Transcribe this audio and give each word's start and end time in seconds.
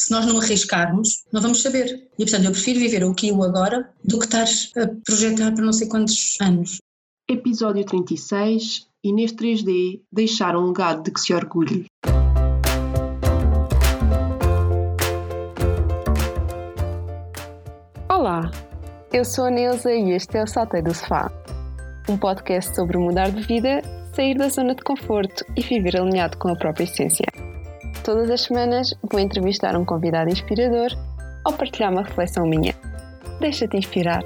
Se 0.00 0.10
nós 0.12 0.24
não 0.24 0.40
arriscarmos, 0.40 1.26
não 1.30 1.42
vamos 1.42 1.60
saber. 1.60 2.08
E 2.18 2.24
portanto, 2.24 2.46
eu 2.46 2.52
prefiro 2.52 2.80
viver 2.80 3.04
o 3.04 3.10
aqui 3.10 3.28
e 3.28 3.32
o 3.32 3.42
agora 3.42 3.86
do 4.02 4.18
que 4.18 4.24
estar 4.24 4.46
a 4.82 4.88
projetar 5.04 5.52
para 5.52 5.62
não 5.62 5.74
sei 5.74 5.88
quantos 5.88 6.38
anos. 6.40 6.78
Episódio 7.28 7.84
36 7.84 8.88
Inês 9.04 9.34
3D 9.34 10.00
deixar 10.10 10.56
um 10.56 10.68
legado 10.68 11.02
de 11.02 11.10
que 11.10 11.20
se 11.20 11.34
orgulhe. 11.34 11.84
Olá, 18.08 18.50
eu 19.12 19.22
sou 19.22 19.44
a 19.44 19.50
Neuza 19.50 19.92
e 19.92 20.12
este 20.12 20.38
é 20.38 20.42
o 20.42 20.46
Saltei 20.46 20.80
do 20.80 20.94
Sofá, 20.94 21.30
um 22.08 22.16
podcast 22.16 22.74
sobre 22.74 22.96
mudar 22.96 23.30
de 23.32 23.42
vida, 23.42 23.82
sair 24.16 24.34
da 24.34 24.48
zona 24.48 24.74
de 24.74 24.82
conforto 24.82 25.44
e 25.54 25.60
viver 25.60 26.00
alinhado 26.00 26.38
com 26.38 26.48
a 26.48 26.56
própria 26.56 26.84
essência. 26.84 27.49
Todas 28.02 28.30
as 28.30 28.40
semanas 28.40 28.94
vou 29.02 29.20
entrevistar 29.20 29.76
um 29.76 29.84
convidado 29.84 30.30
inspirador 30.30 30.88
ou 31.46 31.52
partilhar 31.52 31.92
uma 31.92 32.02
reflexão 32.02 32.46
minha. 32.46 32.74
Deixa-te 33.38 33.76
inspirar. 33.76 34.24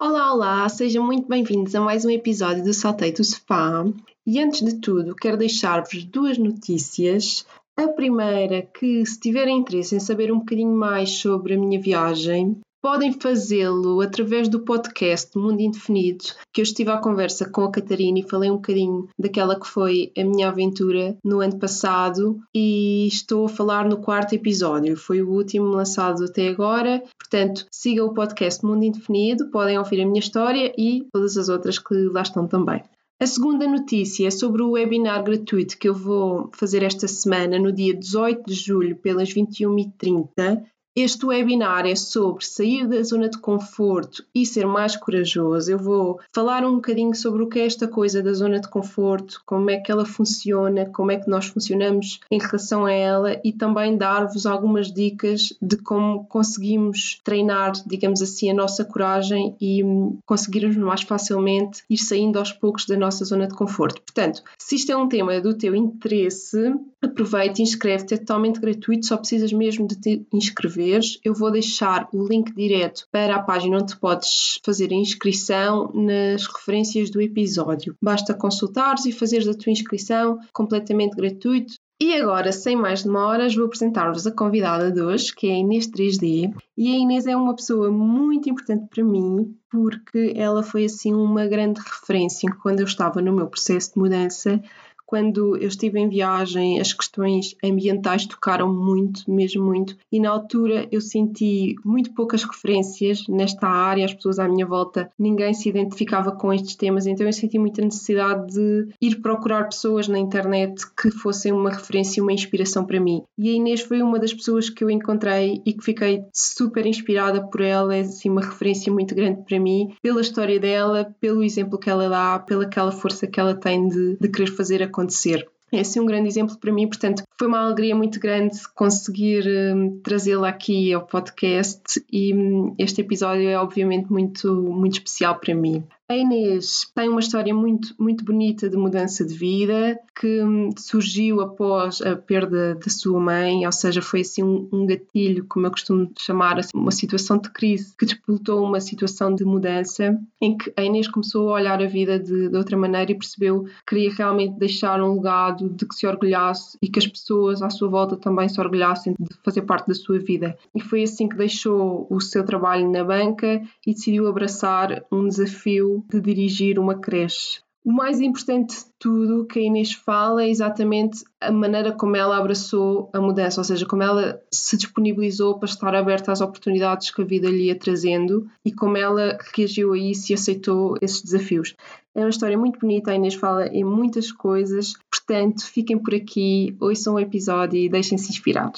Olá, 0.00 0.32
olá, 0.32 0.68
sejam 0.68 1.04
muito 1.04 1.26
bem-vindos 1.26 1.74
a 1.74 1.80
mais 1.80 2.04
um 2.04 2.10
episódio 2.10 2.62
do 2.62 2.72
Saltei 2.72 3.10
do 3.10 3.24
Sofá. 3.24 3.84
E 4.24 4.40
antes 4.40 4.64
de 4.64 4.74
tudo, 4.80 5.16
quero 5.16 5.36
deixar-vos 5.36 6.04
duas 6.04 6.38
notícias. 6.38 7.44
A 7.76 7.88
primeira, 7.88 8.62
que 8.62 9.04
se 9.04 9.18
tiverem 9.18 9.58
interesse 9.58 9.96
em 9.96 10.00
saber 10.00 10.32
um 10.32 10.38
bocadinho 10.38 10.76
mais 10.76 11.10
sobre 11.10 11.54
a 11.54 11.58
minha 11.58 11.80
viagem, 11.80 12.60
Podem 12.80 13.12
fazê-lo 13.12 14.00
através 14.00 14.48
do 14.48 14.60
podcast 14.60 15.36
Mundo 15.36 15.60
Indefinido, 15.60 16.24
que 16.52 16.60
eu 16.60 16.62
estive 16.62 16.90
à 16.92 16.98
conversa 16.98 17.50
com 17.50 17.62
a 17.62 17.72
Catarina 17.72 18.20
e 18.20 18.28
falei 18.28 18.48
um 18.48 18.54
bocadinho 18.54 19.08
daquela 19.18 19.58
que 19.58 19.66
foi 19.66 20.12
a 20.16 20.22
minha 20.22 20.48
aventura 20.48 21.16
no 21.24 21.40
ano 21.40 21.58
passado 21.58 22.38
e 22.54 23.08
estou 23.08 23.46
a 23.46 23.48
falar 23.48 23.88
no 23.88 23.96
quarto 23.96 24.34
episódio, 24.34 24.96
foi 24.96 25.20
o 25.22 25.28
último 25.28 25.66
lançado 25.66 26.24
até 26.24 26.48
agora. 26.48 27.02
Portanto, 27.18 27.66
sigam 27.68 28.06
o 28.06 28.14
podcast 28.14 28.64
Mundo 28.64 28.84
Indefinido, 28.84 29.50
podem 29.50 29.76
ouvir 29.76 30.00
a 30.00 30.06
minha 30.06 30.20
história 30.20 30.72
e 30.78 31.04
todas 31.12 31.36
as 31.36 31.48
outras 31.48 31.80
que 31.80 31.94
lá 31.94 32.22
estão 32.22 32.46
também. 32.46 32.80
A 33.20 33.26
segunda 33.26 33.66
notícia 33.66 34.28
é 34.28 34.30
sobre 34.30 34.62
o 34.62 34.70
webinar 34.70 35.24
gratuito 35.24 35.76
que 35.76 35.88
eu 35.88 35.94
vou 35.94 36.48
fazer 36.54 36.84
esta 36.84 37.08
semana, 37.08 37.58
no 37.58 37.72
dia 37.72 37.92
18 37.92 38.44
de 38.46 38.54
julho, 38.54 38.96
pelas 38.96 39.34
21h30, 39.34 40.62
este 41.02 41.24
webinar 41.26 41.86
é 41.86 41.94
sobre 41.94 42.44
sair 42.44 42.88
da 42.88 43.00
zona 43.04 43.28
de 43.28 43.38
conforto 43.38 44.24
e 44.34 44.44
ser 44.44 44.66
mais 44.66 44.96
corajoso. 44.96 45.70
Eu 45.70 45.78
vou 45.78 46.18
falar 46.34 46.64
um 46.64 46.74
bocadinho 46.74 47.14
sobre 47.14 47.42
o 47.42 47.48
que 47.48 47.60
é 47.60 47.66
esta 47.66 47.86
coisa 47.86 48.20
da 48.20 48.32
zona 48.32 48.58
de 48.58 48.68
conforto, 48.68 49.40
como 49.46 49.70
é 49.70 49.76
que 49.76 49.92
ela 49.92 50.04
funciona, 50.04 50.86
como 50.86 51.12
é 51.12 51.16
que 51.16 51.30
nós 51.30 51.46
funcionamos 51.46 52.18
em 52.28 52.40
relação 52.40 52.84
a 52.84 52.92
ela 52.92 53.40
e 53.44 53.52
também 53.52 53.96
dar-vos 53.96 54.44
algumas 54.44 54.92
dicas 54.92 55.52
de 55.62 55.76
como 55.76 56.24
conseguimos 56.24 57.20
treinar, 57.22 57.72
digamos 57.86 58.20
assim, 58.20 58.50
a 58.50 58.54
nossa 58.54 58.84
coragem 58.84 59.54
e 59.60 59.84
hum, 59.84 60.18
conseguirmos 60.26 60.76
mais 60.76 61.02
facilmente 61.02 61.84
ir 61.88 61.98
saindo 61.98 62.40
aos 62.40 62.52
poucos 62.52 62.86
da 62.86 62.96
nossa 62.96 63.24
zona 63.24 63.46
de 63.46 63.54
conforto. 63.54 64.02
Portanto, 64.02 64.42
se 64.58 64.74
isto 64.74 64.90
é 64.90 64.96
um 64.96 65.08
tema 65.08 65.40
do 65.40 65.56
teu 65.56 65.76
interesse, 65.76 66.74
aproveita 67.00 67.60
e 67.60 67.62
inscreve-te, 67.62 68.14
é 68.14 68.16
totalmente 68.16 68.60
gratuito, 68.60 69.06
só 69.06 69.16
precisas 69.16 69.52
mesmo 69.52 69.86
de 69.86 69.94
te 69.94 70.26
inscrever 70.32 70.87
eu 71.24 71.34
vou 71.34 71.50
deixar 71.50 72.08
o 72.12 72.26
link 72.26 72.54
direto 72.54 73.06
para 73.10 73.36
a 73.36 73.42
página 73.42 73.78
onde 73.78 73.96
podes 73.96 74.58
fazer 74.64 74.90
a 74.90 74.96
inscrição 74.96 75.90
nas 75.94 76.46
referências 76.46 77.10
do 77.10 77.20
episódio. 77.20 77.96
Basta 78.02 78.34
consultares 78.34 79.06
e 79.06 79.12
fazeres 79.12 79.48
a 79.48 79.54
tua 79.54 79.72
inscrição 79.72 80.38
completamente 80.52 81.16
gratuito. 81.16 81.74
E 82.00 82.14
agora, 82.14 82.52
sem 82.52 82.76
mais 82.76 83.02
demoras, 83.02 83.56
vou 83.56 83.66
apresentar-vos 83.66 84.24
a 84.24 84.30
convidada 84.30 84.92
de 84.92 85.00
hoje, 85.00 85.34
que 85.34 85.48
é 85.48 85.54
a 85.54 85.58
Inês 85.58 85.88
3D. 85.88 86.54
E 86.76 86.94
a 86.94 86.96
Inês 86.96 87.26
é 87.26 87.34
uma 87.34 87.56
pessoa 87.56 87.90
muito 87.90 88.48
importante 88.48 88.86
para 88.88 89.02
mim, 89.02 89.52
porque 89.68 90.32
ela 90.36 90.62
foi 90.62 90.84
assim 90.84 91.12
uma 91.12 91.44
grande 91.48 91.80
referência 91.80 92.48
quando 92.62 92.80
eu 92.80 92.86
estava 92.86 93.20
no 93.20 93.32
meu 93.32 93.48
processo 93.48 93.94
de 93.94 93.98
mudança 93.98 94.62
quando 95.08 95.56
eu 95.56 95.68
estive 95.68 95.98
em 95.98 96.06
viagem, 96.06 96.78
as 96.78 96.92
questões 96.92 97.56
ambientais 97.64 98.26
tocaram 98.26 98.70
muito, 98.70 99.22
mesmo 99.26 99.64
muito, 99.64 99.96
e 100.12 100.20
na 100.20 100.28
altura 100.28 100.86
eu 100.92 101.00
senti 101.00 101.76
muito 101.82 102.12
poucas 102.12 102.42
referências 102.42 103.26
nesta 103.26 103.66
área, 103.66 104.04
as 104.04 104.12
pessoas 104.12 104.38
à 104.38 104.46
minha 104.46 104.66
volta, 104.66 105.10
ninguém 105.18 105.54
se 105.54 105.66
identificava 105.66 106.32
com 106.32 106.52
estes 106.52 106.76
temas, 106.76 107.06
então 107.06 107.24
eu 107.24 107.32
senti 107.32 107.58
muita 107.58 107.80
necessidade 107.80 108.52
de 108.52 108.88
ir 109.00 109.22
procurar 109.22 109.64
pessoas 109.64 110.08
na 110.08 110.18
internet 110.18 110.82
que 110.94 111.10
fossem 111.10 111.52
uma 111.52 111.70
referência, 111.70 112.22
uma 112.22 112.34
inspiração 112.34 112.84
para 112.84 113.00
mim. 113.00 113.22
E 113.38 113.48
a 113.48 113.52
Inês 113.54 113.80
foi 113.80 114.02
uma 114.02 114.18
das 114.18 114.34
pessoas 114.34 114.68
que 114.68 114.84
eu 114.84 114.90
encontrei 114.90 115.62
e 115.64 115.72
que 115.72 115.82
fiquei 115.82 116.22
super 116.34 116.84
inspirada 116.84 117.42
por 117.48 117.62
ela, 117.62 117.96
é 117.96 118.00
assim 118.00 118.28
uma 118.28 118.42
referência 118.42 118.92
muito 118.92 119.14
grande 119.14 119.42
para 119.42 119.58
mim, 119.58 119.94
pela 120.02 120.20
história 120.20 120.60
dela, 120.60 121.14
pelo 121.18 121.42
exemplo 121.42 121.78
que 121.78 121.88
ela 121.88 122.10
dá, 122.10 122.38
pela 122.38 122.64
aquela 122.64 122.92
força 122.92 123.26
que 123.26 123.40
ela 123.40 123.54
tem 123.54 123.88
de, 123.88 124.18
de 124.20 124.28
querer 124.28 124.50
fazer 124.50 124.82
a 124.82 124.97
acontecer. 124.98 125.48
É 125.70 125.80
assim 125.80 126.00
um 126.00 126.06
grande 126.06 126.28
exemplo 126.28 126.56
para 126.56 126.72
mim, 126.72 126.88
portanto, 126.88 127.22
foi 127.38 127.46
uma 127.46 127.60
alegria 127.60 127.94
muito 127.94 128.18
grande 128.18 128.56
conseguir 128.74 129.44
um, 129.74 130.00
trazê-la 130.00 130.48
aqui 130.48 130.92
ao 130.94 131.06
podcast 131.06 132.02
e 132.10 132.32
um, 132.34 132.74
este 132.78 133.02
episódio 133.02 133.46
é 133.46 133.58
obviamente 133.58 134.10
muito, 134.10 134.50
muito 134.54 134.94
especial 134.94 135.38
para 135.38 135.54
mim. 135.54 135.84
A 136.10 136.16
Inês 136.16 136.90
tem 136.94 137.06
uma 137.06 137.20
história 137.20 137.54
muito, 137.54 137.94
muito 137.98 138.24
bonita 138.24 138.66
de 138.66 138.78
mudança 138.78 139.26
de 139.26 139.34
vida 139.34 140.00
que 140.18 140.42
hum, 140.42 140.70
surgiu 140.74 141.42
após 141.42 142.00
a 142.00 142.16
perda 142.16 142.74
da 142.74 142.90
sua 142.90 143.20
mãe, 143.20 143.66
ou 143.66 143.72
seja, 143.72 144.00
foi 144.00 144.22
assim 144.22 144.42
um, 144.42 144.66
um 144.72 144.86
gatilho, 144.86 145.44
como 145.46 145.66
eu 145.66 145.70
costumo 145.70 146.10
chamar, 146.18 146.58
assim, 146.58 146.70
uma 146.74 146.90
situação 146.90 147.36
de 147.36 147.50
crise 147.50 147.94
que 147.94 148.06
disputou 148.06 148.64
uma 148.64 148.80
situação 148.80 149.34
de 149.34 149.44
mudança 149.44 150.18
em 150.40 150.56
que 150.56 150.72
a 150.78 150.82
Inês 150.82 151.08
começou 151.08 151.50
a 151.50 151.52
olhar 151.56 151.82
a 151.82 151.86
vida 151.86 152.18
de, 152.18 152.48
de 152.48 152.56
outra 152.56 152.76
maneira 152.76 153.12
e 153.12 153.14
percebeu 153.14 153.64
que 153.64 153.72
queria 153.88 154.14
realmente 154.14 154.58
deixar 154.58 155.02
um 155.02 155.14
legado 155.14 155.68
de 155.68 155.84
que 155.84 155.94
se 155.94 156.06
orgulhasse 156.06 156.78
e 156.80 156.88
que 156.88 156.98
as 156.98 157.06
pessoas 157.06 157.60
à 157.60 157.68
sua 157.68 157.88
volta 157.88 158.16
também 158.16 158.48
se 158.48 158.58
orgulhassem 158.58 159.14
de 159.18 159.28
fazer 159.44 159.62
parte 159.62 159.86
da 159.86 159.94
sua 159.94 160.18
vida. 160.18 160.56
E 160.74 160.80
foi 160.80 161.02
assim 161.02 161.28
que 161.28 161.36
deixou 161.36 162.06
o 162.08 162.18
seu 162.18 162.42
trabalho 162.44 162.90
na 162.90 163.04
banca 163.04 163.60
e 163.86 163.92
decidiu 163.92 164.26
abraçar 164.26 165.04
um 165.12 165.28
desafio 165.28 165.97
de 166.08 166.20
dirigir 166.20 166.78
uma 166.78 166.98
creche. 166.98 167.60
O 167.84 167.92
mais 167.92 168.20
importante 168.20 168.76
de 168.76 168.84
tudo 168.98 169.46
que 169.46 169.58
a 169.58 169.62
Inês 169.62 169.94
fala 169.94 170.42
é 170.42 170.50
exatamente 170.50 171.24
a 171.40 171.50
maneira 171.50 171.90
como 171.90 172.16
ela 172.16 172.36
abraçou 172.36 173.08
a 173.14 173.20
mudança, 173.20 173.60
ou 173.60 173.64
seja, 173.64 173.86
como 173.86 174.02
ela 174.02 174.38
se 174.52 174.76
disponibilizou 174.76 175.58
para 175.58 175.68
estar 175.68 175.94
aberta 175.94 176.30
às 176.30 176.42
oportunidades 176.42 177.10
que 177.10 177.22
a 177.22 177.24
vida 177.24 177.48
lhe 177.48 177.68
ia 177.68 177.78
trazendo 177.78 178.46
e 178.62 178.72
como 178.72 178.98
ela 178.98 179.38
reagiu 179.56 179.94
a 179.94 179.98
isso 179.98 180.30
e 180.30 180.34
aceitou 180.34 180.96
esses 181.00 181.22
desafios. 181.22 181.74
É 182.14 182.20
uma 182.20 182.28
história 182.28 182.58
muito 182.58 182.78
bonita, 182.78 183.10
a 183.10 183.14
Inês 183.14 183.34
fala 183.34 183.68
em 183.68 183.84
muitas 183.84 184.30
coisas, 184.32 184.92
portanto, 185.10 185.64
fiquem 185.64 185.96
por 185.96 186.14
aqui, 186.14 186.76
ouçam 186.78 187.14
o 187.14 187.20
episódio 187.20 187.78
e 187.78 187.88
deixem-se 187.88 188.28
inspirar. 188.28 188.70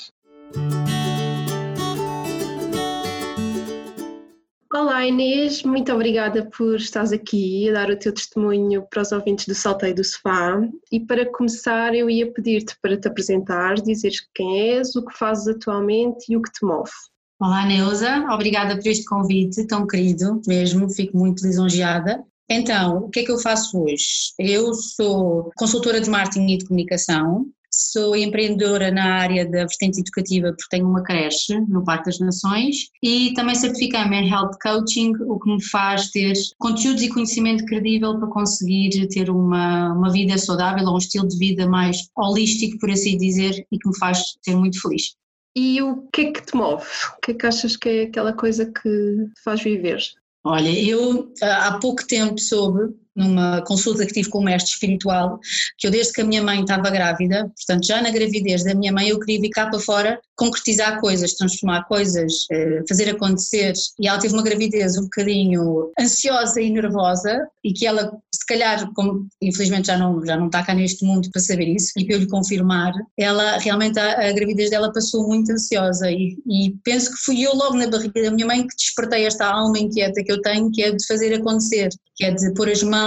Olá 4.73 5.05
Inês, 5.05 5.65
muito 5.65 5.93
obrigada 5.93 6.49
por 6.57 6.77
estares 6.77 7.11
aqui 7.11 7.69
a 7.69 7.73
dar 7.73 7.91
o 7.91 7.99
teu 7.99 8.15
testemunho 8.15 8.87
para 8.89 9.03
os 9.03 9.11
ouvintes 9.11 9.45
do 9.47 9.55
Salteio 9.55 9.97
do 9.97 10.05
Sofá. 10.05 10.61
E 10.93 11.01
para 11.01 11.29
começar, 11.29 11.93
eu 11.93 12.09
ia 12.09 12.33
pedir-te 12.33 12.77
para 12.81 12.97
te 12.97 13.09
apresentares, 13.09 13.83
dizeres 13.83 14.21
quem 14.33 14.77
és, 14.77 14.95
o 14.95 15.05
que 15.05 15.19
fazes 15.19 15.49
atualmente 15.49 16.27
e 16.29 16.37
o 16.37 16.41
que 16.41 16.53
te 16.53 16.65
move. 16.65 16.93
Olá 17.41 17.67
Neuza, 17.67 18.25
obrigada 18.31 18.77
por 18.77 18.87
este 18.87 19.05
convite 19.07 19.67
tão 19.67 19.89
querido 19.89 20.41
mesmo, 20.47 20.89
fico 20.89 21.19
muito 21.19 21.45
lisonjeada. 21.45 22.23
Então, 22.49 22.99
o 22.99 23.11
que 23.11 23.21
é 23.21 23.25
que 23.25 23.33
eu 23.33 23.39
faço 23.41 23.77
hoje? 23.77 24.33
Eu 24.39 24.73
sou 24.73 25.51
consultora 25.57 26.01
de 26.01 26.09
marketing 26.09 26.47
e 26.47 26.59
de 26.59 26.67
comunicação, 26.67 27.45
Sou 27.93 28.15
empreendedora 28.15 28.91
na 28.91 29.15
área 29.15 29.45
da 29.45 29.61
vertente 29.61 30.01
educativa 30.01 30.49
porque 30.49 30.69
tenho 30.71 30.87
uma 30.87 31.03
creche 31.03 31.59
no 31.69 31.83
Parque 31.83 32.07
das 32.07 32.19
Nações 32.19 32.91
e 33.03 33.33
também 33.35 33.55
certificei-me 33.55 34.17
em 34.17 34.31
Health 34.31 34.59
Coaching, 34.63 35.13
o 35.27 35.39
que 35.39 35.51
me 35.51 35.65
faz 35.65 36.11
ter 36.11 36.35
conteúdos 36.59 37.03
e 37.03 37.09
conhecimento 37.09 37.65
credível 37.65 38.19
para 38.19 38.29
conseguir 38.29 39.09
ter 39.09 39.31
uma, 39.31 39.95
uma 39.95 40.13
vida 40.13 40.37
saudável 40.37 40.85
ou 40.87 40.95
um 40.95 40.99
estilo 40.99 41.27
de 41.27 41.39
vida 41.39 41.67
mais 41.67 42.09
holístico, 42.17 42.79
por 42.79 42.91
assim 42.91 43.17
dizer, 43.17 43.67
e 43.73 43.79
que 43.79 43.89
me 43.89 43.99
faz 43.99 44.37
ser 44.43 44.55
muito 44.57 44.81
feliz. 44.81 45.15
E 45.57 45.83
o 45.83 46.07
que 46.13 46.21
é 46.21 46.33
que 46.33 46.43
te 46.43 46.55
move? 46.55 46.85
O 47.17 47.21
que 47.23 47.33
é 47.33 47.35
que 47.35 47.47
achas 47.47 47.77
que 47.77 47.89
é 47.89 48.03
aquela 48.03 48.33
coisa 48.33 48.67
que 48.67 48.83
te 48.83 49.43
faz 49.43 49.63
viver? 49.63 50.01
Olha, 50.45 50.71
eu 50.71 51.33
há 51.43 51.79
pouco 51.79 52.07
tempo 52.07 52.39
soube 52.39 52.95
numa 53.15 53.63
consulta 53.63 54.07
que 54.07 54.13
tive 54.13 54.29
com 54.29 54.39
o 54.39 54.45
mestre 54.45 54.73
espiritual, 54.73 55.39
que 55.79 55.87
eu 55.87 55.91
desde 55.91 56.13
que 56.13 56.21
a 56.21 56.25
minha 56.25 56.43
mãe 56.43 56.61
estava 56.61 56.91
grávida, 56.91 57.51
portanto 57.57 57.87
já 57.87 58.01
na 58.01 58.11
gravidez 58.11 58.65
da 58.65 58.75
minha 58.75 58.93
mãe 58.93 59.09
eu 59.09 59.19
queria 59.19 59.41
vir 59.41 59.51
cá 59.51 59.69
para 59.69 59.81
fora 59.81 60.21
concretizar 60.37 60.99
coisas, 61.01 61.35
transformar 61.35 61.85
coisas, 61.85 62.47
eh, 62.51 62.83
fazer 62.89 63.11
acontecer. 63.11 63.75
E 64.01 64.09
ela 64.09 64.19
teve 64.19 64.33
uma 64.33 64.43
gravidez 64.43 64.97
um 64.97 65.03
bocadinho 65.03 65.93
ansiosa 66.01 66.63
e 66.63 66.71
nervosa 66.71 67.47
e 67.63 67.75
que 67.75 67.87
ela 67.87 68.11
se 68.35 68.47
calhar, 68.47 68.91
como 68.95 69.29
infelizmente 69.43 69.89
já 69.89 69.99
não, 69.99 70.25
já 70.25 70.39
não 70.39 70.47
está 70.47 70.63
cá 70.63 70.73
neste 70.73 71.05
mundo 71.05 71.29
para 71.31 71.43
saber 71.43 71.69
isso 71.69 71.93
e 71.99 72.07
para 72.07 72.17
eu 72.17 72.21
lhe 72.21 72.27
confirmar, 72.27 72.93
ela 73.19 73.59
realmente 73.59 73.99
a, 74.01 74.29
a 74.29 74.33
gravidez 74.33 74.71
dela 74.71 74.91
passou 74.93 75.29
muito 75.29 75.53
ansiosa. 75.53 76.11
E, 76.11 76.39
e 76.47 76.75
penso 76.85 77.11
que 77.11 77.19
fui 77.19 77.43
eu 77.43 77.55
logo 77.55 77.77
na 77.77 77.87
barriga 77.87 78.23
da 78.23 78.31
minha 78.31 78.47
mãe 78.47 78.67
que 78.67 78.77
despertei 78.77 79.27
esta 79.27 79.47
alma 79.47 79.79
inquieta 79.79 80.25
que 80.25 80.33
eu 80.33 80.41
tenho 80.41 80.71
que 80.71 80.83
é 80.83 80.91
de 80.91 81.07
fazer 81.07 81.35
acontecer, 81.35 81.91
que 82.17 82.25
é 82.25 82.31
de 82.33 82.55
pôr 82.55 82.71
as 82.71 82.83
mãos 82.83 83.00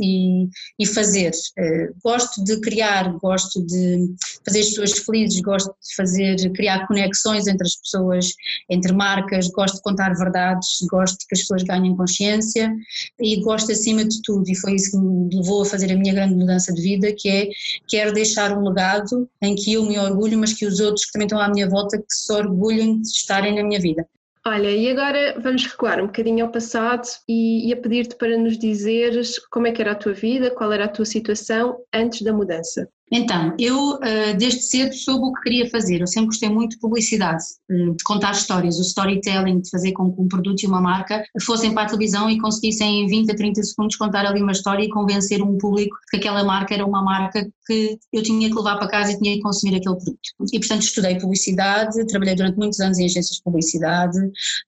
e, 0.00 0.48
e 0.78 0.86
fazer. 0.86 1.30
Uh, 1.58 1.94
gosto 2.02 2.42
de 2.44 2.60
criar, 2.60 3.12
gosto 3.18 3.64
de 3.64 4.06
fazer 4.44 4.60
as 4.60 4.68
pessoas 4.68 4.92
felizes, 4.98 5.40
gosto 5.40 5.68
de 5.68 5.94
fazer, 5.96 6.52
criar 6.52 6.86
conexões 6.86 7.46
entre 7.46 7.66
as 7.66 7.76
pessoas, 7.76 8.32
entre 8.70 8.92
marcas, 8.92 9.48
gosto 9.48 9.76
de 9.76 9.82
contar 9.82 10.14
verdades, 10.14 10.68
gosto 10.90 11.18
que 11.26 11.34
as 11.34 11.40
pessoas 11.40 11.62
ganhem 11.62 11.96
consciência 11.96 12.72
e 13.20 13.40
gosto 13.40 13.72
acima 13.72 14.04
de 14.04 14.20
tudo, 14.22 14.48
e 14.48 14.56
foi 14.56 14.74
isso 14.74 14.92
que 14.92 14.98
me 14.98 15.36
levou 15.36 15.62
a 15.62 15.66
fazer 15.66 15.92
a 15.92 15.96
minha 15.96 16.14
grande 16.14 16.34
mudança 16.34 16.72
de 16.72 16.82
vida, 16.82 17.14
que 17.16 17.28
é 17.28 17.48
quero 17.88 18.12
deixar 18.12 18.56
um 18.56 18.68
legado 18.68 19.28
em 19.42 19.54
que 19.54 19.72
eu 19.72 19.84
me 19.84 19.98
orgulho, 19.98 20.38
mas 20.38 20.52
que 20.52 20.66
os 20.66 20.80
outros 20.80 21.06
que 21.06 21.12
também 21.12 21.26
estão 21.26 21.40
à 21.40 21.48
minha 21.48 21.68
volta 21.68 21.98
que 21.98 22.04
se 22.08 22.32
orgulhem 22.32 23.00
de 23.00 23.08
estarem 23.08 23.54
na 23.54 23.62
minha 23.62 23.80
vida. 23.80 24.06
Olha, 24.50 24.70
e 24.70 24.88
agora 24.88 25.38
vamos 25.38 25.66
recuar 25.66 26.00
um 26.00 26.06
bocadinho 26.06 26.42
ao 26.42 26.50
passado 26.50 27.06
e, 27.28 27.68
e 27.68 27.72
a 27.74 27.76
pedir-te 27.76 28.16
para 28.16 28.34
nos 28.34 28.58
dizeres 28.58 29.38
como 29.48 29.66
é 29.66 29.72
que 29.72 29.82
era 29.82 29.92
a 29.92 29.94
tua 29.94 30.14
vida, 30.14 30.50
qual 30.50 30.72
era 30.72 30.86
a 30.86 30.88
tua 30.88 31.04
situação 31.04 31.84
antes 31.92 32.22
da 32.22 32.32
mudança. 32.32 32.88
Então, 33.10 33.54
eu 33.58 33.98
eh, 34.02 34.34
desde 34.34 34.62
cedo 34.62 34.94
soube 34.94 35.26
o 35.26 35.32
que 35.32 35.42
queria 35.42 35.70
fazer, 35.70 36.00
eu 36.00 36.06
sempre 36.06 36.28
gostei 36.28 36.48
muito 36.48 36.72
de 36.72 36.78
publicidade, 36.78 37.42
eh, 37.70 37.90
de 37.90 38.04
contar 38.04 38.32
histórias, 38.32 38.78
o 38.78 38.82
storytelling, 38.82 39.60
de 39.60 39.70
fazer 39.70 39.92
com 39.92 40.12
que 40.12 40.20
um 40.20 40.28
produto 40.28 40.62
e 40.62 40.66
uma 40.66 40.80
marca 40.80 41.24
fossem 41.42 41.72
para 41.72 41.84
a 41.84 41.86
televisão 41.86 42.30
e 42.30 42.38
conseguissem 42.38 43.04
em 43.04 43.06
20 43.06 43.32
a 43.32 43.36
30 43.36 43.62
segundos 43.62 43.96
contar 43.96 44.26
ali 44.26 44.42
uma 44.42 44.52
história 44.52 44.84
e 44.84 44.88
convencer 44.90 45.42
um 45.42 45.56
público 45.56 45.96
que 46.10 46.18
aquela 46.18 46.44
marca 46.44 46.74
era 46.74 46.84
uma 46.84 47.02
marca 47.02 47.48
que 47.66 47.98
eu 48.12 48.22
tinha 48.22 48.48
que 48.48 48.54
levar 48.54 48.76
para 48.76 48.88
casa 48.88 49.12
e 49.12 49.18
tinha 49.18 49.34
que 49.34 49.42
consumir 49.42 49.76
aquele 49.76 49.96
produto. 49.96 50.20
E 50.52 50.58
portanto 50.58 50.82
estudei 50.82 51.18
publicidade, 51.18 52.06
trabalhei 52.06 52.34
durante 52.34 52.56
muitos 52.56 52.80
anos 52.80 52.98
em 52.98 53.04
agências 53.04 53.36
de 53.36 53.42
publicidade, 53.42 54.18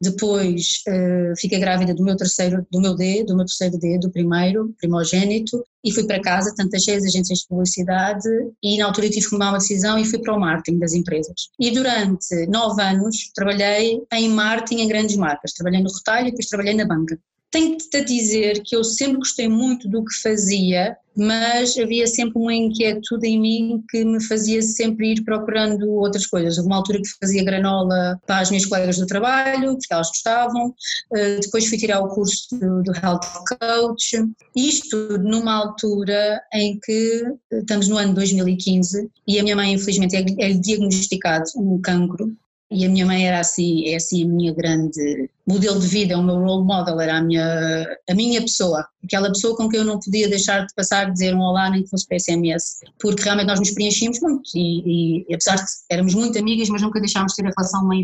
depois 0.01 0.83
uh, 0.89 1.35
fiquei 1.39 1.59
grávida 1.59 1.95
do 1.95 2.05
meu 2.05 2.17
terceiro, 2.17 2.67
do 2.71 2.81
meu 2.81 2.95
D, 2.95 3.25
do 3.25 3.37
meu 3.37 3.45
terceiro 3.45 3.79
D, 3.79 3.99
do 3.99 4.11
primeiro, 4.11 4.75
primogênito, 4.79 5.65
e 5.83 5.93
fui 5.93 6.07
para 6.07 6.21
casa, 6.21 6.55
tanto 6.55 6.71
deixei 6.71 6.97
as 6.97 7.05
agências 7.05 7.41
de 7.41 7.49
publicidade 7.49 8.30
e 8.63 8.79
na 8.79 8.87
altura 8.87 9.07
eu 9.07 9.11
tive 9.11 9.25
que 9.25 9.31
tomar 9.31 9.51
uma 9.51 9.59
decisão 9.59 9.99
e 9.99 10.05
fui 10.05 10.19
para 10.21 10.35
o 10.35 10.41
marketing 10.41 10.79
das 10.79 10.93
empresas. 10.93 11.49
E 11.59 11.71
durante 11.71 12.47
nove 12.47 12.83
anos 12.83 13.31
trabalhei 13.35 14.01
em 14.13 14.29
marketing 14.29 14.83
em 14.83 14.89
grandes 14.89 15.17
marcas, 15.17 15.53
trabalhei 15.53 15.83
no 15.83 15.91
retalho 15.93 16.29
e 16.29 16.31
depois 16.31 16.47
trabalhei 16.47 16.75
na 16.75 16.87
banca. 16.87 17.19
Tenho-te 17.51 17.97
a 17.97 18.05
dizer 18.05 18.63
que 18.65 18.77
eu 18.77 18.85
sempre 18.85 19.17
gostei 19.17 19.49
muito 19.49 19.89
do 19.89 20.05
que 20.05 20.15
fazia, 20.23 20.97
mas 21.17 21.77
havia 21.77 22.07
sempre 22.07 22.39
uma 22.39 22.55
inquietude 22.55 23.27
em 23.27 23.41
mim 23.41 23.85
que 23.91 24.05
me 24.05 24.23
fazia 24.23 24.63
sempre 24.63 25.13
ir 25.13 25.25
procurando 25.25 25.91
outras 25.91 26.27
coisas. 26.27 26.57
Houve 26.59 26.69
uma 26.69 26.77
altura 26.77 27.01
que 27.03 27.09
fazia 27.21 27.45
granola 27.45 28.21
para 28.25 28.39
as 28.39 28.51
minhas 28.51 28.67
colegas 28.67 28.99
do 28.99 29.07
trabalho, 29.07 29.73
porque 29.73 29.93
elas 29.93 30.09
gostavam, 30.09 30.73
eh, 31.13 31.41
depois 31.41 31.67
fui 31.67 31.77
tirar 31.77 32.01
o 32.01 32.09
curso 32.09 32.57
do 32.57 32.93
Health 32.95 33.27
Coach, 33.59 34.25
isto 34.55 35.19
numa 35.19 35.55
altura 35.55 36.41
em 36.55 36.79
que 36.79 37.25
estamos 37.51 37.89
no 37.89 37.99
ano 37.99 38.15
2015 38.15 39.11
e 39.27 39.41
a 39.41 39.43
minha 39.43 39.57
mãe 39.57 39.73
infelizmente 39.73 40.15
é, 40.15 40.25
é 40.39 40.53
diagnosticado 40.53 41.45
um 41.57 41.81
cancro. 41.81 42.33
E 42.73 42.87
a 42.87 42.89
minha 42.89 43.05
mãe 43.05 43.27
era 43.27 43.41
assim, 43.41 43.89
é 43.89 43.97
assim 43.97 44.25
a 44.25 44.29
minha 44.29 44.55
grande 44.55 45.29
modelo 45.51 45.81
de 45.81 45.87
vida, 45.87 46.19
o 46.19 46.23
meu 46.23 46.37
role 46.37 46.65
model, 46.65 47.01
era 47.01 47.19
a 47.19 47.23
minha, 47.23 47.99
a 48.09 48.15
minha 48.15 48.41
pessoa, 48.41 48.87
aquela 49.05 49.29
pessoa 49.29 49.57
com 49.57 49.69
quem 49.69 49.81
eu 49.81 49.85
não 49.85 49.99
podia 49.99 50.29
deixar 50.29 50.67
de 50.67 50.75
passar, 50.75 51.11
dizer 51.11 51.35
um 51.35 51.41
olá 51.41 51.71
nem 51.71 51.83
que 51.83 51.91
fosse 51.91 52.07
para 52.07 52.19
SMS, 52.19 52.81
porque 52.99 53.23
realmente 53.23 53.47
nós 53.47 53.59
nos 53.59 53.71
preenchíamos 53.73 54.21
muito 54.21 54.51
e, 54.55 55.25
e 55.29 55.35
apesar 55.35 55.57
de 55.57 55.65
éramos 55.91 56.15
muito 56.15 56.39
amigas, 56.39 56.69
mas 56.69 56.83
nunca 56.83 57.01
deixámos 57.01 57.33
de 57.33 57.43
ter 57.43 57.49
a 57.49 57.53
relação 57.57 57.87
mãe 57.87 58.03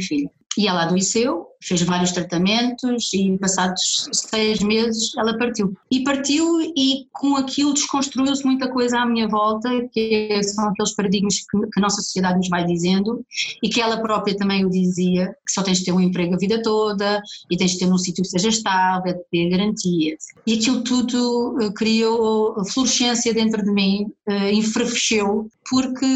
e 0.59 0.67
ela 0.67 0.85
adoeceu, 0.85 1.47
fez 1.63 1.83
vários 1.83 2.13
tratamentos 2.13 3.13
e 3.13 3.37
passados 3.39 4.09
seis 4.13 4.61
meses 4.61 5.13
ela 5.17 5.37
partiu. 5.37 5.77
E 5.91 6.03
partiu 6.05 6.61
e 6.61 7.07
com 7.13 7.37
aquilo 7.37 7.75
desconstruiu-se 7.75 8.45
muita 8.45 8.71
coisa 8.71 9.01
à 9.01 9.07
minha 9.07 9.29
volta, 9.29 9.69
que 9.93 10.41
são 10.43 10.69
aqueles 10.69 10.95
paradigmas 10.95 11.41
que, 11.41 11.59
que, 11.61 11.79
a 11.79 11.81
nossa 11.81 12.01
sociedade 12.03 12.39
nos 12.39 12.49
vai 12.49 12.65
dizendo 12.65 13.25
e 13.63 13.69
que 13.69 13.81
ela 13.81 14.01
própria 14.01 14.37
também 14.37 14.65
o 14.65 14.71
dizia, 14.71 15.35
que 15.47 15.53
só 15.53 15.63
tens 15.63 15.79
de 15.79 15.87
ter 15.87 15.93
um 15.93 16.01
emprego 16.01 16.35
a 16.35 16.39
vida 16.39 16.63
toda 16.63 17.21
e 17.51 17.57
tens 17.57 17.73
de 17.73 17.79
ter 17.81 17.87
num 17.87 17.99
sítio 17.99 18.23
que 18.23 18.31
seja 18.31 18.49
estável, 18.49 19.15
de 19.15 19.25
ter 19.31 19.51
garantias. 19.51 20.25
E 20.47 20.55
aquilo 20.55 20.83
tudo 20.83 21.57
uh, 21.61 21.73
criou 21.75 22.55
fluorescência 22.67 23.35
dentro 23.35 23.63
de 23.65 23.73
mim, 23.73 24.07
uh, 24.29 24.49
enfervesceu, 24.53 25.49
porque, 25.69 26.07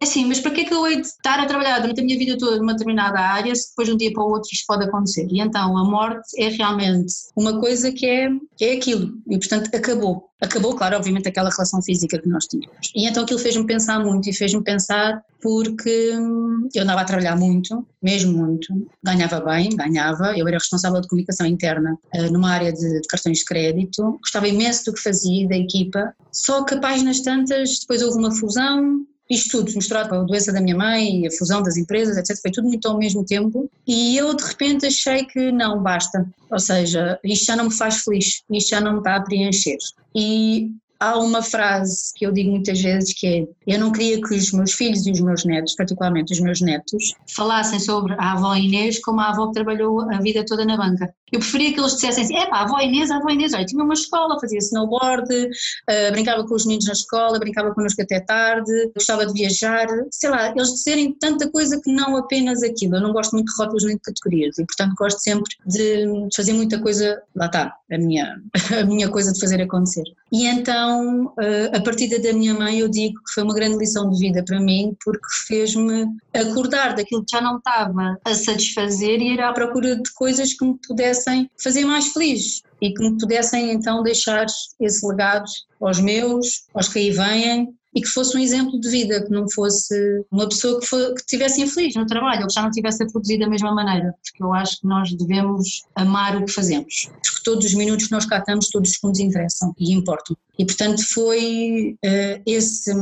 assim, 0.00 0.24
mas 0.24 0.40
para 0.40 0.52
que 0.52 0.62
é 0.62 0.64
que 0.64 0.72
eu 0.72 0.86
hei 0.86 1.00
de 1.00 1.06
estar 1.06 1.38
a 1.38 1.46
trabalhar 1.46 1.80
durante 1.80 2.00
a 2.00 2.04
minha 2.04 2.18
vida 2.18 2.38
toda 2.38 2.56
numa 2.58 2.72
determinada 2.72 3.18
área 3.18 3.52
depois 3.68 3.88
de 3.88 3.94
um 3.94 3.96
dia 3.96 4.12
para 4.12 4.22
o 4.22 4.30
outro 4.30 4.48
isto 4.52 4.64
pode 4.66 4.84
acontecer? 4.84 5.26
E 5.30 5.40
então 5.40 5.76
a 5.76 5.84
morte 5.84 6.28
é 6.38 6.48
realmente 6.48 7.12
uma 7.36 7.60
coisa 7.60 7.92
que 7.92 8.06
é, 8.06 8.28
é 8.60 8.72
aquilo, 8.72 9.12
e 9.28 9.38
portanto 9.38 9.74
acabou. 9.74 10.30
Acabou, 10.40 10.74
claro, 10.74 10.96
obviamente, 10.96 11.28
aquela 11.28 11.50
relação 11.50 11.82
física 11.82 12.18
que 12.18 12.26
nós 12.26 12.46
tínhamos. 12.46 12.90
E 12.96 13.06
então 13.06 13.24
aquilo 13.24 13.38
fez-me 13.38 13.66
pensar 13.66 14.02
muito 14.02 14.30
e 14.30 14.32
fez-me 14.32 14.64
pensar 14.64 15.22
porque 15.42 16.16
hum, 16.16 16.66
eu 16.74 16.82
andava 16.82 17.02
a 17.02 17.04
trabalhar 17.04 17.36
muito, 17.36 17.86
mesmo 18.02 18.32
muito, 18.32 18.68
ganhava 19.02 19.40
bem, 19.40 19.70
ganhava, 19.76 20.36
eu 20.36 20.46
era 20.48 20.56
responsável 20.56 21.00
de 21.00 21.08
comunicação 21.08 21.46
interna 21.46 21.98
uh, 22.14 22.32
numa 22.32 22.50
área 22.50 22.72
de, 22.72 23.00
de, 23.00 23.08
cartões 23.08 23.38
de 23.38 23.44
crédito, 23.44 24.18
gostava 24.20 24.48
imenso 24.48 24.86
do 24.86 24.94
que 24.94 25.02
fazia, 25.02 25.48
da 25.48 25.56
equipa, 25.56 26.14
só 26.32 26.64
que 26.64 26.78
páginas 26.80 27.20
tantas, 27.20 27.78
depois 27.80 28.02
houve 28.02 28.18
uma 28.18 28.34
fusão, 28.34 29.06
isto 29.30 29.58
tudo 29.58 29.72
misturado 29.74 30.14
a 30.14 30.22
doença 30.24 30.52
da 30.52 30.60
minha 30.60 30.76
mãe, 30.76 31.26
a 31.26 31.30
fusão 31.30 31.62
das 31.62 31.76
empresas, 31.76 32.16
etc. 32.16 32.36
Foi 32.42 32.50
tudo 32.50 32.66
muito 32.66 32.86
ao 32.88 32.98
mesmo 32.98 33.24
tempo 33.24 33.70
e 33.86 34.16
eu 34.16 34.34
de 34.34 34.42
repente 34.42 34.86
achei 34.86 35.24
que 35.24 35.52
não, 35.52 35.80
basta. 35.80 36.28
Ou 36.50 36.58
seja, 36.58 37.18
isto 37.22 37.46
já 37.46 37.54
não 37.54 37.66
me 37.66 37.72
faz 37.72 38.02
feliz, 38.02 38.42
isto 38.50 38.70
já 38.70 38.80
não 38.80 38.94
me 38.94 38.98
está 38.98 39.16
a 39.16 39.22
preencher. 39.22 39.78
E 40.14 40.72
há 41.00 41.18
uma 41.18 41.42
frase 41.42 42.12
que 42.14 42.26
eu 42.26 42.32
digo 42.32 42.50
muitas 42.50 42.80
vezes 42.80 43.14
que 43.18 43.26
é: 43.26 43.74
eu 43.74 43.80
não 43.80 43.90
queria 43.90 44.20
que 44.20 44.34
os 44.34 44.52
meus 44.52 44.72
filhos 44.72 45.06
e 45.06 45.10
os 45.10 45.20
meus 45.20 45.44
netos, 45.44 45.74
particularmente 45.74 46.32
os 46.32 46.40
meus 46.40 46.60
netos, 46.60 47.14
falassem 47.34 47.80
sobre 47.80 48.14
a 48.18 48.32
avó 48.32 48.54
Inês 48.54 49.00
como 49.00 49.20
a 49.20 49.30
avó 49.30 49.48
que 49.48 49.54
trabalhou 49.54 50.00
a 50.10 50.20
vida 50.20 50.44
toda 50.46 50.64
na 50.64 50.76
banca. 50.76 51.12
Eu 51.32 51.38
preferia 51.38 51.72
que 51.72 51.80
eles 51.80 51.94
dissessem 51.94 52.24
assim: 52.24 52.36
é 52.36 52.46
pá, 52.46 52.58
a 52.58 52.62
avó 52.64 52.78
Inês, 52.80 53.10
a 53.10 53.16
avó 53.16 53.30
Inês, 53.30 53.54
olha, 53.54 53.64
tinha 53.64 53.82
uma 53.82 53.94
escola, 53.94 54.38
fazia 54.38 54.58
snowboard, 54.58 55.32
uh, 55.32 56.12
brincava 56.12 56.46
com 56.46 56.54
os 56.54 56.66
meninos 56.66 56.86
na 56.86 56.92
escola, 56.92 57.38
brincava 57.38 57.74
connosco 57.74 58.02
até 58.02 58.20
tarde, 58.20 58.90
gostava 58.94 59.24
de 59.26 59.32
viajar, 59.32 59.86
sei 60.10 60.28
lá, 60.28 60.50
eles 60.50 60.72
disserem 60.72 61.16
tanta 61.18 61.50
coisa 61.50 61.80
que 61.82 61.90
não 61.90 62.16
apenas 62.16 62.62
aquilo. 62.62 62.96
Eu 62.96 63.00
não 63.00 63.12
gosto 63.12 63.32
muito 63.32 63.46
de 63.46 63.54
rótulos 63.58 63.84
nem 63.84 63.96
de 63.96 64.02
categorias 64.02 64.58
e, 64.58 64.66
portanto, 64.66 64.94
gosto 64.98 65.20
sempre 65.20 65.54
de 65.66 66.28
fazer 66.34 66.52
muita 66.52 66.80
coisa, 66.80 67.22
lá 67.34 67.46
está, 67.46 67.74
a 67.90 67.98
minha, 67.98 68.36
a 68.78 68.84
minha 68.84 69.08
coisa 69.08 69.32
de 69.32 69.40
fazer 69.40 69.62
acontecer. 69.62 70.04
E 70.32 70.46
então 70.46 70.89
então, 70.90 71.32
eh, 71.38 71.70
a 71.72 71.80
partida 71.80 72.18
da 72.18 72.32
minha 72.32 72.52
mãe, 72.52 72.80
eu 72.80 72.88
digo 72.88 73.14
que 73.22 73.32
foi 73.32 73.44
uma 73.44 73.54
grande 73.54 73.78
lição 73.78 74.10
de 74.10 74.18
vida 74.18 74.42
para 74.44 74.60
mim, 74.60 74.96
porque 75.04 75.26
fez-me 75.46 76.06
acordar 76.34 76.96
daquilo 76.96 77.24
que 77.24 77.30
já 77.30 77.40
não 77.40 77.58
estava 77.58 78.18
a 78.24 78.34
satisfazer 78.34 79.20
e 79.20 79.34
ir 79.34 79.40
à 79.40 79.52
procura 79.52 79.94
de 79.94 80.12
coisas 80.14 80.52
que 80.52 80.64
me 80.64 80.76
pudessem 80.86 81.48
fazer 81.62 81.84
mais 81.84 82.08
feliz 82.08 82.62
e 82.82 82.92
que 82.92 83.02
me 83.02 83.16
pudessem 83.18 83.72
então 83.72 84.02
deixar 84.02 84.46
esse 84.80 85.06
legado 85.06 85.44
aos 85.80 86.00
meus, 86.00 86.64
aos 86.74 86.88
que 86.88 86.98
aí 86.98 87.10
vêm 87.10 87.68
e 87.94 88.00
que 88.00 88.08
fosse 88.08 88.36
um 88.36 88.40
exemplo 88.40 88.78
de 88.80 88.88
vida, 88.88 89.24
que 89.24 89.30
não 89.30 89.48
fosse 89.50 89.94
uma 90.30 90.48
pessoa 90.48 90.80
que, 90.80 90.86
for, 90.86 91.14
que 91.14 91.26
tivesse 91.26 91.60
infeliz 91.60 91.94
no 91.94 92.06
trabalho 92.06 92.42
ou 92.42 92.46
que 92.46 92.54
já 92.54 92.62
não 92.62 92.70
tivesse 92.70 93.02
a 93.02 93.06
produzir 93.06 93.38
da 93.38 93.48
mesma 93.48 93.74
maneira, 93.74 94.14
porque 94.22 94.42
eu 94.42 94.52
acho 94.52 94.80
que 94.80 94.86
nós 94.86 95.12
devemos 95.12 95.82
amar 95.94 96.36
o 96.36 96.44
que 96.44 96.52
fazemos, 96.52 97.10
porque 97.22 97.42
todos 97.44 97.66
os 97.66 97.74
minutos 97.74 98.06
que 98.06 98.12
nós 98.12 98.26
cá 98.26 98.38
estamos, 98.38 98.68
todos 98.68 98.90
os 98.90 98.96
segundos 98.96 99.20
interessam 99.20 99.74
e 99.78 99.92
importam. 99.92 100.36
E 100.58 100.64
portanto 100.66 101.02
foi 101.14 101.96
uh, 102.04 102.42
esse, 102.44 102.92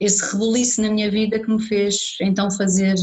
esse 0.00 0.32
rebuliço 0.32 0.82
na 0.82 0.90
minha 0.90 1.08
vida 1.08 1.38
que 1.38 1.48
me 1.48 1.62
fez 1.62 2.16
então 2.20 2.50
fazer 2.50 2.96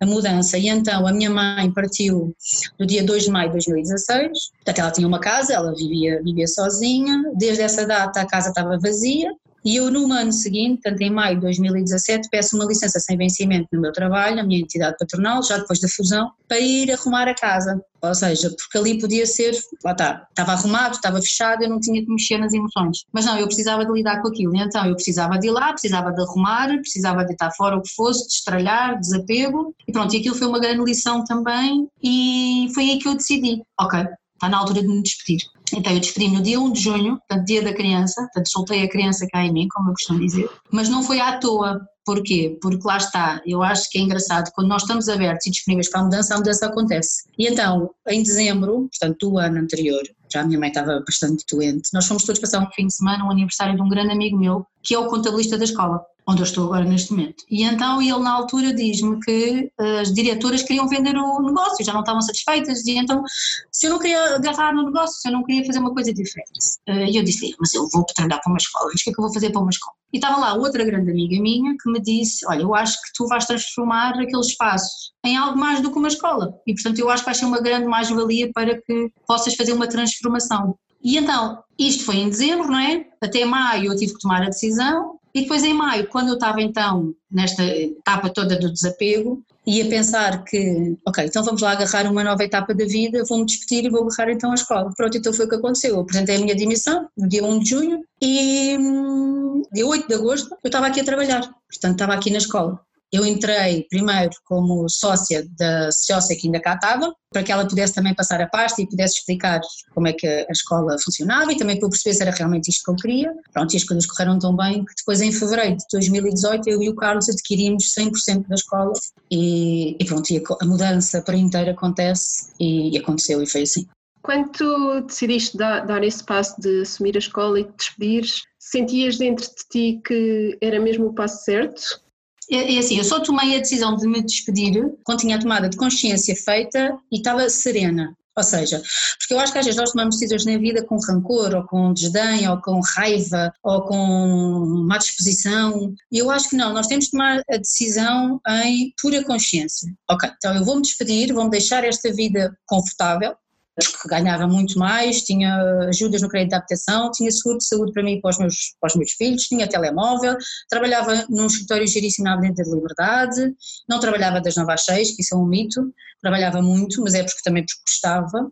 a 0.00 0.06
mudança. 0.06 0.56
E 0.56 0.68
então 0.68 1.04
a 1.04 1.12
minha 1.12 1.30
mãe 1.30 1.68
partiu 1.72 2.32
no 2.78 2.86
dia 2.86 3.02
2 3.02 3.24
de 3.24 3.30
maio 3.30 3.48
de 3.48 3.54
2016, 3.54 4.30
portanto 4.54 4.78
ela 4.78 4.90
tinha 4.92 5.08
uma 5.08 5.18
casa, 5.18 5.52
ela 5.52 5.74
vivia, 5.74 6.22
vivia 6.22 6.46
sozinha, 6.46 7.24
desde 7.36 7.62
essa 7.62 7.84
data 7.84 8.20
a 8.20 8.26
casa 8.26 8.50
estava 8.50 8.78
vazia, 8.78 9.30
E 9.64 9.76
eu 9.76 9.90
no 9.90 10.12
ano 10.12 10.32
seguinte, 10.32 10.82
tanto 10.82 11.00
em 11.00 11.10
maio 11.10 11.36
de 11.36 11.42
2017, 11.42 12.28
peço 12.30 12.54
uma 12.54 12.66
licença 12.66 13.00
sem 13.00 13.16
vencimento 13.16 13.68
no 13.72 13.80
meu 13.80 13.92
trabalho, 13.92 14.36
na 14.36 14.44
minha 14.44 14.60
entidade 14.60 14.96
patronal, 14.98 15.42
já 15.42 15.56
depois 15.56 15.80
da 15.80 15.88
fusão, 15.88 16.30
para 16.46 16.60
ir 16.60 16.92
arrumar 16.92 17.26
a 17.28 17.34
casa. 17.34 17.80
Ou 18.02 18.14
seja, 18.14 18.50
porque 18.50 18.76
ali 18.76 19.00
podia 19.00 19.24
ser, 19.24 19.52
lá 19.82 19.92
está, 19.92 20.26
estava 20.28 20.52
arrumado, 20.52 20.94
estava 20.94 21.18
fechado, 21.22 21.62
eu 21.62 21.70
não 21.70 21.80
tinha 21.80 22.04
que 22.04 22.10
mexer 22.10 22.36
nas 22.36 22.52
emoções. 22.52 23.04
Mas 23.10 23.24
não, 23.24 23.38
eu 23.38 23.46
precisava 23.46 23.86
de 23.86 23.92
lidar 23.92 24.20
com 24.20 24.28
aquilo. 24.28 24.54
Então 24.54 24.84
eu 24.84 24.94
precisava 24.94 25.38
de 25.38 25.46
ir 25.46 25.50
lá, 25.50 25.72
precisava 25.72 26.12
de 26.12 26.20
arrumar, 26.20 26.68
precisava 26.80 27.24
de 27.24 27.32
estar 27.32 27.50
fora 27.52 27.76
o 27.76 27.82
que 27.82 27.94
fosse, 27.94 28.28
de 28.28 28.34
estralhar, 28.34 29.00
desapego. 29.00 29.74
E 29.88 29.92
pronto, 29.92 30.14
e 30.14 30.18
aquilo 30.18 30.34
foi 30.34 30.46
uma 30.46 30.60
grande 30.60 30.84
lição 30.84 31.24
também. 31.24 31.88
E 32.02 32.68
foi 32.74 32.90
aí 32.90 32.98
que 32.98 33.08
eu 33.08 33.14
decidi, 33.14 33.62
ok, 33.80 34.00
está 34.34 34.48
na 34.50 34.58
altura 34.58 34.82
de 34.82 34.88
me 34.88 35.02
despedir. 35.02 35.40
Então 35.76 35.92
eu 35.92 36.00
despedi-me 36.00 36.36
no 36.36 36.42
dia 36.42 36.60
1 36.60 36.72
de 36.72 36.80
junho, 36.80 37.18
portanto 37.18 37.46
dia 37.46 37.62
da 37.62 37.72
criança, 37.72 38.22
portanto 38.22 38.48
soltei 38.48 38.82
a 38.82 38.88
criança 38.88 39.26
cá 39.30 39.44
em 39.44 39.52
mim, 39.52 39.68
como 39.68 39.90
eu 39.90 39.94
costumo 39.94 40.20
dizer, 40.20 40.48
mas 40.70 40.88
não 40.88 41.02
foi 41.02 41.20
à 41.20 41.38
toa, 41.38 41.80
Porquê? 42.04 42.58
Porque 42.60 42.86
lá 42.86 42.98
está, 42.98 43.40
eu 43.46 43.62
acho 43.62 43.88
que 43.88 43.98
é 43.98 44.02
engraçado, 44.02 44.50
quando 44.54 44.68
nós 44.68 44.82
estamos 44.82 45.08
abertos 45.08 45.46
e 45.46 45.50
disponíveis 45.50 45.90
para 45.90 46.02
a 46.02 46.04
mudança, 46.04 46.34
a 46.34 46.36
mudança 46.36 46.66
acontece. 46.66 47.24
E 47.38 47.48
então, 47.48 47.90
em 48.06 48.22
dezembro, 48.22 48.90
portanto 48.90 49.30
do 49.30 49.38
ano 49.38 49.58
anterior, 49.58 50.02
já 50.30 50.42
a 50.42 50.44
minha 50.44 50.58
mãe 50.58 50.68
estava 50.68 51.00
bastante 51.00 51.44
doente, 51.50 51.88
nós 51.94 52.06
fomos 52.06 52.24
todos 52.24 52.40
passar 52.40 52.60
um 52.60 52.70
fim 52.72 52.88
de 52.88 52.94
semana, 52.94 53.24
um 53.24 53.30
aniversário 53.30 53.74
de 53.74 53.80
um 53.80 53.88
grande 53.88 54.12
amigo 54.12 54.36
meu, 54.36 54.66
que 54.82 54.94
é 54.94 54.98
o 54.98 55.08
contabilista 55.08 55.56
da 55.56 55.64
escola 55.64 56.04
onde 56.26 56.40
eu 56.40 56.44
estou 56.44 56.64
agora 56.64 56.84
neste 56.84 57.12
momento. 57.12 57.44
E 57.50 57.64
então 57.64 58.00
ele 58.00 58.18
na 58.18 58.32
altura 58.32 58.72
diz-me 58.72 59.20
que 59.20 59.70
eh, 59.78 60.00
as 60.00 60.12
diretoras 60.12 60.62
queriam 60.62 60.88
vender 60.88 61.16
o 61.16 61.40
negócio, 61.42 61.84
já 61.84 61.92
não 61.92 62.00
estavam 62.00 62.22
satisfeitas, 62.22 62.84
e 62.86 62.96
então 62.96 63.22
se 63.70 63.86
eu 63.86 63.90
não 63.90 63.98
queria 63.98 64.36
agarrar 64.36 64.74
no 64.74 64.84
negócio, 64.84 65.20
se 65.20 65.28
eu 65.28 65.32
não 65.32 65.44
queria 65.44 65.64
fazer 65.64 65.78
uma 65.78 65.92
coisa 65.92 66.12
diferente. 66.12 66.50
Eh, 66.86 67.10
e 67.10 67.16
eu 67.16 67.24
disse 67.24 67.54
mas 67.60 67.74
eu 67.74 67.86
vou 67.92 68.04
trabalhar 68.04 68.40
para 68.40 68.50
uma 68.50 68.58
escola, 68.58 68.90
mas 68.92 69.00
o 69.00 69.04
que 69.04 69.10
é 69.10 69.12
que 69.12 69.20
eu 69.20 69.24
vou 69.24 69.34
fazer 69.34 69.50
para 69.50 69.60
uma 69.60 69.70
escola? 69.70 69.96
E 70.12 70.16
estava 70.16 70.38
lá 70.38 70.54
outra 70.54 70.84
grande 70.84 71.10
amiga 71.10 71.40
minha 71.42 71.74
que 71.82 71.90
me 71.90 72.00
disse, 72.00 72.46
olha, 72.46 72.62
eu 72.62 72.74
acho 72.74 72.94
que 73.02 73.12
tu 73.16 73.26
vais 73.26 73.44
transformar 73.44 74.14
aquele 74.18 74.40
espaço 74.40 75.12
em 75.24 75.36
algo 75.36 75.58
mais 75.58 75.80
do 75.80 75.90
que 75.90 75.98
uma 75.98 76.08
escola, 76.08 76.54
e 76.66 76.72
portanto 76.74 76.98
eu 76.98 77.10
acho 77.10 77.22
que 77.22 77.26
vai 77.26 77.34
ser 77.34 77.44
uma 77.44 77.60
grande 77.60 77.86
mais-valia 77.86 78.50
para 78.52 78.80
que 78.80 79.10
possas 79.26 79.54
fazer 79.54 79.72
uma 79.72 79.88
transformação. 79.88 80.76
E 81.02 81.18
então, 81.18 81.62
isto 81.78 82.04
foi 82.04 82.16
em 82.16 82.30
dezembro, 82.30 82.68
não 82.68 82.78
é? 82.78 83.06
Até 83.20 83.44
maio 83.44 83.92
eu 83.92 83.96
tive 83.96 84.14
que 84.14 84.20
tomar 84.20 84.42
a 84.42 84.46
decisão 84.48 85.18
e 85.34 85.42
depois 85.42 85.64
em 85.64 85.74
maio, 85.74 86.06
quando 86.06 86.28
eu 86.28 86.34
estava 86.34 86.62
então 86.62 87.12
nesta 87.28 87.64
etapa 87.64 88.30
toda 88.30 88.56
do 88.56 88.72
desapego, 88.72 89.42
ia 89.66 89.88
pensar 89.88 90.44
que, 90.44 90.96
ok, 91.04 91.24
então 91.24 91.42
vamos 91.42 91.60
lá 91.60 91.72
agarrar 91.72 92.08
uma 92.08 92.22
nova 92.22 92.44
etapa 92.44 92.72
da 92.72 92.84
vida, 92.84 93.24
vou-me 93.28 93.44
despedir 93.44 93.84
e 93.84 93.90
vou 93.90 94.06
agarrar 94.06 94.30
então 94.30 94.52
a 94.52 94.54
escola. 94.54 94.92
Pronto, 94.96 95.16
então 95.16 95.32
foi 95.32 95.46
o 95.46 95.48
que 95.48 95.56
aconteceu. 95.56 95.94
Eu 95.94 96.00
apresentei 96.02 96.36
a 96.36 96.38
minha 96.38 96.54
demissão 96.54 97.08
no 97.16 97.28
dia 97.28 97.44
1 97.44 97.58
de 97.58 97.70
junho 97.70 98.04
e 98.22 98.76
hum, 98.78 99.62
dia 99.72 99.86
8 99.86 100.06
de 100.06 100.14
agosto 100.14 100.50
eu 100.62 100.68
estava 100.68 100.86
aqui 100.86 101.00
a 101.00 101.04
trabalhar, 101.04 101.40
portanto 101.40 101.92
estava 101.92 102.14
aqui 102.14 102.30
na 102.30 102.38
escola. 102.38 102.80
Eu 103.14 103.24
entrei 103.24 103.86
primeiro 103.88 104.32
como 104.44 104.88
sócia 104.88 105.46
da 105.56 105.88
sócia 105.92 106.36
que 106.36 106.48
ainda 106.48 106.58
cá 106.58 106.74
estava, 106.74 107.14
para 107.30 107.44
que 107.44 107.52
ela 107.52 107.64
pudesse 107.64 107.94
também 107.94 108.12
passar 108.12 108.40
a 108.42 108.48
pasta 108.48 108.82
e 108.82 108.88
pudesse 108.88 109.18
explicar 109.18 109.60
como 109.94 110.08
é 110.08 110.12
que 110.12 110.26
a 110.26 110.50
escola 110.50 110.96
funcionava 110.98 111.52
e 111.52 111.56
também 111.56 111.78
para 111.78 111.86
eu 111.86 111.90
perceber 111.90 112.12
se 112.12 112.22
era 112.22 112.32
realmente 112.32 112.70
isto 112.70 112.84
que 112.84 112.90
eu 112.90 112.96
queria. 112.96 113.32
Pronto, 113.52 113.72
e 113.72 113.76
as 113.76 113.84
coisas 113.84 114.04
correram 114.04 114.36
tão 114.40 114.56
bem 114.56 114.84
que 114.84 114.94
depois 114.96 115.20
em 115.20 115.30
fevereiro 115.30 115.76
de 115.76 115.84
2018 115.92 116.68
eu 116.68 116.82
e 116.82 116.88
o 116.88 116.96
Carlos 116.96 117.28
adquirimos 117.28 117.84
100% 117.96 118.48
da 118.48 118.56
escola 118.56 118.92
e, 119.30 119.96
e 119.96 120.04
pronto, 120.04 120.28
e 120.32 120.42
a, 120.60 120.66
mudança 120.66 121.22
para 121.22 121.36
inteiro 121.36 121.70
acontece 121.70 122.52
e, 122.58 122.96
e 122.96 122.98
aconteceu 122.98 123.40
e 123.40 123.46
foi 123.46 123.62
assim. 123.62 123.86
Quando 124.22 124.50
tu 124.50 125.00
decidiste 125.02 125.56
dar, 125.56 125.86
dar, 125.86 126.02
esse 126.02 126.24
passo 126.24 126.60
de 126.60 126.80
assumir 126.80 127.14
a 127.14 127.20
escola 127.20 127.60
e 127.60 127.64
te 127.64 127.74
despedires, 127.76 128.42
sentias 128.58 129.18
dentro 129.18 129.46
de 129.46 129.68
ti 129.70 130.00
que 130.04 130.58
era 130.60 130.80
mesmo 130.80 131.06
o 131.06 131.14
passo 131.14 131.44
certo? 131.44 132.02
É, 132.50 132.74
é 132.74 132.78
assim, 132.78 132.98
eu 132.98 133.04
só 133.04 133.20
tomei 133.20 133.56
a 133.56 133.60
decisão 133.60 133.96
de 133.96 134.06
me 134.06 134.22
despedir 134.22 134.84
quando 135.04 135.20
tinha 135.20 135.36
a 135.36 135.40
tomada 135.40 135.68
de 135.68 135.76
consciência 135.76 136.34
feita 136.36 136.98
e 137.10 137.16
estava 137.16 137.48
serena. 137.48 138.14
Ou 138.36 138.42
seja, 138.42 138.82
porque 139.18 139.32
eu 139.32 139.38
acho 139.38 139.52
que 139.52 139.58
às 139.58 139.64
vezes 139.64 139.80
nós 139.80 139.92
tomamos 139.92 140.18
decisões 140.18 140.44
na 140.44 140.58
vida 140.58 140.84
com 140.84 140.98
rancor, 140.98 141.54
ou 141.54 141.64
com 141.64 141.92
desdém, 141.92 142.48
ou 142.48 142.60
com 142.60 142.80
raiva, 142.80 143.52
ou 143.62 143.82
com 143.82 144.84
má 144.88 144.98
disposição. 144.98 145.94
E 146.10 146.18
eu 146.18 146.30
acho 146.30 146.50
que 146.50 146.56
não, 146.56 146.72
nós 146.72 146.88
temos 146.88 147.04
de 147.04 147.12
tomar 147.12 147.40
a 147.48 147.56
decisão 147.56 148.40
em 148.64 148.92
pura 149.00 149.22
consciência. 149.24 149.88
Ok, 150.10 150.28
então 150.36 150.54
eu 150.56 150.64
vou-me 150.64 150.82
despedir, 150.82 151.32
vou-me 151.32 151.50
deixar 151.50 151.84
esta 151.84 152.12
vida 152.12 152.52
confortável, 152.66 153.36
que 153.76 154.08
ganhava 154.08 154.46
muito 154.46 154.78
mais, 154.78 155.22
tinha 155.22 155.56
ajudas 155.88 156.22
no 156.22 156.28
crédito 156.28 156.50
de 156.50 156.56
habitação, 156.56 157.10
tinha 157.10 157.30
seguro 157.30 157.58
de 157.58 157.66
saúde 157.66 157.92
para 157.92 158.02
mim 158.02 158.14
e 158.14 158.20
para 158.20 158.30
os 158.30 158.38
meus, 158.38 158.54
para 158.80 158.88
os 158.88 158.96
meus 158.96 159.12
filhos, 159.12 159.42
tinha 159.44 159.68
telemóvel, 159.68 160.36
trabalhava 160.68 161.26
num 161.28 161.46
escritório 161.46 161.86
giríssimo 161.86 162.24
na 162.24 162.34
Avenida 162.34 162.62
de 162.62 162.70
Liberdade, 162.70 163.52
não 163.88 163.98
trabalhava 163.98 164.40
das 164.40 164.54
9 164.54 164.72
às 164.72 164.84
6, 164.84 165.16
que 165.16 165.22
isso 165.22 165.34
é 165.34 165.38
um 165.38 165.46
mito, 165.46 165.92
trabalhava 166.22 166.62
muito, 166.62 167.02
mas 167.02 167.14
é 167.14 167.22
porque 167.22 167.42
também 167.44 167.64
porque 167.64 167.82
gostava, 167.86 168.50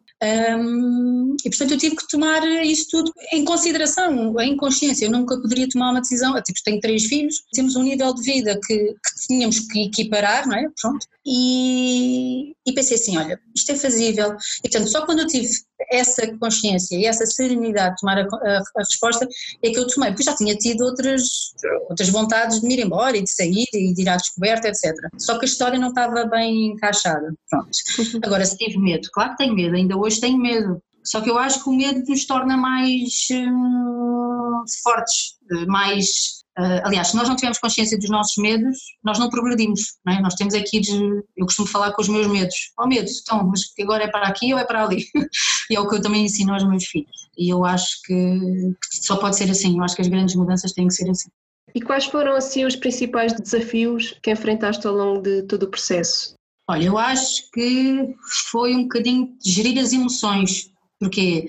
um, 0.59 1.37
e 1.45 1.49
portanto 1.49 1.71
eu 1.71 1.79
tive 1.79 1.97
que 1.97 2.09
tomar 2.09 2.45
isso 2.65 2.87
tudo 2.91 3.13
em 3.33 3.45
consideração, 3.45 4.39
em 4.41 4.57
consciência, 4.57 5.07
eu 5.07 5.11
nunca 5.11 5.41
poderia 5.41 5.69
tomar 5.69 5.91
uma 5.91 6.01
decisão, 6.01 6.37
eu 6.37 6.43
tipo, 6.43 6.59
tenho 6.65 6.81
três 6.81 7.05
filhos, 7.05 7.43
temos 7.53 7.75
um 7.77 7.83
nível 7.83 8.13
de 8.15 8.23
vida 8.23 8.59
que, 8.67 8.77
que 8.77 9.27
tínhamos 9.27 9.61
que 9.61 9.87
equiparar, 9.87 10.47
não 10.47 10.57
é? 10.57 10.67
Pronto, 10.81 11.07
e, 11.25 12.55
e 12.67 12.73
pensei 12.73 12.97
assim, 12.97 13.17
olha, 13.19 13.41
isto 13.55 13.73
é 13.73 13.77
fazível, 13.77 14.37
e 14.65 14.69
portanto 14.69 14.91
só 14.91 15.05
quando 15.05 15.21
eu 15.21 15.27
tive 15.27 15.49
essa 15.91 16.27
consciência 16.39 16.97
e 16.97 17.05
essa 17.05 17.27
serenidade 17.27 17.97
de 17.97 18.01
tomar 18.01 18.19
a, 18.19 18.23
a, 18.23 18.59
a, 18.59 18.79
resposta 18.79 19.29
é 19.63 19.71
que 19.71 19.79
eu 19.79 19.87
tomei, 19.87 20.11
porque 20.11 20.23
já 20.23 20.35
tinha 20.35 20.55
tido 20.55 20.85
outras, 20.85 21.53
outras 21.89 22.09
vontades 22.09 22.61
de 22.61 22.67
me 22.67 22.75
ir 22.75 22.85
embora 22.85 23.17
e 23.17 23.23
de 23.23 23.31
sair 23.31 23.67
e 23.73 23.93
de 23.93 24.03
ir 24.03 24.09
à 24.09 24.17
descoberta, 24.17 24.69
etc. 24.69 24.95
Só 25.19 25.39
que 25.39 25.45
a 25.45 25.49
história 25.49 25.79
não 25.79 25.89
estava 25.89 26.25
bem 26.27 26.73
encaixada, 26.73 27.35
pronto. 27.51 27.69
Uhum. 27.99 28.21
Agora, 28.25 28.45
se 28.45 28.57
tive 28.57 28.79
medo, 28.79 29.09
claro 29.13 29.31
que 29.33 29.39
tenho 29.39 29.55
medo, 29.55 29.77
ainda 29.77 29.97
hoje 29.97 30.21
tenho 30.21 30.39
medo, 30.39 30.81
só 31.05 31.21
que 31.21 31.31
eu 31.31 31.39
acho 31.39 31.63
que 31.63 31.69
o 31.69 31.73
medo 31.73 32.05
nos 32.09 32.25
torna 32.25 32.57
mais 32.57 33.27
hum, 33.33 34.63
fortes, 34.83 35.37
mais 35.67 36.42
Uh, 36.59 36.85
aliás, 36.85 37.09
se 37.09 37.17
nós 37.17 37.29
não 37.29 37.35
tivermos 37.35 37.59
consciência 37.59 37.99
dos 37.99 38.11
nossos 38.11 38.37
medos, 38.37 38.77
nós 39.03 39.19
não 39.19 39.31
progredimos, 39.31 39.97
não 40.05 40.13
é? 40.13 40.21
Nós 40.21 40.35
temos 40.35 40.53
aqui 40.53 40.81
de, 40.81 40.93
eu 41.37 41.47
costumo 41.47 41.67
falar 41.67 41.93
com 41.93 42.03
os 42.03 42.09
meus 42.09 42.27
medos, 42.27 42.55
ó 42.79 42.85
oh, 42.85 42.87
medo, 42.87 43.11
então, 43.11 43.47
mas 43.47 43.63
agora 43.81 44.05
é 44.05 44.11
para 44.11 44.29
aqui 44.29 44.53
ou 44.53 44.59
é 44.59 44.65
para 44.65 44.85
ali? 44.85 45.07
e 45.71 45.77
é 45.77 45.81
o 45.81 45.89
que 45.89 45.97
eu 45.97 46.03
também 46.03 46.27
ensino 46.27 46.53
aos 46.53 46.69
meus 46.69 46.85
filhos. 46.85 47.29
E 47.39 47.51
eu 47.51 47.65
acho 47.65 48.03
que, 48.05 48.15
que 48.15 49.07
só 49.07 49.17
pode 49.17 49.37
ser 49.37 49.51
assim, 49.51 49.79
eu 49.79 49.83
acho 49.83 49.97
que 49.97 50.03
as 50.03 50.09
grandes 50.09 50.35
mudanças 50.35 50.73
têm 50.73 50.89
que 50.89 50.95
ser 50.95 51.09
assim. 51.09 51.31
E 51.75 51.81
quais 51.81 52.05
foram 52.05 52.35
assim 52.37 52.67
os 52.67 52.77
principais 52.77 53.33
desafios 53.33 54.15
que 54.23 54.31
enfrentaste 54.31 54.87
ao 54.87 54.95
longo 54.95 55.23
de 55.23 55.43
todo 55.45 55.63
o 55.63 55.71
processo? 55.71 56.35
Olha, 56.69 56.85
eu 56.85 56.99
acho 56.99 57.51
que 57.51 58.15
foi 58.51 58.75
um 58.75 58.83
bocadinho 58.83 59.35
de 59.41 59.51
gerir 59.51 59.79
as 59.79 59.93
emoções, 59.93 60.71
porque 61.01 61.47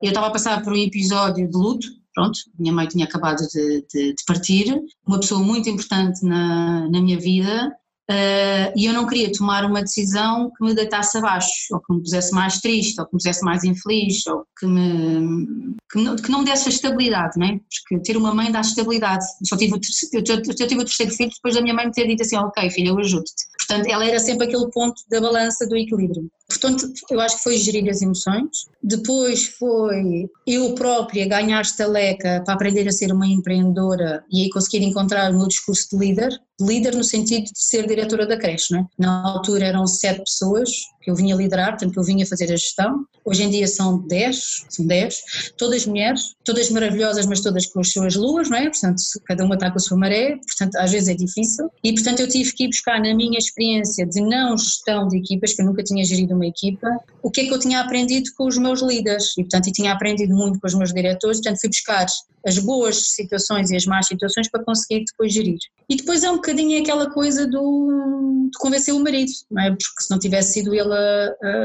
eu 0.00 0.08
estava 0.08 0.28
a 0.28 0.30
passar 0.30 0.62
por 0.62 0.72
um 0.72 0.76
episódio 0.76 1.48
de 1.48 1.56
luto, 1.56 1.86
pronto, 2.14 2.38
minha 2.58 2.72
mãe 2.72 2.86
tinha 2.86 3.04
acabado 3.04 3.46
de, 3.48 3.84
de, 3.92 4.14
de 4.14 4.24
partir, 4.26 4.80
uma 5.06 5.20
pessoa 5.20 5.42
muito 5.42 5.68
importante 5.68 6.24
na, 6.24 6.88
na 6.88 7.00
minha 7.00 7.18
vida, 7.18 7.70
Uh, 8.10 8.68
e 8.76 8.84
eu 8.84 8.92
não 8.92 9.06
queria 9.06 9.32
tomar 9.32 9.64
uma 9.64 9.80
decisão 9.80 10.50
que 10.50 10.62
me 10.62 10.74
deitasse 10.74 11.16
abaixo, 11.16 11.50
ou 11.72 11.80
que 11.80 11.94
me 11.94 12.02
pusesse 12.02 12.34
mais 12.34 12.60
triste, 12.60 13.00
ou 13.00 13.06
que 13.06 13.14
me 13.14 13.18
pusesse 13.18 13.42
mais 13.42 13.64
infeliz, 13.64 14.26
ou 14.26 14.44
que, 14.58 14.66
me, 14.66 15.74
que, 15.90 15.98
não, 15.98 16.16
que 16.16 16.30
não 16.30 16.40
me 16.40 16.44
desse 16.44 16.68
a 16.68 16.72
estabilidade, 16.72 17.38
não 17.38 17.46
é? 17.46 17.58
Porque 17.88 18.02
ter 18.04 18.18
uma 18.18 18.34
mãe 18.34 18.52
dá 18.52 18.60
estabilidade. 18.60 19.24
Eu, 19.40 19.46
só 19.46 19.56
tive, 19.56 19.72
eu, 19.72 20.22
eu, 20.22 20.36
eu 20.36 20.68
tive 20.68 20.80
o 20.82 20.84
terceiro 20.84 21.12
filho 21.12 21.30
depois 21.30 21.54
da 21.54 21.62
minha 21.62 21.72
mãe 21.72 21.86
me 21.86 21.92
ter 21.92 22.06
dito 22.06 22.22
assim: 22.22 22.36
Ok, 22.36 22.70
filha, 22.70 22.90
eu 22.90 22.98
ajudo-te. 22.98 23.46
Portanto, 23.66 23.86
ela 23.88 24.04
era 24.04 24.18
sempre 24.18 24.46
aquele 24.48 24.70
ponto 24.70 25.00
da 25.08 25.22
balança 25.22 25.66
do 25.66 25.74
equilíbrio. 25.74 26.30
Portanto, 26.48 26.92
eu 27.10 27.20
acho 27.20 27.38
que 27.38 27.42
foi 27.42 27.56
gerir 27.56 27.88
as 27.88 28.02
emoções. 28.02 28.66
Depois 28.82 29.46
foi 29.46 30.28
eu 30.46 30.74
própria 30.74 31.26
ganhar 31.26 31.62
estaleca 31.62 32.42
para 32.44 32.54
aprender 32.54 32.86
a 32.86 32.92
ser 32.92 33.12
uma 33.12 33.26
empreendedora 33.26 34.24
e 34.30 34.42
aí 34.42 34.50
conseguir 34.50 34.84
encontrar 34.84 35.30
o 35.30 35.38
meu 35.38 35.48
discurso 35.48 35.88
de 35.90 35.96
líder. 35.96 36.40
Líder 36.60 36.94
no 36.94 37.02
sentido 37.02 37.44
de 37.44 37.58
ser 37.58 37.86
diretora 37.86 38.26
da 38.26 38.36
creche, 38.36 38.72
não 38.72 38.80
é? 38.80 38.86
Na 38.98 39.26
altura 39.26 39.66
eram 39.66 39.86
sete 39.86 40.20
pessoas 40.20 40.70
que 41.04 41.10
eu 41.10 41.14
vinha 41.14 41.36
liderar, 41.36 41.70
portanto 41.70 41.92
que 41.92 41.98
eu 41.98 42.02
vinha 42.02 42.26
fazer 42.26 42.44
a 42.46 42.56
gestão. 42.56 43.04
Hoje 43.24 43.42
em 43.42 43.50
dia 43.50 43.68
são 43.68 43.98
dez, 44.06 44.64
são 44.70 44.86
dez, 44.86 45.16
todas 45.58 45.86
mulheres, 45.86 46.34
todas 46.44 46.70
maravilhosas, 46.70 47.26
mas 47.26 47.40
todas 47.40 47.66
com 47.66 47.80
as 47.80 47.92
suas 47.92 48.16
luas, 48.16 48.48
não 48.48 48.56
é? 48.56 48.70
Portanto, 48.70 49.02
cada 49.26 49.44
uma 49.44 49.54
está 49.54 49.70
com 49.70 49.76
a 49.76 49.80
sua 49.80 49.98
maré, 49.98 50.36
portanto 50.36 50.76
às 50.76 50.90
vezes 50.90 51.08
é 51.08 51.14
difícil. 51.14 51.70
E 51.82 51.92
portanto 51.92 52.20
eu 52.20 52.28
tive 52.28 52.52
que 52.52 52.64
ir 52.64 52.68
buscar 52.68 52.98
na 53.00 53.14
minha 53.14 53.38
experiência 53.38 54.06
de 54.06 54.20
não 54.22 54.56
gestão 54.56 55.06
de 55.08 55.18
equipas, 55.18 55.52
que 55.52 55.62
eu 55.62 55.66
nunca 55.66 55.82
tinha 55.82 56.04
gerido 56.04 56.34
uma 56.34 56.46
equipa, 56.46 56.88
o 57.22 57.30
que 57.30 57.42
é 57.42 57.44
que 57.44 57.52
eu 57.52 57.58
tinha 57.58 57.80
aprendido 57.80 58.30
com 58.36 58.46
os 58.46 58.56
meus 58.56 58.80
líderes. 58.80 59.36
E 59.36 59.42
portanto 59.42 59.66
eu 59.66 59.72
tinha 59.72 59.92
aprendido 59.92 60.34
muito 60.34 60.58
com 60.58 60.66
os 60.66 60.74
meus 60.74 60.92
diretores, 60.92 61.38
portanto 61.38 61.60
fui 61.60 61.68
buscar 61.68 62.06
as 62.46 62.58
boas 62.58 63.14
situações 63.14 63.70
e 63.70 63.76
as 63.76 63.86
más 63.86 64.06
situações 64.06 64.50
para 64.50 64.62
conseguir 64.62 65.04
depois 65.06 65.32
gerir. 65.32 65.58
E 65.88 65.96
depois 65.96 66.22
é 66.22 66.30
um 66.30 66.36
bocadinho 66.36 66.80
aquela 66.80 67.10
coisa 67.10 67.46
do, 67.46 68.48
de 68.52 68.58
convencer 68.58 68.94
o 68.94 69.00
marido, 69.00 69.32
não 69.50 69.62
é? 69.62 69.70
Porque 69.70 70.02
se 70.02 70.10
não 70.10 70.18
tivesse 70.18 70.52
sido 70.52 70.74
ele 70.74 70.93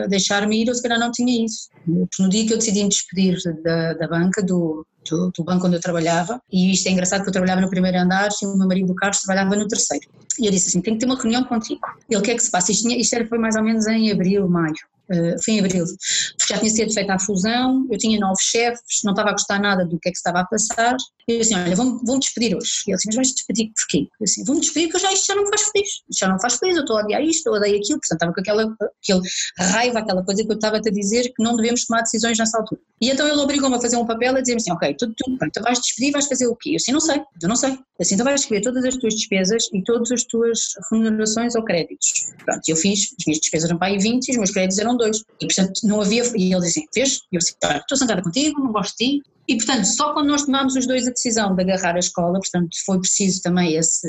deixar-me 0.10 0.62
ir, 0.62 0.68
eu 0.68 0.76
se 0.76 0.82
calhar 0.82 1.00
não 1.00 1.12
tinha 1.12 1.46
isso. 1.46 1.70
No 1.88 2.30
dia 2.30 2.46
que 2.46 2.54
eu 2.54 2.58
decidi 2.58 2.84
me 2.84 2.90
despedir 2.90 3.38
da, 3.64 3.94
da 3.94 4.08
banca, 4.08 4.42
do, 4.42 4.86
do, 5.10 5.32
do, 5.32 5.44
banco 5.44 5.68
onde 5.68 5.78
eu 5.78 5.82
trabalhava, 5.82 6.42
e 6.52 6.72
isto 6.72 6.88
é 6.88 6.92
engraçado 6.92 7.24
que 7.24 7.30
eu 7.30 7.34
trabalhava 7.34 7.62
no 7.62 7.70
primeiro 7.70 7.98
andar 7.98 8.30
e 8.42 8.46
o 8.46 8.58
meu 8.58 8.68
marido 8.68 8.94
Carlos 8.96 9.22
trabalhava 9.22 9.56
no 9.56 9.68
terceiro. 9.68 10.06
E 10.40 10.46
eu 10.46 10.52
disse 10.52 10.70
assim: 10.70 10.82
tenho 10.82 10.98
que 10.98 11.06
ter 11.06 11.12
uma 11.12 11.20
reunião 11.20 11.44
contigo. 11.44 11.82
Ele, 12.10 12.20
o 12.20 12.24
que 12.24 12.32
é 12.32 12.36
que 12.36 12.44
se 12.44 12.52
passa? 12.52 12.72
Isto, 12.72 12.88
tinha, 12.88 13.00
isto 13.00 13.14
era, 13.14 13.28
foi 13.28 13.38
mais 13.38 13.56
ou 13.56 13.64
menos 13.64 13.88
em 13.88 14.12
abril, 14.12 14.48
maio. 14.48 14.74
Uh, 15.12 15.42
foi 15.44 15.56
em 15.56 15.60
abril, 15.60 15.86
porque 16.38 16.54
já 16.54 16.60
tinha 16.60 16.70
sido 16.70 16.94
feita 16.94 17.16
a 17.16 17.20
fusão, 17.20 17.88
eu 17.90 17.98
tinha 17.98 18.20
novos 18.20 18.44
chefes, 18.44 19.02
não 19.04 19.14
estava 19.14 19.30
a 19.30 19.32
gostar 19.32 19.60
nada 19.60 19.84
do 19.84 20.00
que 20.00 20.10
é 20.10 20.12
que 20.12 20.18
estava 20.18 20.42
a 20.42 20.46
passar, 20.46 20.96
e 21.28 21.34
eu 21.34 21.42
assim, 21.42 21.56
olha, 21.56 21.76
vão-me 21.76 22.00
vão 22.06 22.20
despedir 22.20 22.56
hoje. 22.56 22.72
E 22.88 22.92
ele 22.92 22.96
assim, 22.96 23.08
mas 23.08 23.16
vais 23.16 23.34
despedir 23.34 23.72
porquê? 23.76 24.08
Eu 24.20 24.24
assim, 24.24 24.44
vão-me 24.44 24.62
despedir 24.62 24.90
porque 24.90 25.06
já, 25.06 25.14
isto 25.14 25.26
já 25.28 25.36
não 25.36 25.44
me 25.44 25.50
faz 25.50 25.62
feliz, 25.64 25.90
isto 26.10 26.20
já 26.20 26.28
não 26.28 26.36
me 26.36 26.42
faz 26.42 26.56
feliz, 26.58 26.76
eu 26.76 26.82
estou 26.82 26.98
a 26.98 27.02
odiar 27.02 27.24
isto, 27.24 27.48
eu 27.48 27.54
odeio 27.54 27.78
aquilo, 27.78 28.00
portanto 28.00 28.14
estava 28.14 28.34
com 28.34 28.42
aquela, 28.42 28.76
aquele 29.04 29.22
raiva, 29.58 30.00
aquela 30.00 30.24
coisa 30.24 30.44
que 30.44 30.52
eu 30.52 30.56
estava 30.56 30.78
a 30.78 30.82
te 30.82 30.92
dizer 30.92 31.24
que 31.36 31.44
não 31.44 31.56
devemos 31.56 31.86
tomar 31.86 32.02
decisões 32.02 32.38
nessa 32.38 32.58
altura. 32.58 32.82
E 33.02 33.10
então 33.10 33.28
ele 33.28 33.40
obrigou-me 33.40 33.76
a 33.76 33.82
fazer 33.82 33.98
um 33.98 34.06
papel 34.06 34.36
a 34.36 34.42
dizer 34.42 34.56
assim, 34.56 34.72
ok, 34.72 34.96
tudo 34.96 35.14
bem, 35.28 35.38
então 35.44 35.64
vais 35.64 35.80
despedir, 35.80 36.12
vais 36.12 36.28
fazer 36.28 36.48
o 36.48 36.56
quê? 36.56 36.72
Eu 36.72 36.76
assim, 36.76 36.92
não 36.92 37.00
sei, 37.00 37.22
eu 37.42 37.50
não 37.50 37.56
sei. 37.56 37.80
Assim, 38.00 38.16
então 38.16 38.26
vais 38.26 38.42
escrever 38.42 38.64
todas 38.64 38.86
as 38.86 38.96
tuas 38.98 39.14
despesas 39.14 39.70
e 39.74 39.84
todas 39.84 40.12
as 40.12 40.24
tuas 40.24 40.60
remunerações 40.92 41.56
ou 41.56 41.64
créditos. 41.64 42.32
Pronto, 42.46 42.62
eu 42.68 42.76
fiz, 42.76 43.14
as 43.20 43.26
minhas 43.26 43.40
despesas 43.40 43.70
eram 43.70 43.78
para 43.78 43.90
aí 43.90 43.98
20 43.98 44.28
e 44.28 44.32
os 44.32 44.38
meus 44.38 44.52
créditos 44.52 44.80
eram 44.80 44.98
2. 45.00 45.24
E 45.42 45.48
portanto 45.48 45.80
não 45.84 46.02
havia, 46.02 46.24
e 46.36 46.54
ele 46.54 46.62
disse 46.62 46.80
assim, 46.80 46.88
vês? 46.94 47.16
E 47.32 47.36
eu 47.36 47.40
assim, 47.40 47.54
estou 47.78 47.98
sentada 47.98 48.22
contigo, 48.22 48.60
não 48.60 48.72
gosto 48.72 48.96
de 48.98 49.06
ti, 49.06 49.24
e, 49.50 49.56
portanto, 49.56 49.86
só 49.86 50.14
quando 50.14 50.28
nós 50.28 50.46
tomámos 50.46 50.76
os 50.76 50.86
dois 50.86 51.08
a 51.08 51.10
decisão 51.10 51.56
de 51.56 51.64
agarrar 51.64 51.96
a 51.96 52.00
escola, 52.00 52.40
portanto, 52.40 52.70
foi 52.86 53.00
preciso 53.00 53.42
também 53.42 53.74
esse, 53.74 54.08